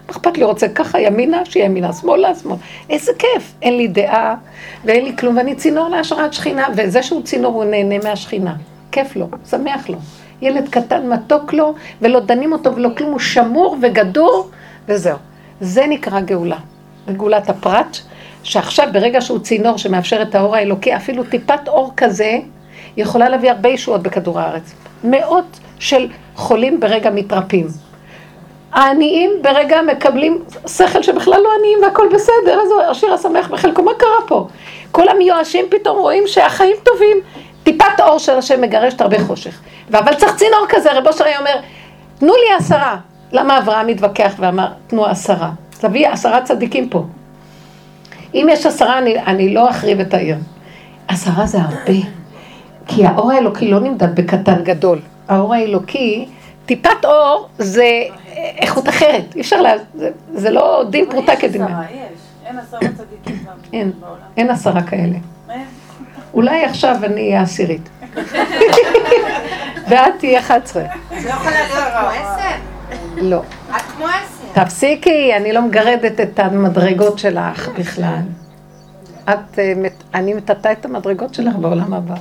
[0.08, 0.44] מה אכפת לי?
[0.44, 2.58] רוצה ככה ימינה, שיהיה ימינה, שמאלה, שמאלה.
[2.90, 3.54] איזה כיף.
[3.62, 4.36] אין לי דעה
[4.86, 8.56] ואין לי כלום, ואני צינור להשראת שכינה, וזה שהוא צינור הוא נהנה מהשכינה.
[8.92, 9.98] כיף לו, שמח לו.
[10.42, 14.50] ילד קטן מתוק לו, ולא דנים אותו ולא כלום, הוא שמור וגדור,
[14.88, 15.18] וזהו.
[15.62, 16.58] זה נקרא גאולה.
[17.12, 17.98] גאולת הפרט,
[18.44, 22.38] שעכשיו ברגע שהוא צינור שמאפשר את האור האלוקי, אפילו טיפת אור כזה,
[22.98, 24.74] יכולה להביא הרבה ישועות בכדור הארץ.
[25.04, 27.68] מאות של חולים ברגע מתרפים.
[28.74, 34.28] העניים ברגע מקבלים שכל שבכלל לא עניים והכל בסדר, אז השיר השמח בחלקו, מה קרה
[34.28, 34.48] פה?
[34.91, 37.18] כל המיואשים פתאום רואים שהחיים טובים,
[37.64, 39.60] טיפת אור של השם מגרשת הרבה חושך.
[39.91, 41.56] אבל צריך צינור כזה, רבו אושר אומר,
[42.20, 42.98] תנו לי עשרה.
[43.32, 45.52] למה אברהם התווכח ואמר, תנו עשרה?
[45.80, 47.04] תביא עשרה צדיקים פה.
[48.34, 50.36] אם יש עשרה, אני, אני לא אחריב את העיר.
[51.08, 52.00] עשרה זה הרבה.
[52.88, 55.00] כי האור האלוקי לא נמדד בקטן גדול.
[55.28, 56.26] האור האלוקי,
[56.65, 58.03] טיפת אור זה
[58.57, 59.35] איכות אחרת.
[59.35, 59.73] אי אפשר לה...
[59.95, 61.61] זה, זה לא דין פרוטה כדין.
[61.61, 62.19] יש עשרה, יש.
[62.45, 63.91] אין עשרה צדיקים אין,
[64.38, 65.18] אין עשרה כאלה.
[66.34, 67.90] אולי עכשיו אני אהיה עשירית.
[69.90, 70.84] ואת תהיי 11.
[70.84, 72.56] לא יכולה להיות כמו עשר?
[73.15, 73.41] לא.
[73.69, 74.64] את כמו עשר.
[74.64, 78.22] תפסיקי, אני לא מגרדת את המדרגות שלך בכלל.
[79.30, 79.73] את, אה,
[80.14, 82.15] אני מטאטא את המדרגות שלך בעולם הבא.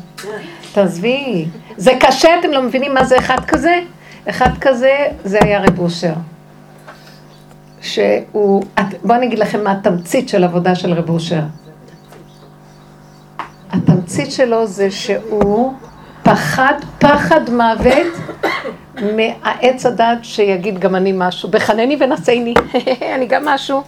[0.72, 1.46] תעזבי.
[1.76, 3.80] זה קשה, אתם לא מבינים מה זה אחד כזה?
[4.28, 6.12] אחד כזה, זה היה רב אושר.
[7.80, 8.62] שהוא,
[9.04, 11.40] בואו אני אגיד לכם מה התמצית של עבודה של רב אושר.
[13.70, 15.72] התמצית שלו זה שהוא
[16.22, 18.06] פחד, פחד מוות
[19.16, 21.50] מהעץ הדת שיגיד גם אני משהו.
[21.50, 22.54] בחנני ונשאני,
[23.14, 23.82] אני גם משהו.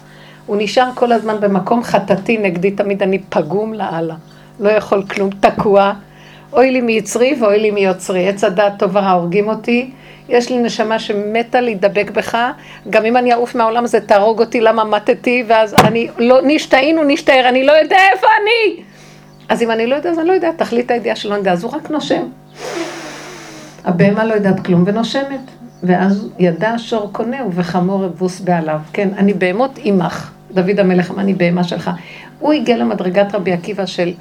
[0.47, 4.15] הוא נשאר כל הזמן במקום חטאתי נגדי, תמיד אני פגום לאללה.
[4.61, 5.93] לא יכול כלום, תקוע.
[6.52, 8.28] אוי לי מיצרי ואוי לי מיוצרי.
[8.28, 9.90] עץ הדת טוב ורע הורגים אותי.
[10.29, 12.39] יש לי נשמה שמתה להידבק בך,
[12.91, 17.49] גם אם אני אעוף מהעולם הזה תהרוג אותי למה מתתי, ואז אני לא, נשתהינו נשתער,
[17.49, 18.83] אני לא יודע איפה אני.
[19.49, 21.73] אז אם אני לא יודע, אז אני לא יודע, תכלית הידיעה שלא נדע, אז הוא
[21.73, 22.23] רק נושם.
[23.85, 25.41] הבהמה לא יודעת כלום ונושמת.
[25.85, 28.81] ואז ידע שור קונה ובחמור אבוס בעליו.
[28.93, 30.31] כן, אני בהמות עמך.
[30.51, 31.91] דוד המלך אמר, אני בהמה שלך.
[32.39, 34.13] הוא הגיע למדרגת רבי עקיבא של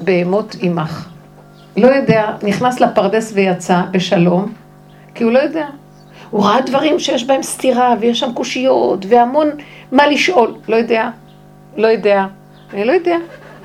[0.00, 1.08] בהמות עמך.
[1.76, 4.52] לא יודע, נכנס לפרדס ויצא בשלום,
[5.14, 5.66] כי הוא לא יודע.
[6.30, 9.48] הוא ראה דברים שיש בהם סתירה, ויש שם קושיות, והמון
[9.92, 10.54] מה לשאול.
[10.68, 11.10] לא יודע,
[11.76, 12.26] לא יודע,
[12.72, 13.16] אני לא יודע,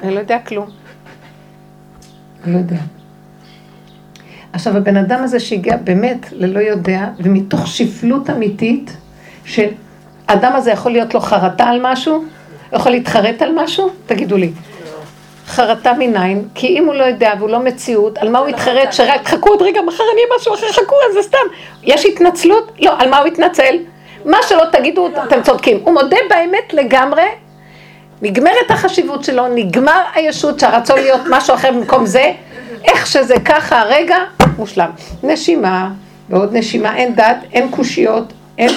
[0.04, 0.68] אני לא יודע כלום.
[2.46, 2.78] לא יודע.
[4.54, 8.98] עכשיו, הבן אדם הזה שהגיע באמת ללא יודע, ומתוך שפלות אמיתית,
[9.46, 12.26] שהאדם הזה יכול להיות לו חרטה על משהו,
[12.74, 13.90] יכול להתחרט על משהו?
[14.06, 14.52] תגידו לי.
[15.50, 18.94] חרטה מניין, כי אם הוא לא יודע והוא לא מציאות, על מה הוא יתחרט?
[18.94, 21.38] שרק חכו עוד רגע, מחר אני אהיה משהו אחר, חכו, אז זה סתם.
[21.84, 22.72] יש התנצלות?
[22.80, 23.76] לא, על מה הוא יתנצל?
[24.26, 25.80] מה שלא תגידו, אתם צודקים.
[25.84, 27.24] הוא מודה באמת לגמרי,
[28.22, 32.32] נגמרת החשיבות שלו, נגמר הישות שהרצון להיות משהו אחר במקום זה,
[32.86, 34.18] איך שזה ככה הרגע,
[34.58, 34.90] מושלם.
[35.24, 35.90] נשימה,
[36.30, 38.72] ועוד נשימה, אין דת, אין קושיות, אין,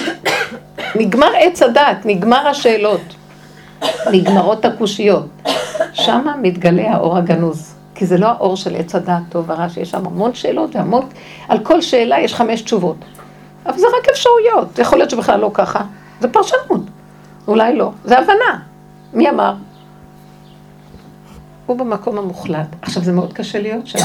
[0.95, 3.01] נגמר עץ הדעת, נגמר השאלות,
[4.11, 5.27] נגמרות הקושיות.
[5.93, 7.73] שמה מתגלה האור הגנוז.
[7.95, 11.07] כי זה לא האור של עץ הדעת טוב ורע, שיש שם המון שאלות והמון,
[11.47, 12.97] על כל שאלה יש חמש תשובות.
[13.65, 15.81] אבל זה רק אפשרויות, יכול להיות שבכלל לא ככה,
[16.21, 16.81] זה פרשנות.
[17.47, 18.59] אולי לא, זה הבנה.
[19.13, 19.53] מי אמר?
[21.65, 22.67] הוא במקום המוחלט.
[22.81, 23.99] עכשיו, זה מאוד קשה להיות שם.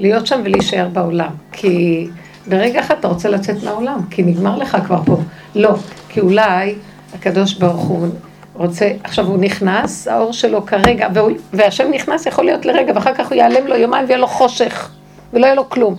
[0.00, 1.30] להיות שם ולהישאר בעולם.
[1.52, 2.08] כי
[2.48, 5.16] ברגע אחד אתה רוצה לצאת מהעולם, כי נגמר לך כבר פה.
[5.54, 5.74] לא,
[6.08, 6.74] כי אולי
[7.14, 8.08] הקדוש ברוך הוא
[8.54, 13.28] רוצה, עכשיו הוא נכנס, האור שלו כרגע, והוא, והשם נכנס יכול להיות לרגע, ואחר כך
[13.28, 14.90] הוא ייעלם לו יומיים ויהיה לו חושך,
[15.32, 15.96] ולא יהיה לו כלום.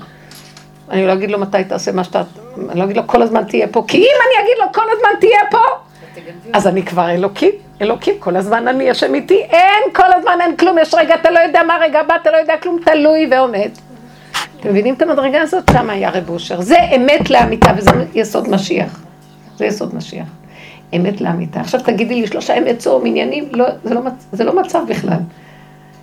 [0.90, 2.24] אני לא אגיד לו מתי תעשה מה שאתה,
[2.70, 5.20] אני לא אגיד לו כל הזמן תהיה פה, כי אם אני אגיד לו כל הזמן
[5.20, 5.58] תהיה פה,
[6.54, 7.52] אז אני כבר אלוקים,
[7.82, 11.40] אלוקים, כל הזמן אני השם איתי, אין, כל הזמן אין כלום, יש רגע, אתה לא
[11.40, 13.70] יודע מה רגע הבא, אתה לא יודע כלום, תלוי ועומד.
[14.60, 15.64] אתם מבינים את המדרגה הזאת?
[15.74, 16.62] שם היה רב אושר.
[16.62, 19.02] זה אמת לאמיתה וזה יסוד משיח.
[19.58, 20.28] זה יסוד משיח.
[20.96, 21.60] אמת לאמיתה.
[21.60, 24.02] עכשיו תגידי לי, שלושה אמת צום, עניינים, לא, זה, לא,
[24.32, 25.20] זה לא מצב בכלל.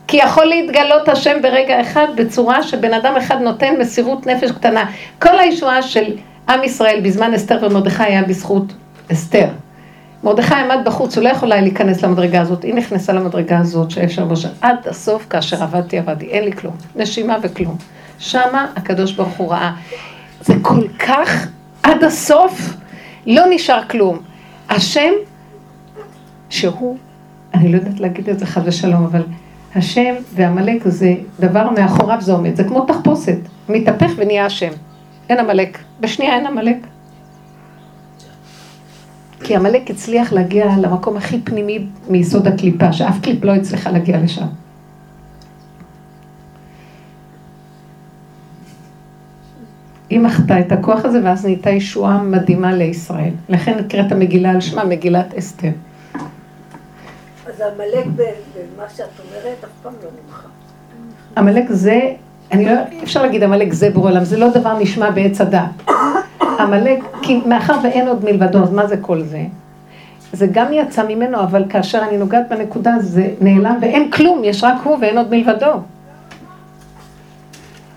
[0.07, 4.85] כי יכול להתגלות השם ברגע אחד בצורה שבן אדם אחד נותן מסירות נפש קטנה.
[5.19, 6.05] כל הישועה של
[6.49, 8.73] עם ישראל בזמן אסתר ומרדכי היה בזכות
[9.13, 9.47] אסתר.
[10.25, 14.25] מרדכי עמד בחוץ, הוא לא יכול היה להיכנס למדרגה הזאת, היא נכנסה למדרגה הזאת שאפשר
[14.25, 14.49] בושר.
[14.61, 17.77] עד הסוף, כאשר עבדתי, עבדתי, אין לי כלום, נשימה וכלום.
[18.19, 19.73] שמה הקדוש ברוך הוא ראה.
[20.41, 21.47] זה כל כך
[21.83, 22.75] עד הסוף,
[23.27, 24.30] לא נשאר כלום.
[24.71, 25.13] השם,
[26.51, 26.97] שהוא,
[27.55, 29.23] אני לא יודעת להגיד את זה חד ושלום, אבל
[29.75, 33.39] השם ועמלק זה דבר מאחוריו זה עומד, זה כמו תחפושת,
[33.69, 34.71] מתהפך ונהיה השם.
[35.29, 36.77] אין עמלק, בשנייה אין עמלק.
[39.45, 44.47] כי עמלק הצליח להגיע למקום הכי פנימי מיסוד הקליפה, שאף קליפ לא הצליחה להגיע לשם.
[50.11, 53.31] היא מחתה את הכוח הזה, ואז נהייתה ישועה מדהימה לישראל.
[53.49, 55.69] לכן נקראת המגילה על שמה מגילת אסתר.
[57.47, 60.49] אז עמלק במה שאת אומרת אף פעם לא נמחה.
[61.37, 62.01] עמלק זה,
[62.53, 62.73] אני לא,
[63.03, 65.91] אפשר להגיד עמלק זה בורא עולם, זה לא דבר נשמע בעץ הדת.
[66.61, 69.43] עמלק, כי מאחר ואין עוד מלבדו, אז מה זה כל זה?
[70.33, 74.75] זה גם יצא ממנו, אבל כאשר אני נוגעת בנקודה זה נעלם ואין כלום, יש רק
[74.85, 75.73] הוא ואין עוד מלבדו.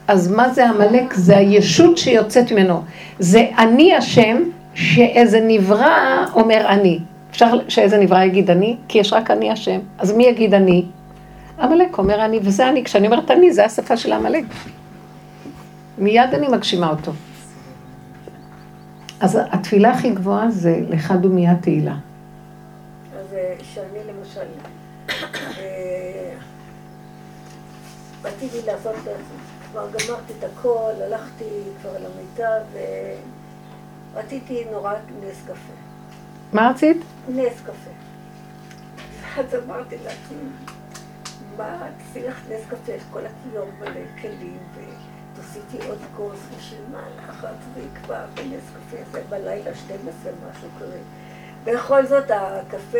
[0.07, 1.13] אז מה זה עמלק?
[1.13, 2.81] זה הישות שיוצאת ממנו.
[3.19, 4.37] זה אני השם,
[4.73, 6.99] שאיזה נברא אומר אני.
[7.31, 8.77] אפשר שאיזה נברא יגיד אני?
[8.87, 9.79] כי יש רק אני השם.
[9.97, 10.85] אז מי יגיד אני?
[11.59, 12.83] עמלק אומר אני, וזה אני.
[12.83, 14.43] כשאני אומרת אני, זה השפה של עמלק.
[15.97, 17.11] מיד אני מגשימה אותו.
[19.19, 21.95] אז התפילה הכי גבוהה זה לך דומיה תהילה.
[23.19, 24.39] אז אה, שאני למשל,
[25.59, 26.33] אה,
[28.23, 28.95] רציתי לעשות,
[29.73, 31.45] כבר גמרתי את הכל, הלכתי
[31.81, 32.49] כבר למיטה
[34.13, 35.73] ורציתי נורא נס קפה.
[36.53, 36.97] מה רצית?
[37.29, 37.89] נס קפה.
[39.21, 40.49] ואז אמרתי לעצמי,
[41.57, 47.01] מה, תעשי לך נס קפה, את כל הכיור מלא כלים, ותוסיתי עוד כוס, בשביל מה
[47.17, 50.99] לקחת ויקבע בנס קפה הזה בלילה 12, משהו כזה.
[51.63, 52.97] בכל זאת הקפה...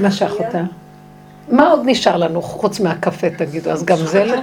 [0.00, 0.62] משך אותה.
[1.48, 3.70] מה עוד נשאר לנו חוץ מהקפה, תגידו?
[3.70, 4.36] אז גם זה לא?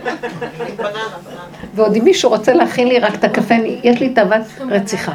[1.76, 5.14] ועוד אם מישהו רוצה להכין לי רק את הקפה, יש לי תאוות רציחה.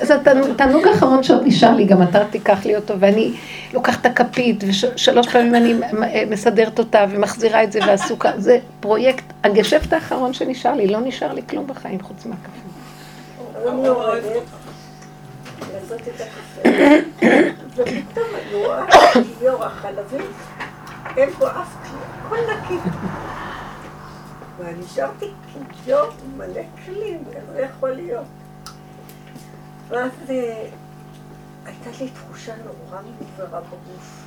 [0.00, 0.10] אז
[0.50, 3.32] התענוג האחרון שעוד נשאר לי, גם אתה תיקח לי אותו, ואני
[3.72, 5.74] לוקחת את הכפית, ושלוש פעמים אני
[6.30, 8.30] מסדרת אותה ומחזירה את זה והסוכה.
[8.36, 13.68] זה פרויקט, הגשפט האחרון שנשאר לי, לא נשאר לי כלום בחיים חוץ מהקפה.
[13.68, 14.42] אני יורדת,
[15.72, 16.68] לעשות את הקפה,
[17.76, 18.84] ופתאום אני רואה
[19.38, 20.24] כיור החלבי.
[21.16, 22.90] אין פה אף כלי, הכל נקי.
[24.58, 25.30] ונשארתי
[25.84, 26.06] כיור
[26.36, 28.26] מלא כלים, איך זה יכול להיות?
[29.88, 30.66] ואז אה,
[31.66, 34.24] הייתה לי תחושה נורא מוברה בגוף.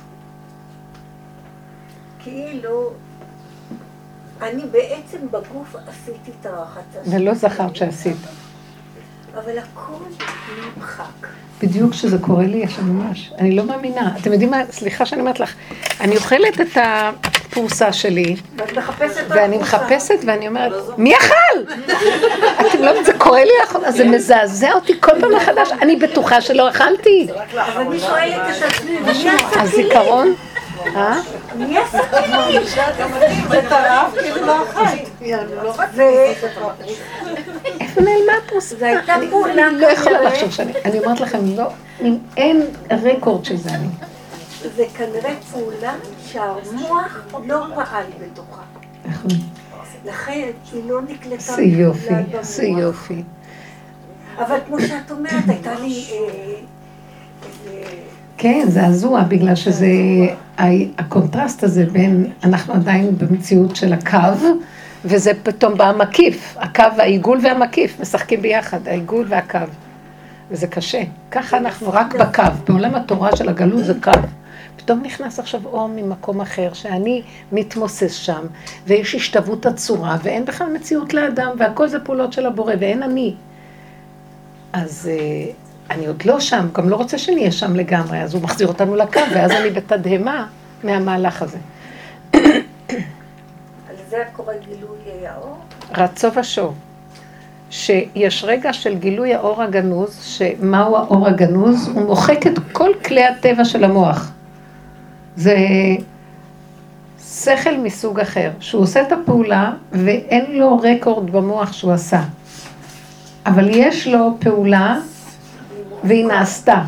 [2.18, 2.92] כאילו,
[4.42, 7.00] אני בעצם בגוף עשיתי את הרחצה.
[7.10, 8.16] ולא זכרת שעשית.
[9.34, 10.04] אבל הכל
[10.76, 11.26] נמחק.
[11.62, 13.32] בדיוק כשזה קורה לי, יש ממש.
[13.38, 14.12] אני לא מאמינה.
[14.20, 14.62] אתם יודעים מה?
[14.70, 15.54] סליחה שאני אומרת לך.
[16.00, 18.36] אני אוכלת את הפרוסה שלי.
[18.56, 21.34] ואת מחפשת ואני מחפשת ואני אומרת, מי אכל?
[22.60, 25.68] אתם לא, זה קורה לי לאחרונה, זה מזעזע אותי כל פעם מחדש.
[25.82, 27.28] אני בטוחה שלא אכלתי.
[27.52, 29.30] אבל אני שואלת את עצמי, מי?
[29.56, 30.34] הזיכרון?
[30.96, 31.20] אה?
[31.56, 31.76] מי
[32.10, 32.62] כלים?
[33.48, 35.08] זה טרף, כאילו לא אכלת.
[37.98, 38.76] איפה נעלמה הפרוסה?
[38.78, 40.72] זו הייתה פעולה אני לא יכולה לחשוב שאני...
[40.84, 41.68] אני אומרת לכם, לא,
[42.36, 43.86] אין רקורד של זה אני.
[44.76, 45.94] זה כנראה פעולה
[46.26, 48.62] שהמוח לא פעל בתוכה.
[49.04, 49.30] נכון.
[50.04, 50.32] לכן
[50.72, 52.08] היא לא נקלטה איזה יופי,
[52.38, 53.22] איזה יופי.
[54.38, 56.04] אבל כמו שאת אומרת, הייתה לי...
[56.10, 56.18] אה,
[57.44, 57.84] איזה-
[58.40, 59.86] כן, זעזוע, בגלל שזה,
[60.98, 64.18] הקונטרסט הזה בין, אנחנו עדיין במציאות של הקו,
[65.04, 69.58] וזה פתאום בא מקיף, הקו, העיגול והמקיף, משחקים ביחד, העיגול והקו.
[70.50, 71.02] וזה קשה.
[71.30, 74.10] ככה אנחנו רק בקו, בעולם התורה של הגלות זה קו.
[74.76, 77.22] פתאום נכנס עכשיו אור ממקום אחר, שאני
[77.52, 78.46] מתמוסס שם,
[78.86, 83.34] ויש השתוות הצורה, ואין בכלל מציאות לאדם, והכל זה פעולות של הבורא, ואין אני.
[84.72, 85.50] אז אה,
[85.90, 89.20] אני עוד לא שם, גם לא רוצה שנהיה שם לגמרי, אז הוא מחזיר אותנו לקו,
[89.34, 90.46] ואז אני בתדהמה
[90.84, 91.58] מהמהלך הזה.
[94.18, 95.56] זה קורא גילוי האור?
[95.96, 96.74] רצו ושוב,
[97.70, 101.88] שיש רגע של גילוי האור הגנוז, שמהו האור הגנוז?
[101.88, 104.30] הוא מוחק את כל כלי הטבע של המוח.
[105.36, 105.56] זה
[107.20, 112.22] שכל מסוג אחר, שהוא עושה את הפעולה ואין לו רקורד במוח שהוא עשה.
[113.46, 114.98] אבל יש לו פעולה
[116.04, 116.82] והיא נעשתה,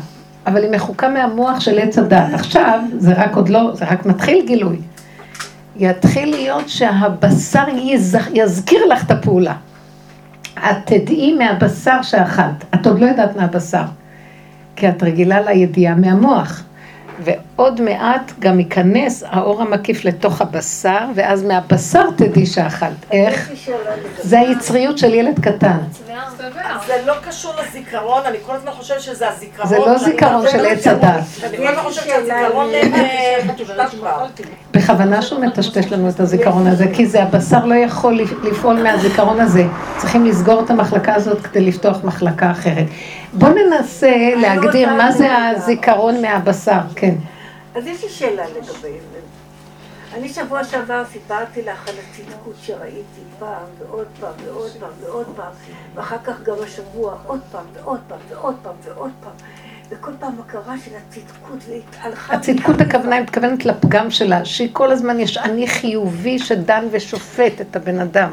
[0.47, 2.33] אבל היא מחוקה מהמוח של עץ הדת.
[2.33, 4.77] עכשיו, זה רק עוד לא, זה רק מתחיל גילוי.
[5.81, 8.17] יתחיל להיות שהבשר יז...
[8.33, 9.55] יזכיר לך את הפעולה.
[10.53, 12.65] את תדעי מהבשר שאכלת.
[12.75, 13.83] את עוד לא יודעת מהבשר,
[14.75, 16.63] כי את רגילה לידיעה מהמוח.
[17.61, 23.05] ועוד מעט גם ייכנס האור המקיף לתוך הבשר, ואז מהבשר תדעי שאכלת.
[23.11, 23.51] איך?
[24.17, 25.77] זה היצריות של ילד קטן.
[26.87, 29.67] זה לא קשור לזיכרון, אני כל הזמן חושבת שזה הזיכרון.
[29.67, 31.23] זה לא זיכרון של עץ הדת.
[31.43, 32.69] אני כל הזמן חושבת שהזיכרון
[33.45, 34.25] מטושטש כבר.
[34.73, 39.63] בכוונה שהוא מטשטש לנו את הזיכרון הזה, כי זה הבשר לא יכול לפעול מהזיכרון הזה.
[39.97, 42.85] צריכים לסגור את המחלקה הזאת כדי לפתוח מחלקה אחרת.
[43.33, 47.15] בואו ננסה להגדיר מה זה הזיכרון מהבשר, כן.
[47.75, 49.19] אז יש לי שאלה לגבי זה.
[50.13, 55.51] אני שבוע שעבר סיפרתי לך על הצדקות שראיתי פעם ועוד פעם ועוד פעם ועוד פעם,
[55.95, 59.31] ואחר כך גם השבוע עוד פעם ועוד פעם ועוד פעם ועוד פעם,
[59.89, 62.33] וכל פעם הכרה של הצדקות והתהלכה...
[62.33, 67.75] הצדקות הכוונה, היא מתכוונת לפגם שלה, שהיא כל הזמן יש אני חיובי שדן ושופט את
[67.75, 68.31] הבן אדם.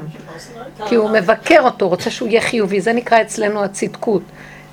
[0.86, 4.22] כי הוא מבקר אותו, רוצה שהוא יהיה חיובי, זה נקרא אצלנו הצדקות.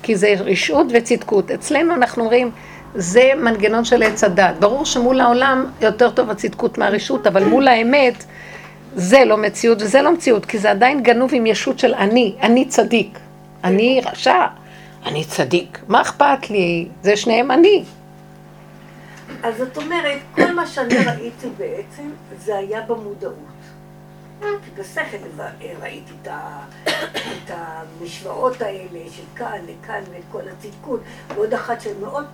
[0.02, 1.50] כי זה רשעות וצדקות.
[1.50, 2.50] אצלנו אנחנו אומרים,
[2.96, 4.54] זה מנגנון של עץ הדת.
[4.58, 8.24] ברור שמול העולם יותר טוב הצדקות מהרשות, אבל מול האמת
[8.94, 12.68] זה לא מציאות וזה לא מציאות, כי זה עדיין גנוב עם ישות של אני, אני
[12.68, 13.18] צדיק,
[13.64, 14.46] אני רשע,
[15.06, 16.88] אני צדיק, מה אכפת לי?
[17.02, 17.84] זה שניהם אני.
[19.42, 22.10] אז זאת אומרת, כל מה שאני ראיתי בעצם,
[22.44, 23.56] זה היה במודעות.
[24.78, 25.16] בשכל
[25.82, 26.58] ראיתי את, ה,
[27.14, 31.00] את המשוואות האלה של כאן לכאן ואת כל הצדקות,
[31.34, 32.26] ועוד אחת של מאוד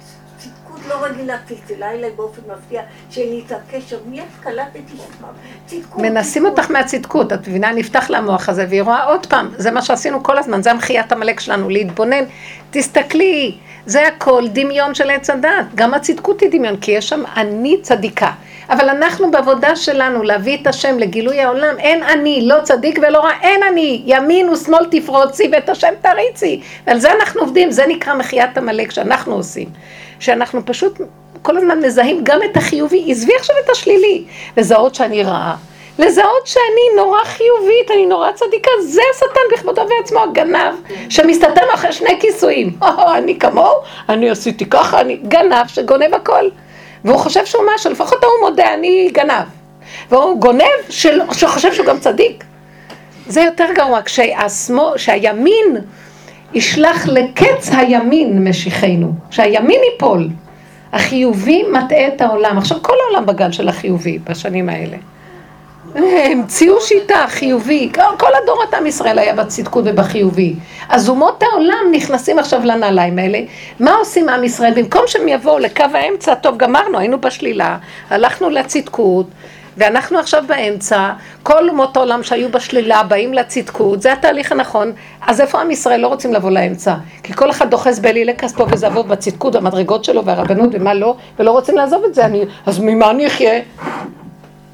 [0.42, 2.82] צדקות לא רגילה, צלצלה אליי באופן מפתיע,
[3.16, 5.26] איתה קשר, מיד קלטתי שם,
[5.66, 6.02] צדקות.
[6.02, 7.72] מנסים אותך מהצדקות, את מבינה?
[7.72, 11.12] נפתח לה המוח הזה, והיא רואה עוד פעם, זה מה שעשינו כל הזמן, זה המחיית
[11.12, 12.24] עמלק שלנו, להתבונן.
[12.70, 13.56] תסתכלי,
[13.86, 18.32] זה הכל דמיון של עץ הדת, גם הצדקות היא דמיון, כי יש שם אני צדיקה.
[18.70, 23.30] אבל אנחנו בעבודה שלנו להביא את השם לגילוי העולם, אין אני, לא צדיק ולא רע,
[23.42, 26.60] אין אני, ימין ושמאל תפרוצי ואת השם תריצי.
[26.86, 29.68] ועל זה אנחנו עובדים, זה נקרא מחיית עמלק שאנחנו עושים.
[30.20, 31.00] שאנחנו פשוט
[31.42, 34.24] כל הזמן מזהים גם את החיובי, עזבי עכשיו את השלילי,
[34.56, 35.56] לזהות שאני רעה.
[35.98, 40.74] לזהות שאני נורא חיובית, אני נורא צדיקה, זה השטן בכבודו ועצמו הגנב,
[41.08, 42.78] שמסתתר אחרי שני כיסויים.
[43.18, 43.74] אני כמוהו,
[44.08, 46.48] אני עשיתי ככה, אני גנב שגונב הכל.
[47.04, 49.44] והוא חושב שהוא משהו, לפחות הוא מודה, אני גנב.
[50.10, 52.44] והוא גונב של, שחושב שהוא גם צדיק.
[53.26, 55.76] זה יותר גרוע, כשהשמאל, שהימין
[56.54, 60.28] ישלח לקץ הימין משיחנו, שהימין ייפול.
[60.92, 62.58] החיובי מטעה את העולם.
[62.58, 64.96] עכשיו כל העולם בגל של החיובי בשנים האלה.
[65.94, 70.54] המציאו שיטה חיובי, כל הדורות עם ישראל היה בצדקות ובחיובי.
[70.88, 73.38] אז אומות העולם נכנסים עכשיו לנעליים האלה.
[73.80, 74.72] מה עושים עם ישראל?
[74.76, 77.78] במקום שהם יבואו לקו האמצע, טוב גמרנו, היינו בשלילה,
[78.10, 79.26] הלכנו לצדקות,
[79.76, 81.10] ואנחנו עכשיו באמצע,
[81.42, 84.92] כל אומות העולם שהיו בשלילה באים לצדקות, זה התהליך הנכון,
[85.26, 86.94] אז איפה עם ישראל לא רוצים לבוא לאמצע?
[87.22, 91.50] כי כל אחד דוחס באלי לכספו וזה עבור בצדקות, במדרגות שלו והרבנות ומה לא, ולא
[91.50, 93.60] רוצים לעזוב את זה, אני, אז ממה אני אחיה?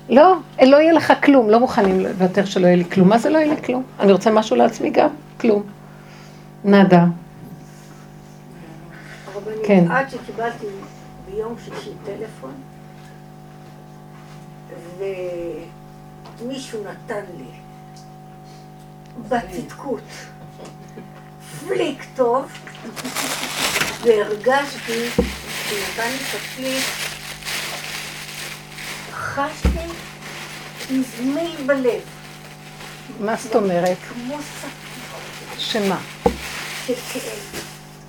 [0.09, 3.09] לא, לא יהיה לך כלום, לא מוכנים לוותר שלא יהיה לי כלום.
[3.09, 3.83] מה זה לא יהיה לי כלום?
[4.01, 5.09] אני רוצה משהו לעצמי גם?
[5.41, 5.63] כלום.
[6.65, 7.05] נאדה.
[9.65, 9.85] כן.
[9.91, 10.67] עד שקיבלתי
[11.31, 12.53] ביום שישי טלפון,
[16.43, 17.51] ומישהו נתן לי
[19.29, 20.03] בצדקות
[21.69, 22.45] פליק טוב,
[24.03, 26.85] והרגשתי שהוא נתן לי את הפליק
[29.39, 29.79] חשתי
[30.91, 32.01] מזמיל בלב.
[33.21, 33.97] מה זאת אומרת?
[34.09, 34.71] כמו ספיר.
[35.59, 35.99] שמה?
[36.87, 37.63] של כאב.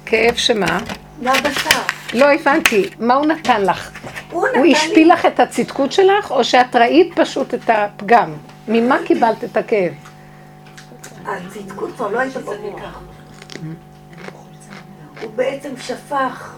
[0.05, 0.79] כאב שמה?
[1.21, 1.81] מהבשר.
[2.13, 3.91] לא הבנתי, מה הוא נתן לך?
[4.31, 5.13] הוא הוא נתן השפיל לי...
[5.13, 8.33] לך את הצדקות שלך, או שאת ראית פשוט את הפגם?
[8.67, 9.93] ממה קיבלת את הכאב?
[11.25, 13.01] הצדקות כבר לא הייתה במוח.
[15.21, 16.55] הוא בעצם שפך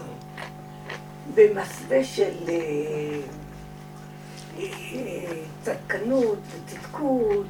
[1.34, 2.54] במסווה של אה,
[5.62, 7.46] צדקנות וצדקות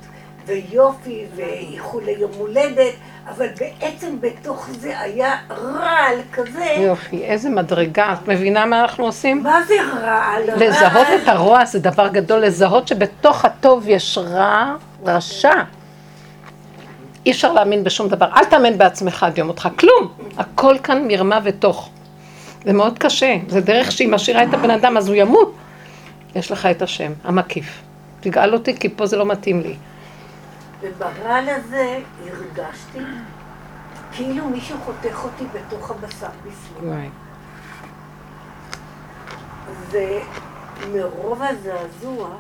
[0.47, 2.93] ויופי ואיחולי יום הולדת,
[3.29, 6.65] אבל בעצם בתוך זה היה רעל כזה.
[6.79, 8.13] יופי, איזה מדרגה.
[8.13, 9.43] את מבינה מה אנחנו עושים?
[9.43, 10.43] מה זה רעל?
[10.57, 11.19] לזהות רעל.
[11.23, 14.75] את הרוע זה דבר גדול, לזהות שבתוך הטוב יש רע,
[15.05, 15.55] רשע.
[17.27, 18.27] אי אפשר להאמין בשום דבר.
[18.37, 20.13] אל תאמן בעצמך עד יום אותך, כלום.
[20.39, 21.91] הכל כאן מרמה ותוך.
[22.65, 23.37] זה מאוד קשה.
[23.49, 25.55] זה דרך שהיא משאירה את הבן אדם, אז הוא ימות.
[26.35, 27.83] יש לך את השם, המקיף.
[28.21, 29.77] תגאל אותי, כי פה זה לא מתאים לי.
[30.81, 32.99] וברעל הזה הרגשתי
[34.13, 37.11] כאילו מישהו חותך אותי בתוך הבשר בפנים.
[39.91, 42.37] ומרוב הזעזוע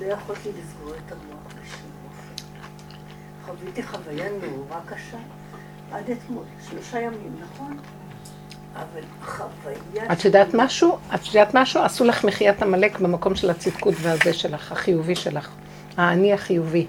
[0.00, 2.44] לא יכולתי לסגור את המוח בשום אופן.
[3.46, 5.18] חוויתי חוויה נורא קשה
[5.92, 7.78] עד אתמול, שלושה ימים, נכון?
[8.78, 9.02] אבל.
[10.12, 10.98] את יודעת משהו?
[11.14, 11.82] את יודעת משהו?
[11.82, 15.48] עשו לך מחיית עמלק במקום של הצדקות והזה שלך, החיובי שלך.
[15.96, 16.86] האני החיובי.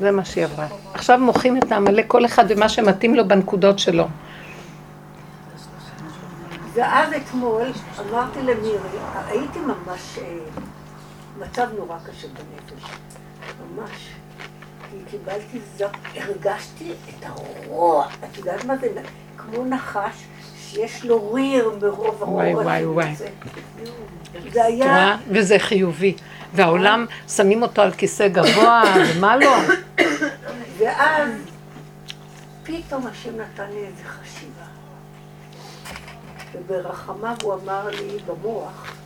[0.00, 0.66] זה מה שהיא עברה.
[0.94, 4.08] עכשיו מוחים את העמלק כל אחד ומה שמתאים לו בנקודות שלו.
[6.74, 7.62] ואז אתמול
[8.00, 10.38] אמרתי למירי, הייתי ממש אה,
[11.38, 12.90] מצב נורא קשה בנפש,
[13.76, 14.08] ממש.
[14.90, 18.88] כי קיבלתי זאת, הרגשתי את הרוע, את יודעת מה זה?
[19.36, 20.24] כמו נחש
[20.72, 22.34] שיש לו ריר מרוב הרוע.
[22.34, 23.14] וואי, וואי, וואי.
[24.52, 25.16] זה היה?
[25.28, 26.14] וזה חיובי.
[26.54, 28.82] והעולם, שמים אותו על כיסא גבוה,
[29.16, 29.56] ומה לא?
[30.78, 31.30] ואז
[32.62, 34.64] פתאום השם נתן לי איזו חשיבה.
[36.52, 38.96] וברחמיו הוא אמר לי במוח,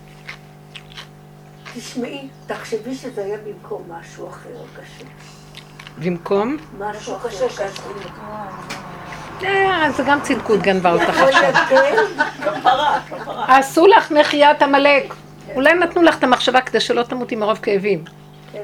[1.74, 5.04] תשמעי, תחשבי שזה היה במקום משהו אחר קשה.
[5.98, 6.56] במקום?
[6.78, 7.66] משהו אחר קשה.
[9.44, 11.42] אה, זה גם צדקות גנבה אותך יכול עכשיו.
[11.48, 12.24] לבדל?
[12.44, 13.58] כפרה, כפרה.
[13.58, 15.14] עשו לך מחיית עמלק.
[15.54, 18.04] אולי נתנו לך את המחשבה כדי שלא תמותי מרוב כאבים.
[18.52, 18.62] כן.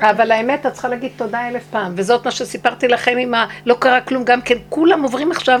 [0.00, 1.92] אבל האמת, את צריכה להגיד תודה אלף פעם.
[1.96, 3.46] וזאת מה שסיפרתי לכם עם ה...
[3.66, 5.60] לא קרה כלום, גם כן, כולם עוברים עכשיו,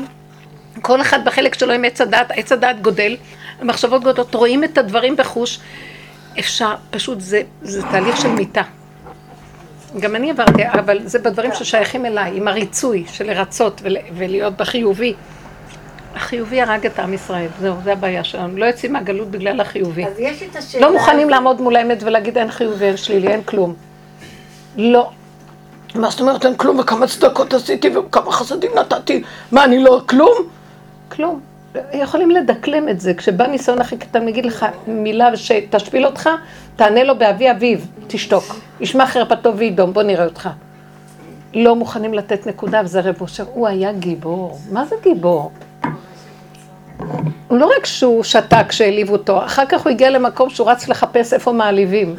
[0.82, 3.16] כל אחד בחלק שלו עם עץ הדעת, עץ הדעת גודל,
[3.60, 5.60] המחשבות גודלות, רואים את הדברים בחוש.
[6.38, 8.62] אפשר, פשוט זה, זה תהליך של מיטה.
[10.00, 15.14] גם אני עברתי, אבל זה בדברים ששייכים אליי, עם הריצוי של לרצות ול, ולהיות בחיובי.
[16.14, 18.56] החיובי הרג את עם ישראל, זהו, זה הבעיה שלנו.
[18.56, 20.06] לא יוצאים מהגלות בגלל החיובי.
[20.06, 20.86] אז יש את השאלה...
[20.86, 21.30] לא מוכנים הזאת.
[21.30, 23.74] לעמוד מול האמת ולהגיד אין חיובי, אין שלילי, אין כלום.
[24.76, 25.10] לא.
[25.94, 29.22] מה זאת אומרת אין כלום וכמה צדקות עשיתי וכמה חסדים נתתי?
[29.52, 30.34] מה, אני לא כלום?
[31.08, 31.40] כלום.
[31.92, 33.14] יכולים לדקלם את זה.
[33.14, 36.28] כשבא ניסיון הכי קטן, מגיד לך מילה שתשפיל אותך,
[36.76, 38.44] תענה לו באבי אביו, תשתוק.
[38.80, 40.48] ישמע חרפתו וידום, בוא נראה אותך.
[41.54, 44.58] לא מוכנים לתת נקודה, וזה רב אושר, הוא היה גיבור.
[44.70, 45.52] מה זה גיבור?
[47.50, 51.52] לא רק שהוא שתק כשהעליבו אותו, אחר כך הוא הגיע למקום שהוא רץ לחפש איפה
[51.52, 52.16] מעליבים.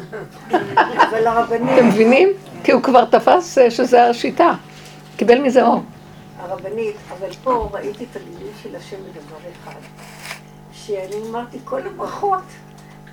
[1.74, 2.28] אתם מבינים?
[2.64, 4.52] כי הוא כבר תפס אה, שזה השיטה.
[5.16, 5.82] קיבל מזה אור.
[6.42, 9.80] הרבנית, אבל פה ראיתי את הגילוי של השם בדבר אחד,
[10.72, 12.42] שאני אמרתי, כל הברכות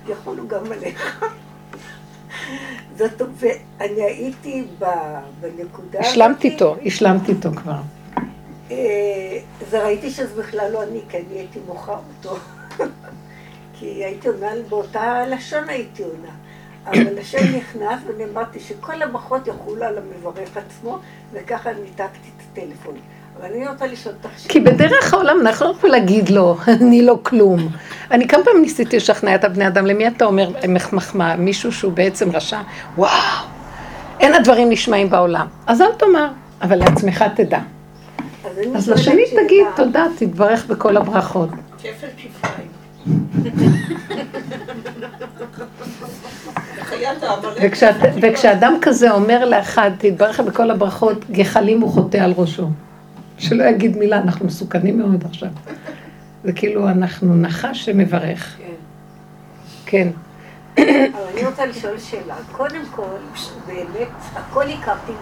[0.08, 1.24] יחולו גם עליך.
[2.98, 4.64] זאת אומרת, אני הייתי
[5.40, 6.00] בנקודה.
[6.00, 7.80] השלמת איתו, השלמת איתו כבר.
[8.70, 9.38] אה,
[9.70, 12.36] זה ראיתי שזה בכלל לא אני, כי אני הייתי מוחה אותו.
[13.74, 16.30] כי הייתי עונה באותה לשון הייתי עונה.
[16.86, 20.98] אבל השם נכנס ואני אמרתי שכל הברכות יחולו על המברך עצמו,
[21.32, 22.94] וככה ניתקתי את הטלפון.
[23.38, 24.52] אבל אני רוצה לשאול אותך שאלה.
[24.52, 27.68] כי בדרך העולם אנחנו לא יכולים להגיד לו, אני לא כלום.
[28.10, 31.36] אני כמה פעמים ניסיתי לשכנע את הבני אדם, למי אתה אומר מח- מחמאה?
[31.36, 32.60] מישהו שהוא בעצם רשע?
[32.96, 33.10] וואו,
[34.20, 35.46] אין הדברים נשמעים בעולם.
[35.66, 36.28] אז אל תאמר,
[36.62, 37.58] אבל לעצמך תדע.
[38.74, 39.24] אז לשני.
[39.44, 41.48] תגיד תודה, תתברך בכל הברכות.
[41.78, 42.70] כפל כפליים.
[48.22, 52.68] וכשאדם כזה אומר לאחד, תתברך בכל הברכות, גחלים הוא חוטא על ראשו.
[53.40, 55.48] שלא יגיד מילה, אנחנו מסוכנים מאוד עכשיו.
[56.44, 58.56] זה כאילו אנחנו נחש שמברך.
[59.86, 60.08] כן.
[60.78, 60.84] אבל
[61.32, 62.34] אני רוצה לשאול שאלה.
[62.52, 63.16] קודם כל,
[63.66, 65.12] באמת, הכל הכרתי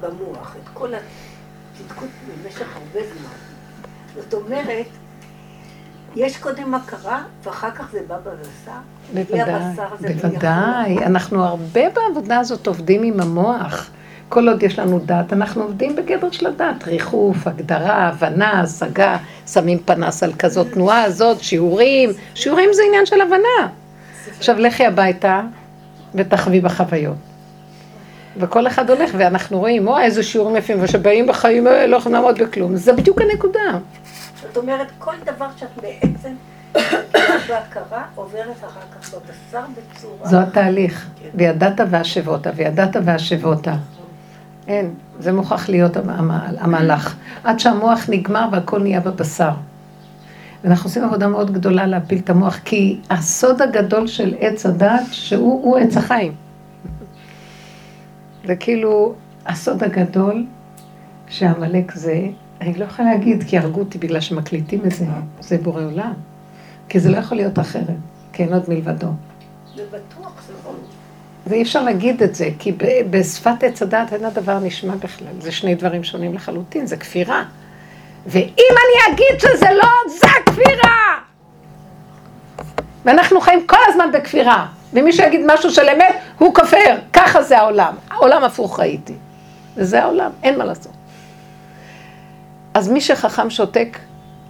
[0.00, 3.36] במוח, את כל הצדקות במשך הרבה זמן.
[4.14, 4.86] זאת אומרת,
[6.16, 8.72] יש קודם הכרה, ואחר כך זה בא בבשר.
[9.14, 10.98] בוודאי, בוודאי.
[10.98, 13.90] אנחנו הרבה בעבודה הזאת עובדים עם המוח.
[14.28, 19.16] כל עוד יש לנו דת, אנחנו עובדים בגדר של הדת, ריחוף, הגדרה, הבנה, השגה,
[19.46, 23.68] שמים פנס על כזאת תנועה הזאת, שיעורים, שיעורים זה עניין של הבנה.
[24.38, 25.40] עכשיו לכי הביתה
[26.14, 27.16] ותחווי בחוויות.
[28.36, 32.38] וכל אחד הולך ואנחנו רואים, וואי איזה שיעורים יפים, ושבאים בחיים האלה לא יכולים לעמוד
[32.38, 33.78] בכלום, זה בדיוק הנקודה.
[34.42, 36.32] זאת אומרת, כל דבר שאת בעצם
[37.48, 40.26] בהכרה עוברת אחר כך בבשר בצורה...
[40.30, 43.74] זו התהליך, וידעת והשבותה, וידעת והשבותה.
[44.68, 44.90] אין,
[45.20, 46.10] זה מוכרח להיות המ-
[46.58, 47.16] המהלך.
[47.44, 49.50] עד שהמוח נגמר והכל נהיה בבשר.
[50.64, 55.64] ואנחנו עושים עבודה מאוד גדולה להפיל את המוח, כי הסוד הגדול של עץ הדת, שהוא
[55.64, 56.32] הוא עץ החיים.
[58.46, 59.14] זה כאילו
[59.46, 60.46] הסוד הגדול
[61.28, 62.26] שעמלק זה,
[62.60, 65.04] אני לא יכולה להגיד כי הרגו אותי בגלל שמקליטים את זה,
[65.40, 66.12] זה בורא עולם.
[66.88, 67.84] כי זה לא יכול להיות אחרת,
[68.32, 69.06] כי אין עוד מלבדו.
[69.76, 70.45] זה בטוח.
[71.46, 72.72] ואי אפשר להגיד את זה, כי
[73.10, 75.32] בשפת עץ הדעת אין הדבר נשמע בכלל.
[75.40, 77.44] זה שני דברים שונים לחלוטין, זה כפירה.
[78.26, 81.18] ואם אני אגיד שזה לא, זה כפירה!
[83.04, 84.66] ואנחנו חיים כל הזמן בכפירה.
[84.92, 86.96] ומי שיגיד משהו של אמת, הוא כופר.
[87.12, 87.94] ככה זה העולם.
[88.10, 89.14] העולם הפוך ראיתי.
[89.76, 90.92] וזה העולם, אין מה לעשות.
[92.74, 93.98] אז מי שחכם שותק,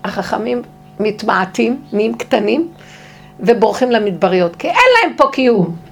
[0.05, 0.62] החכמים
[1.01, 2.68] מתמעטים, נהיים קטנים,
[3.40, 5.86] ובורחים למדבריות, כי אין להם פה קיום.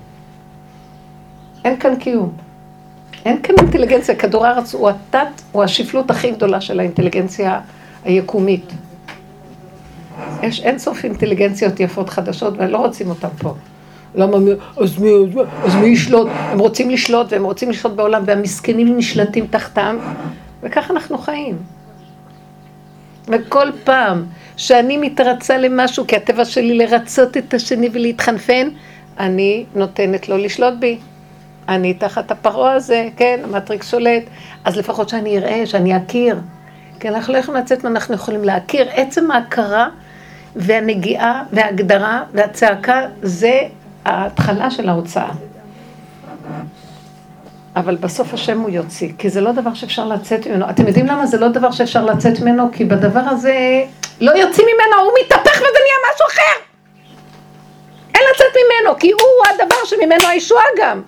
[1.65, 2.32] אין כאן קיום.
[3.24, 4.15] אין כאן אינטליגנציה.
[4.15, 7.61] כדור הארץ הוא התת, הוא השפלות הכי גדולה של האינטליגנציה
[8.05, 8.73] היקומית.
[10.43, 13.55] יש אין סוף אינטליגנציות יפות חדשות, ולא רוצים אותן פה.
[14.15, 15.11] למה מי, אז מי,
[15.65, 16.28] אז מי, ישלוט?
[16.31, 19.97] הם רוצים לשלוט, והם רוצים לשלוט בעולם, והמסכנים נשלטים תחתם,
[20.62, 21.57] וככה אנחנו חיים.
[23.28, 24.24] וכל פעם
[24.57, 28.69] שאני מתרצה למשהו, כי הטבע שלי לרצות את השני ולהתחנפן,
[29.19, 30.99] אני נותנת לו לשלוט בי.
[31.69, 34.23] אני תחת הפרעה הזה, כן, המטריקס שולט,
[34.65, 36.36] אז לפחות שאני אראה, שאני אכיר.
[37.01, 38.89] כי אנחנו לא יכולים לצאת אנחנו יכולים להכיר.
[38.93, 39.89] עצם ההכרה
[40.57, 43.61] והנגיעה וההגדרה והצעקה זה
[44.05, 45.31] ההתחלה של ההוצאה.
[47.77, 50.70] אבל בסוף השם הוא יוציא, כי זה לא דבר שאפשר לצאת ממנו.
[50.70, 52.69] אתם יודעים למה זה לא דבר שאפשר לצאת ממנו?
[52.73, 53.85] כי בדבר הזה
[54.20, 56.65] לא יוצאים ממנו, הוא מתהפך וזה נהיה משהו אחר.
[58.15, 61.03] אין לצאת ממנו, כי הוא הדבר שממנו הישועה גם.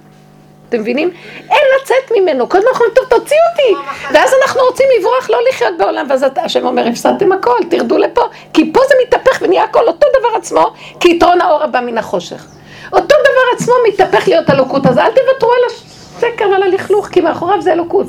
[0.69, 1.11] אתם מבינים?
[1.51, 3.91] אין לצאת ממנו, כל הזמן אנחנו אומרים, טוב, תוציאו אותי.
[4.15, 8.23] ואז אנחנו רוצים לברוח, לא לחיות בעולם, ואז השם אומר, הפסדתם הכל, תרדו לפה.
[8.53, 12.47] כי פה זה מתהפך ונהיה הכל אותו דבר עצמו, כי יתרון האור הבא מן החושך.
[12.93, 17.63] אותו דבר עצמו מתהפך להיות אלוקות, אז אל תוותרו על השקר ועל הלכלוך, כי מאחוריו
[17.63, 18.07] זה אלוקות.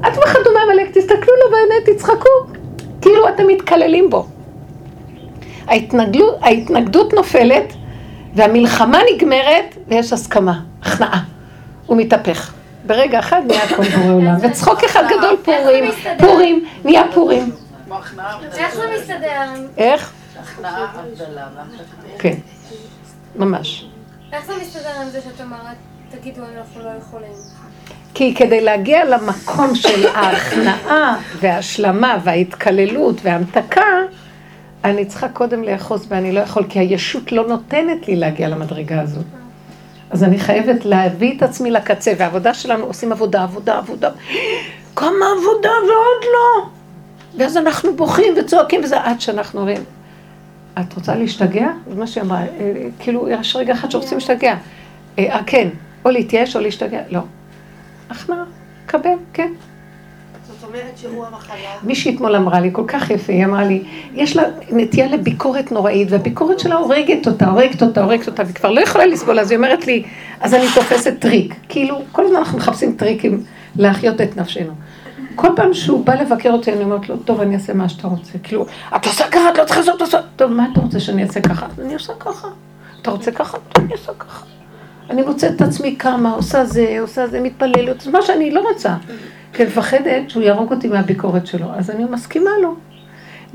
[0.00, 2.28] אף אחד אומר עמלק, תסתכלו לו בעיני, תצחקו.
[3.02, 4.26] כאילו אתם מתקללים בו.
[5.66, 7.72] ההתנגדות, ההתנגדות נופלת,
[8.34, 11.35] והמלחמה נגמרת, ויש הסכמה, הכנעה.
[11.86, 12.52] הוא מתהפך.
[12.86, 14.36] ברגע אחד נהיה הכל בורא עולם.
[14.42, 15.84] וצחוק אחד גדול פורים,
[16.18, 17.50] פורים, נהיה פורים.
[18.56, 19.42] איך זה מסתדר?
[19.78, 20.12] איך?
[20.42, 22.18] הכנעה, הבדלה, והכנעה.
[22.18, 22.34] כן,
[23.36, 23.86] ממש.
[24.32, 25.76] איך זה מסתדר עם זה שאת אומרת,
[26.10, 27.32] תגידו, אנחנו לא יכולים?
[28.14, 33.82] כי כדי להגיע למקום של ההכנעה וההשלמה וההתקללות וההמתקה,
[34.84, 39.24] אני צריכה קודם לאחוז ואני לא יכול, כי הישות לא נותנת לי להגיע למדרגה הזאת.
[40.10, 44.10] אז אני חייבת להביא את עצמי לקצה, והעבודה שלנו עושים עבודה, עבודה, עבודה.
[44.96, 46.66] כמה עבודה ועוד לא.
[47.38, 49.84] ואז אנחנו בוכים וצועקים וזה עד שאנחנו אומרים,
[50.80, 51.68] את רוצה להשתגע?
[51.90, 54.56] זה מה שהיא אמרה, אה, כאילו יש רגע אחד שרוצים להשתגע.
[55.18, 55.68] אה, אה, כן,
[56.04, 57.20] או להתייאש או להשתגע, לא.
[58.10, 58.44] הכנעה,
[58.86, 59.52] קבל, כן.
[60.64, 61.70] אומרת שהוא המחלה.
[61.82, 63.82] מישהי אתמול אמרה לי, כל כך יפה, היא אמרה לי,
[64.14, 68.70] יש לה נטייה לביקורת נוראית, והביקורת שלה הורגת אותה, הורגת אותה, הורגת אותה, והיא כבר
[68.70, 70.02] לא יכולה לסבול, אז היא אומרת לי,
[70.40, 71.54] אז אני תופסת טריק.
[71.68, 73.44] כאילו, כל הזמן אנחנו מחפשים טריקים
[73.76, 74.72] להחיות את נפשנו.
[75.34, 78.32] כל פעם שהוא בא לבקר אותי, אני אומרת לו, טוב, אני אעשה מה שאתה רוצה.
[78.42, 78.66] כאילו,
[78.96, 80.24] את עושה ככה, את לא צריכה לעשות, לעשות.
[80.36, 81.66] טוב, מה אתה רוצה שאני אעשה ככה?
[81.84, 82.48] אני עושה ככה.
[83.02, 83.58] אתה רוצה ככה?
[83.76, 84.44] אני עושה ככה.
[85.10, 88.94] אני מוצאת את עצמי כמה, עושה זה, עושה זה, מתפללת, מה שאני לא רוצה.
[89.56, 92.74] כי מפחדת שהוא יהרוג אותי מהביקורת שלו, אז אני מסכימה לו.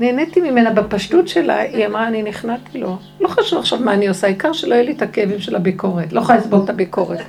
[0.00, 2.96] נהניתי ממנה בפשטות שלה, היא אמרה, אני נכנעתי לו.
[3.20, 6.12] לא חשוב עכשיו מה אני עושה, העיקר שלא יהיה לי את הכאבים של הביקורת.
[6.12, 7.20] לא יכולה לסבול את הביקורת.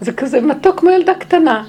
[0.00, 1.64] זה כזה מתוק כמו ילדה קטנה.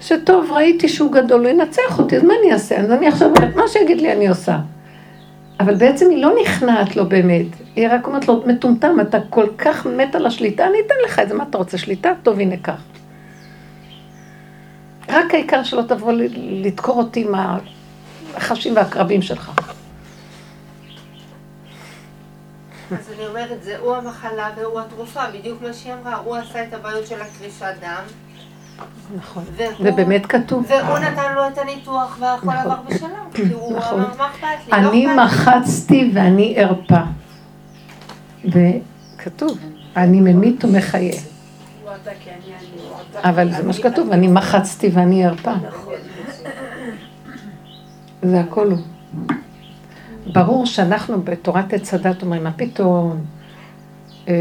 [0.00, 2.76] שטוב, ראיתי שהוא גדול, הוא ינצח אותי, אז מה אני אעשה?
[2.76, 4.58] אז אני עכשיו אומרת, מה שיגיד לי אני עושה.
[5.60, 7.46] אבל בעצם היא לא נכנעת לו באמת,
[7.76, 11.28] היא רק אומרת לו, מטומטם, אתה כל כך מת על השליטה, אני אתן לך את
[11.28, 12.12] זה, מה אתה רוצה, שליטה?
[12.22, 12.82] טוב, הנה כך.
[15.08, 17.34] רק העיקר שלא תבוא לדקור אותי עם
[18.36, 19.50] החשים והקרבים שלך.
[22.90, 26.74] אז אני אומרת, זה הוא המחלה והוא התרופה, בדיוק מה שהיא אמרה, הוא עשה את
[26.74, 28.02] הבעיות של הקרישת דם,
[29.16, 29.44] נכון.
[29.82, 30.66] זה באמת כתוב.
[30.68, 32.56] והוא נתן לו את הניתוח והכל נכון.
[32.56, 33.30] עבר בשלום.
[33.34, 34.00] כי הוא נכון.
[34.00, 34.70] אמר, מה אכפת לי?
[34.72, 37.02] לא אני אכפת לי." מחצתי ואני ארפא.
[38.44, 39.58] וכתוב,
[39.96, 41.20] אני ממית ומחיה.
[43.24, 45.54] אבל זה מה שכתוב, אני מחצתי ואני ארפא.
[48.22, 48.78] זה הכל הוא.
[50.32, 53.16] ברור שאנחנו בתורת עץ הדת אומרים, מה פתאום?
[54.28, 54.34] אה,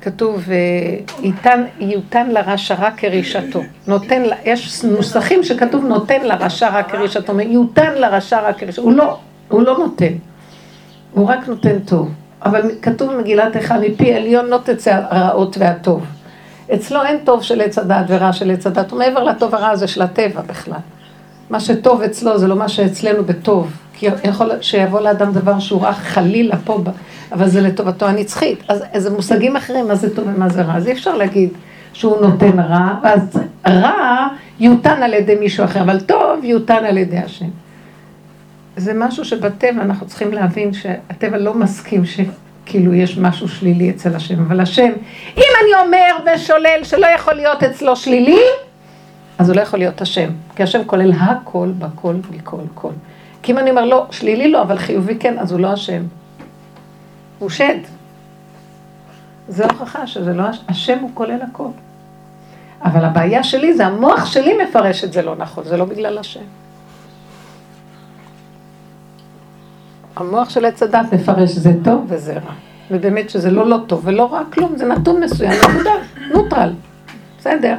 [0.00, 1.24] כתוב, אה,
[1.80, 3.60] ייתן לרשע רק כרישתו.
[3.86, 7.40] נותן, יש נוסחים שכתוב נותן לרשע רק כרישתו.
[7.40, 8.82] ייתן לרשע רק כרישתו.
[8.82, 9.18] הוא לא,
[9.48, 10.12] הוא לא נותן.
[11.12, 12.12] הוא רק נותן טוב.
[12.44, 16.06] אבל כתוב במגילת איכה, מפי עליון לא תצא הרעות והטוב.
[16.74, 19.86] אצלו אין טוב של עץ הדת ורע של עץ הדת, הוא מעבר לטוב הרע הזה
[19.86, 20.78] של הטבע בכלל.
[21.50, 23.70] מה שטוב אצלו זה לא מה שאצלנו בטוב.
[23.94, 26.80] כי יכול שיבוא לאדם דבר שהוא רע חלילה פה,
[27.32, 28.58] אבל זה לטובתו הנצחית.
[28.68, 30.76] אז איזה מושגים אחרים, מה זה טוב ומה זה רע.
[30.76, 31.48] אז אי אפשר להגיד
[31.92, 34.26] שהוא נותן רע, אז רע
[34.60, 37.48] יותן על ידי מישהו אחר, אבל טוב יותן על ידי השם.
[38.76, 42.04] זה משהו שבטבע אנחנו צריכים להבין שהטבע לא מסכים
[42.64, 44.92] שכאילו יש משהו שלילי אצל השם, אבל השם,
[45.36, 48.38] אם אני אומר ושולל שלא יכול להיות אצלו שלילי,
[49.38, 52.90] אז הוא לא יכול להיות השם, כי השם כולל הכל בכל מכל כל.
[53.42, 56.02] כי אם אני אומר לא, שלילי לא, אבל חיובי כן, אז הוא לא השם.
[57.38, 57.78] הוא שד.
[59.48, 61.68] זה הוכחה שזה לא, הש- השם הוא כולל הכל.
[62.84, 66.40] אבל הבעיה שלי זה המוח שלי מפרש את זה לא נכון, זה לא בגלל השם.
[70.16, 72.52] המוח של עץ הדת מפרש זה טוב וזה רע.
[72.90, 75.90] ובאמת שזה לא לא טוב ולא רע כלום, זה נתון מסוים, נקודה,
[76.34, 76.72] נוטרל.
[77.38, 77.76] בסדר.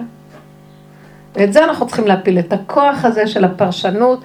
[1.36, 4.24] ואת זה אנחנו צריכים להפיל, את הכוח הזה של הפרשנות,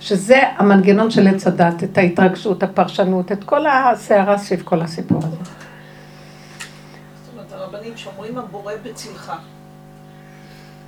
[0.00, 5.36] שזה המנגנון של עץ הדת, את ההתרגשות, הפרשנות, את כל הסערה סביב כל הסיפור הזה.
[5.36, 5.44] זאת
[7.32, 9.32] אומרת, הרבנים שאומרים הבורא בצלך.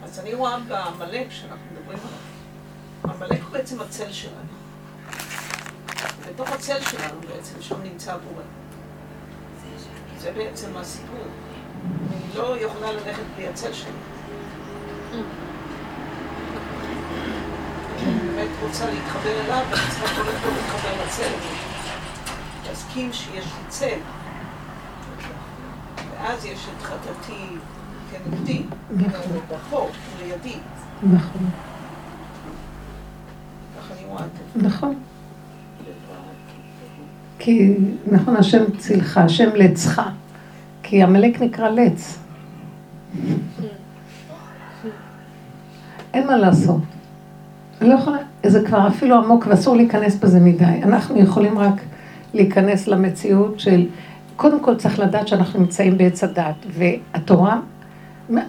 [0.05, 4.64] אז אני רואה בעמלק שאנחנו מדברים עליו, עמלק הוא בעצם הצל שלנו.
[6.29, 8.43] בתוך הצל שלנו בעצם, שם נמצא הבורא.
[10.19, 11.25] זה בעצם הסיפור.
[12.13, 13.91] אני לא יכולה ללכת בלי הצל שלי.
[18.35, 21.33] באמת רוצה להתחבר אליו, אני צריכה כל להתחבר לצל.
[22.69, 23.99] להסכים שיש לי צל.
[26.11, 27.47] ואז יש את חטאתי
[28.11, 29.33] כנגדי, נכון.
[29.73, 29.91] הוא
[30.23, 30.59] לידי.
[31.03, 31.51] נכון,
[33.79, 34.69] ככה אני רואה את זה.
[34.69, 35.03] נכון.
[37.45, 37.75] כי,
[38.13, 40.03] נכון, השם צילך, השם לצך.
[40.83, 42.19] כי עמלק נקרא לץ.
[46.15, 46.81] אין מה לעשות.
[47.81, 50.81] אני לא יכולה, זה כבר אפילו עמוק ואסור להיכנס בזה מדי.
[50.83, 51.81] אנחנו יכולים רק
[52.35, 53.87] להיכנס למציאות של,
[54.37, 57.61] קודם כל צריך לדעת שאנחנו נמצאים בעץ הדת, והתורה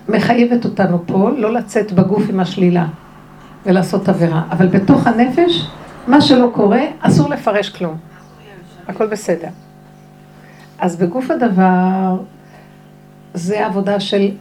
[0.09, 2.88] מחייבת אותנו פה לא לצאת בגוף עם השלילה
[3.65, 5.67] ולעשות עבירה, אבל בתוך הנפש,
[6.07, 8.14] מה שלא קורה, אסור לפרש כלום.
[8.87, 9.47] הכל בסדר.
[10.79, 12.17] אז בגוף הדבר,
[13.33, 14.31] זה עבודה של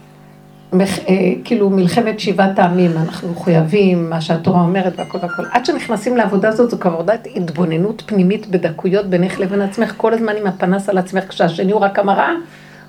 [0.81, 5.43] אה, כאילו מלחמת שבעת העמים, אנחנו מחויבים, מה שהתורה אומרת והכל והכל.
[5.51, 10.35] עד שנכנסים לעבודה הזאת, זו כבר עבודת התבוננות פנימית בדקויות בינך לבין עצמך, כל הזמן
[10.35, 12.31] עם הפנס על עצמך, כשהשני הוא רק המראה,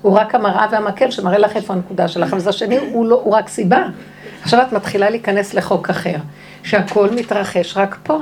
[0.01, 3.49] הוא רק המראה והמקל שמראה לך איפה הנקודה שלך, אבל השני הוא, לא, הוא רק
[3.49, 3.87] סיבה.
[4.41, 6.17] עכשיו את מתחילה להיכנס לחוק אחר,
[6.63, 8.19] שהכל מתרחש רק פה.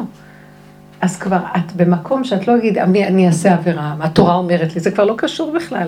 [1.06, 4.92] אז כבר את במקום שאת לא אגיד, אני, אני אעשה עבירה, התורה אומרת לי, זה
[4.92, 5.88] כבר לא קשור בכלל.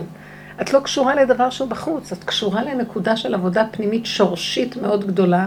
[0.62, 5.46] את לא קשורה לדבר שהוא בחוץ, את קשורה לנקודה של עבודה פנימית שורשית מאוד גדולה,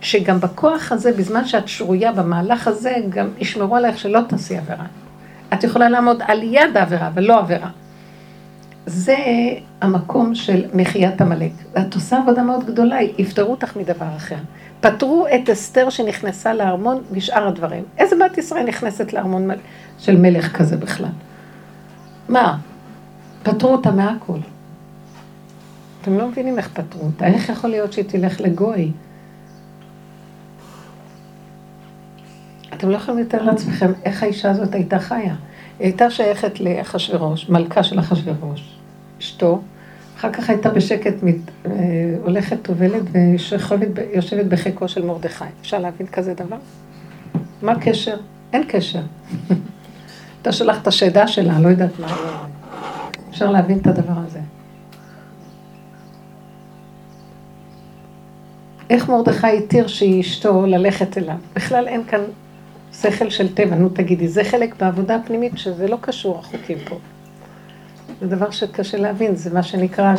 [0.00, 4.84] שגם בכוח הזה, בזמן שאת שרויה במהלך הזה, גם ישמרו עלייך שלא תעשי עבירה.
[5.54, 7.68] את יכולה לעמוד על יד העבירה, ולא עבירה.
[8.86, 9.16] זה
[9.80, 11.52] המקום של מחיית עמלק.
[11.78, 14.36] את עושה עבודה מאוד גדולה, יפטרו אותך מדבר אחר.
[14.82, 17.84] פטרו את אסתר שנכנסה לארמון משאר הדברים.
[17.98, 19.48] איזה בת ישראל נכנסת לארמון
[19.98, 21.08] של מלך כזה בכלל?
[22.28, 22.58] מה?
[23.42, 24.38] פטרו אותה מהכל.
[26.02, 27.26] אתם לא מבינים איך פטרו אותה.
[27.26, 28.92] איך יכול להיות שהיא תלך לגוי?
[32.74, 35.18] אתם לא יכולים לתאר לעצמכם איך האישה הזאת הייתה חיה.
[35.18, 35.34] היא
[35.78, 38.78] הייתה שייכת לאחשוורוש, מלכה של אחשוורוש,
[39.20, 39.60] אשתו.
[40.22, 41.34] אחר כך הייתה בשקט, מת,
[41.66, 41.70] אה,
[42.24, 45.44] הולכת, טובלת ויושבת בחיקו של מרדכי.
[45.60, 46.56] אפשר להבין כזה דבר?
[47.62, 48.16] מה הקשר?
[48.52, 49.00] אין קשר.
[50.42, 52.16] אתה שולח את השדה שלה, לא יודעת מה.
[53.30, 54.40] אפשר להבין את הדבר הזה.
[58.90, 61.36] איך מרדכי התיר שהיא אשתו ללכת אליו?
[61.54, 62.20] בכלל אין כאן
[62.92, 66.98] שכל של טבע, נו תגידי, זה חלק בעבודה הפנימית שזה לא קשור החוקים פה.
[68.20, 70.14] זה דבר שקשה להבין, זה מה שנקרא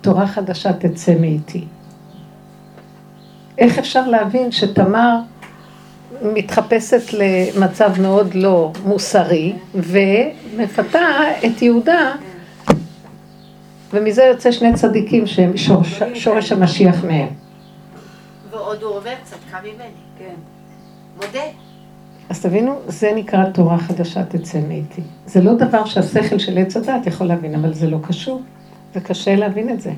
[0.00, 1.64] שתורה חדשה תצא מאיתי.
[3.58, 5.18] איך אפשר להבין שתמר
[6.22, 11.00] מתחפשת למצב מאוד לא מוסרי, ומפתה
[11.46, 12.12] את יהודה,
[13.92, 17.28] ומזה יוצא שני צדיקים שהם שורש, שורש המשיח מהם.
[18.50, 19.90] ועוד הוא אומר, צדקה ממני.
[20.18, 20.34] כן.
[21.16, 21.71] מודה.
[22.32, 25.02] אז תבינו, זה נקרא תורה חדשה תצא מאיתי.
[25.26, 28.42] זה לא דבר שהשכל של עץ הדת יכול להבין, אבל זה לא קשור.
[28.94, 29.92] זה קשה להבין את זה.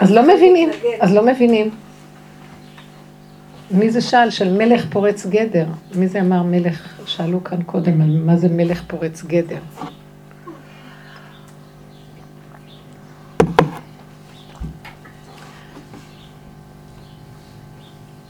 [0.00, 0.70] אז לא מבינים,
[1.00, 1.70] אז לא מבינים.
[3.70, 4.30] מי זה שאל?
[4.30, 5.66] של מלך פורץ גדר.
[5.94, 7.00] מי זה אמר מלך?
[7.06, 9.58] שאלו כאן קודם על מה זה מלך פורץ גדר.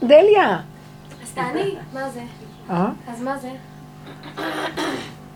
[0.03, 0.59] דליה.
[1.23, 2.21] אז תעני, מה זה?
[2.71, 2.89] אה?
[3.07, 3.49] אז מה זה?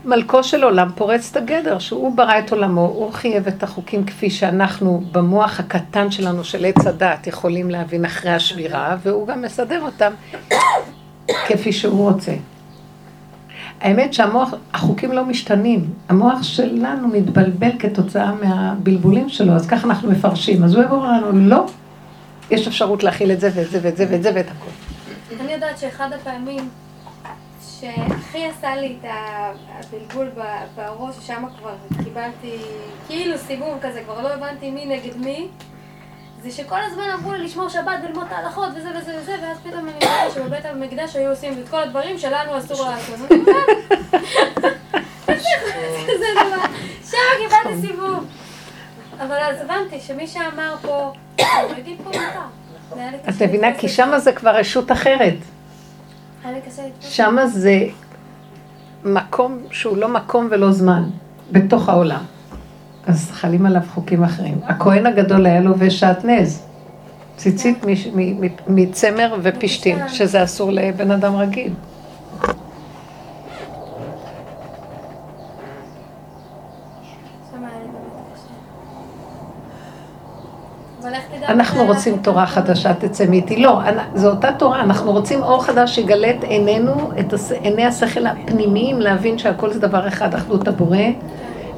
[0.05, 4.29] מלכו של עולם פורץ את הגדר, שהוא ברא את עולמו, הוא חייב את החוקים כפי
[4.29, 10.11] שאנחנו במוח הקטן שלנו של עץ הדת יכולים להבין אחרי השבירה, והוא גם מסדר אותם
[11.47, 12.33] כפי שהוא רוצה.
[13.81, 20.63] האמת שהמוח, החוקים לא משתנים, המוח שלנו מתבלבל כתוצאה מהבלבולים שלו, אז ככה אנחנו מפרשים.
[20.63, 21.65] אז הוא יאמר לנו, לא,
[22.51, 24.71] יש אפשרות להכיל את זה ואת זה ואת זה ואת זה ואת הכול.
[25.41, 26.69] אני יודעת שאחד הפעמים
[27.79, 29.09] שהכי עשה לי את
[29.69, 30.29] הבלבול
[30.75, 32.57] בראש, ששם כבר קיבלתי
[33.07, 35.47] כאילו סיבוב כזה, כבר לא הבנתי מי נגד מי,
[36.41, 39.87] זה שכל הזמן אמרו לי לשמור שבת וללמוד את ההלכות וזה וזה וזה, ואז פתאום
[39.87, 43.19] אני יודעת שבבית המקדש היו עושים את כל הדברים שלנו אסור לעשות.
[47.11, 48.25] שם קיבלתי סיבוב.
[49.19, 52.99] אבל אז הבנתי שמי שאמר פה, תורידי פה מותר.
[53.29, 53.67] את מבינה?
[53.77, 55.35] כי שמה זה כבר רשות אחרת.
[57.01, 57.79] שמה זה
[59.03, 61.03] מקום שהוא לא מקום ולא זמן,
[61.51, 62.23] בתוך העולם.
[63.07, 64.59] אז חלים עליו חוקים אחרים.
[64.63, 66.63] הכהן הגדול היה לובש שעטנז,
[67.37, 71.73] ציצית מ- מצמר ופשתים, שזה אסור לבן אדם רגיל.
[77.51, 77.97] שם היה לי באמת
[78.33, 78.53] קשה.
[81.01, 82.45] אבל איך תדע אנחנו רוצים תורה?
[82.45, 83.63] חדשה תצא מאיתי.
[83.63, 83.79] לא,
[84.15, 89.37] זו אותה תורה, אנחנו רוצים אור חדש שיגלה את עינינו, את עיני השכל הפנימיים, להבין
[89.37, 90.97] שהכל זה דבר אחד, אחדות הבורא,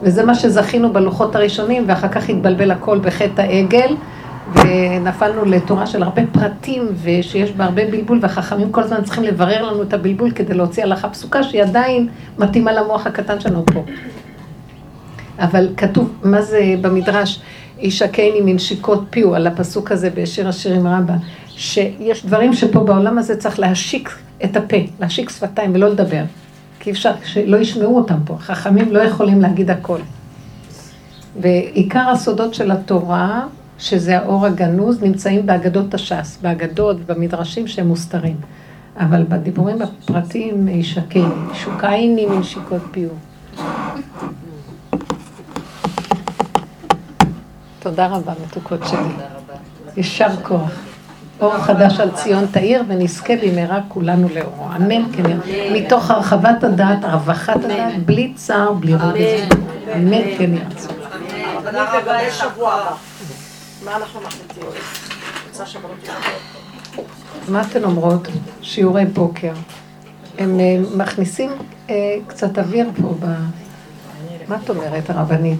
[0.02, 3.96] וזה מה שזכינו בלוחות הראשונים, ואחר כך התבלבל הכל בחטא העגל,
[4.54, 9.84] ונפלנו לתורה של הרבה פרטים, ושיש בה הרבה בלבול, והחכמים כל הזמן צריכים לברר לנו
[9.84, 12.08] את הבלבול כדי להוציא הלכה פסוקה, שהיא עדיין
[12.40, 13.84] מתאימה למוח הקטן שלנו פה.
[15.40, 17.42] אבל כתוב, מה זה במדרש,
[17.80, 21.14] ישקני מנשיקות פיו, על הפסוק הזה בשיר השירים רבה,
[21.48, 26.24] שיש דברים שפה בעולם הזה צריך להשיק את הפה, להשיק שפתיים ולא לדבר.
[26.80, 30.00] כי אפשר, שלא ישמעו אותם פה, חכמים לא יכולים להגיד הכל.
[31.42, 33.48] ועיקר הסודות של התורה,
[33.80, 38.36] שזה האור הגנוז, נמצאים באגדות הש"ס, באגדות, במדרשים שהם מוסתרים.
[39.00, 41.24] אבל בדיבורים הפרטיים ישקני,
[41.54, 43.10] שוקייני מנשיקות פיו.
[47.90, 49.26] תודה רבה, מתוקות שלי.
[49.98, 50.72] יישר כוח.
[51.42, 54.66] אור חדש על ציון תאיר, ונזכה במהרה כולנו לאורו.
[54.76, 55.38] אמן כן.
[55.72, 59.42] מתוך הרחבת הדעת, רווחת הדעת, בלי צער, בלי רגש.
[59.96, 60.52] אמן כן
[61.66, 62.96] לגבי שבוע הבא.
[63.86, 64.64] מה אנחנו מחליטים?
[67.48, 68.28] מה אתן אומרות?
[68.62, 69.54] שיעורי בוקר.
[70.38, 71.52] הם אה, מכניסים
[71.90, 71.96] אה,
[72.28, 73.26] קצת אוויר פה ב...
[74.48, 75.60] מה את אומרת, הרבנית?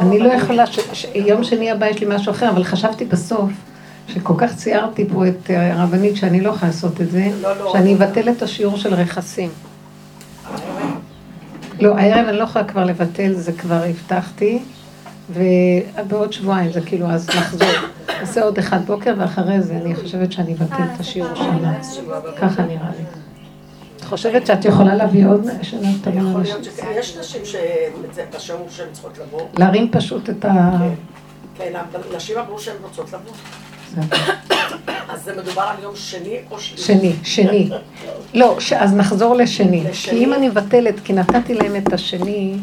[0.00, 0.80] אני לא יכולה, ש...
[0.92, 1.06] ש...
[1.14, 3.50] יום שני הבא יש לי משהו אחר, אבל חשבתי בסוף,
[4.08, 7.72] שכל כך ציירתי פה את אה, הרבנית שאני לא יכולה לעשות את זה, לא, לא.
[7.72, 9.50] שאני אבטל את השיעור של רכסים.
[11.80, 14.58] לא, הערב אני לא יכולה כבר לבטל, זה כבר הבטחתי,
[15.30, 17.68] ובעוד שבועיים זה כאילו, אז נחזור.
[18.20, 21.72] נעשה עוד אחד בוקר, ואחרי זה אני חושבת שאני אבטל את השיעור שלה.
[22.36, 23.04] ככה נראה לי.
[24.10, 26.42] חושבת שאת יכולה להביא עוד שאלה קטנה יכול?
[26.42, 29.42] להיות שכן, יש נשים שבשיעור שהן צריכות לבוא.
[29.58, 30.70] להרים פשוט את ה...
[31.58, 31.72] כן,
[32.16, 33.32] נשים אמרו שהן רוצות לבוא.
[35.12, 36.84] אז זה מדובר על יום שני או שלישי?
[36.84, 37.70] שני, שני.
[38.34, 39.84] לא, אז נחזור לשני.
[39.84, 40.18] לשני.
[40.18, 42.56] כי אם אני מבטלת, כי נתתי להם את השני,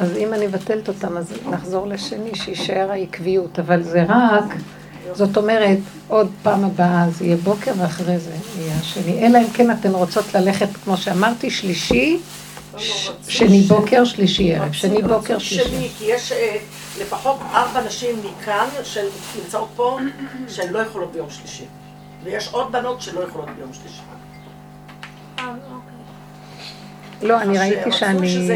[0.00, 3.58] אז אם אני מבטלת אותם, אז נחזור לשני, שיישאר העקביות.
[3.58, 4.44] אבל זה רק,
[5.14, 5.78] זאת אומרת,
[6.08, 9.26] עוד פעם הבאה זה יהיה בוקר, ואחרי זה יהיה השני.
[9.26, 12.18] אלא אם כן אתן רוצות ללכת, כמו שאמרתי, שלישי,
[12.78, 14.72] ש- שני בוקר, שלישי ערב.
[14.72, 15.88] שני בוקר, שני, שלישי.
[15.98, 16.56] כי יש אה,
[17.00, 19.98] לפחות ארבע נשים מכאן שנמצאות פה,
[20.48, 21.64] שהן לא יכולות ביום שלישי.
[22.24, 24.00] ויש עוד בנות שלא יכולות ביום שלישי.
[25.38, 27.28] אה, אוקיי.
[27.28, 28.48] לא, אני ראיתי שאני.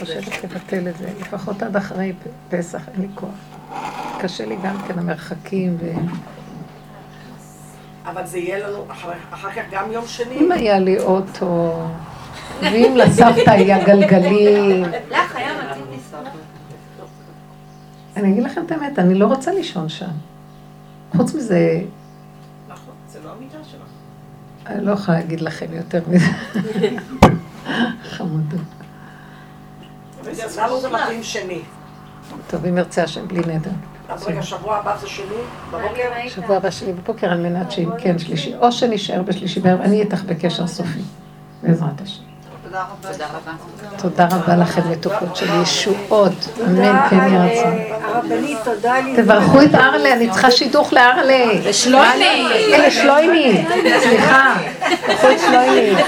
[0.00, 2.12] חושבת לבטל את זה, לפחות עד אחרי
[2.50, 3.57] פסח, אין לי כוח.
[4.20, 5.92] קשה לי גם כן המרחקים ו...
[8.06, 10.34] אבל זה יהיה לנו אחר, אחר כך גם יום שני.
[10.34, 11.82] אם היה לי אוטו,
[12.60, 16.20] ואם לסבתא היה גלגלים, לך היה מתאים לנסוע.
[18.16, 20.06] אני אגיד לכם את האמת, אני לא רוצה לישון שם.
[21.16, 21.80] חוץ מזה,
[22.68, 23.88] נכון, זה לא המיטה שלך.
[24.66, 26.26] אני לא יכולה להגיד לכם יותר מזה.
[28.16, 28.60] חמודות.
[30.56, 31.60] לנו זה מתאים שני.
[32.50, 33.70] טוב, אם ירצה השם, בלי נדר.
[34.08, 35.24] אז רגע, שבוע הבא זה שני,
[35.70, 36.10] בבוקר?
[36.28, 40.22] שבוע הבא שלי בבוקר על מנת שאם כן שלישי, או שנשאר בשלישי בערב, אני איתך
[40.22, 41.00] בקשר סופי,
[41.62, 42.22] בעזרת השם.
[42.64, 43.12] תודה רבה.
[43.12, 43.52] תודה רבה.
[43.96, 47.78] תודה רבה לכם מתוקות של ישועות, אמן כן יהיה רצון.
[48.04, 49.16] הרבנית, תודה לי.
[49.22, 51.44] תברכו את ארלה, אני צריכה שידוך לארלה.
[51.64, 52.46] לשלוימי.
[52.86, 53.64] לשלוימי,
[54.02, 54.54] סליחה.
[55.06, 56.02] תברכו את שלוימי.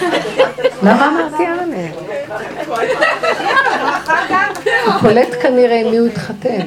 [0.82, 2.10] למה אמרתי ארלה?
[4.86, 6.66] הוא קולט כנראה מי הוא התחתן.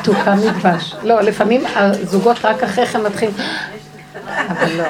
[0.00, 0.94] מתוקה מדבש.
[1.02, 3.34] לא, לפעמים הזוגות רק אחרי כן מתחילים,
[4.48, 4.84] אבל לא.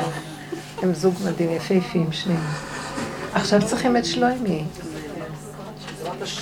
[0.82, 2.40] הם זוג מדהים, יפהפיים, שניהם.
[3.34, 4.64] עכשיו צריכים את שלוימי.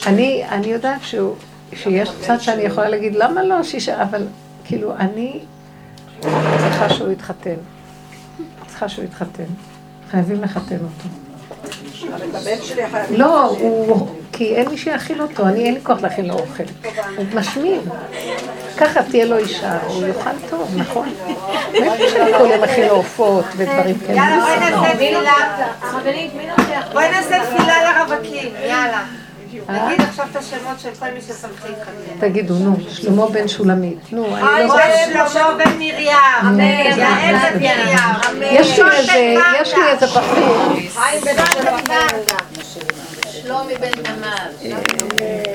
[0.07, 1.35] אני, אני יודעת שהוא,
[1.75, 4.27] שיש צד שאני יכולה להגיד, למה לא שישה, אבל
[4.65, 5.41] כאילו, אני
[6.59, 7.55] צריכה שהוא יתחתן.
[8.67, 9.45] צריכה שהוא יתחתן.
[10.11, 11.26] חייבים לחתן אותו.
[13.11, 14.09] לא, הוא...
[14.33, 16.63] כי אין מי שיאכיל אותו, אני אין לי כוח להכין לו אוכל.
[17.17, 17.81] הוא משמין.
[18.77, 21.09] ככה תהיה לו אישה, הוא יאכל טוב, נכון?
[21.73, 24.17] מאיפה שאני כל יום מכין לו עופות ודברים כאלה.
[24.17, 25.33] יאללה, בואי נעשה תפילה.
[26.93, 29.05] בואי נעשה תפילה לרווקים, יאללה.
[29.69, 32.29] נגיד עכשיו את השמות של כל מי ששמחים להתחתן.
[32.29, 34.13] תגידו, נו, שלמה בן שולמית.
[34.13, 35.99] נו, אני לא שלמה בן מרים.
[35.99, 38.43] יעל בן מרים.
[38.43, 40.77] יש לי איזה, יש לי איזה בחור.
[43.43, 45.47] שלומי בן תמר.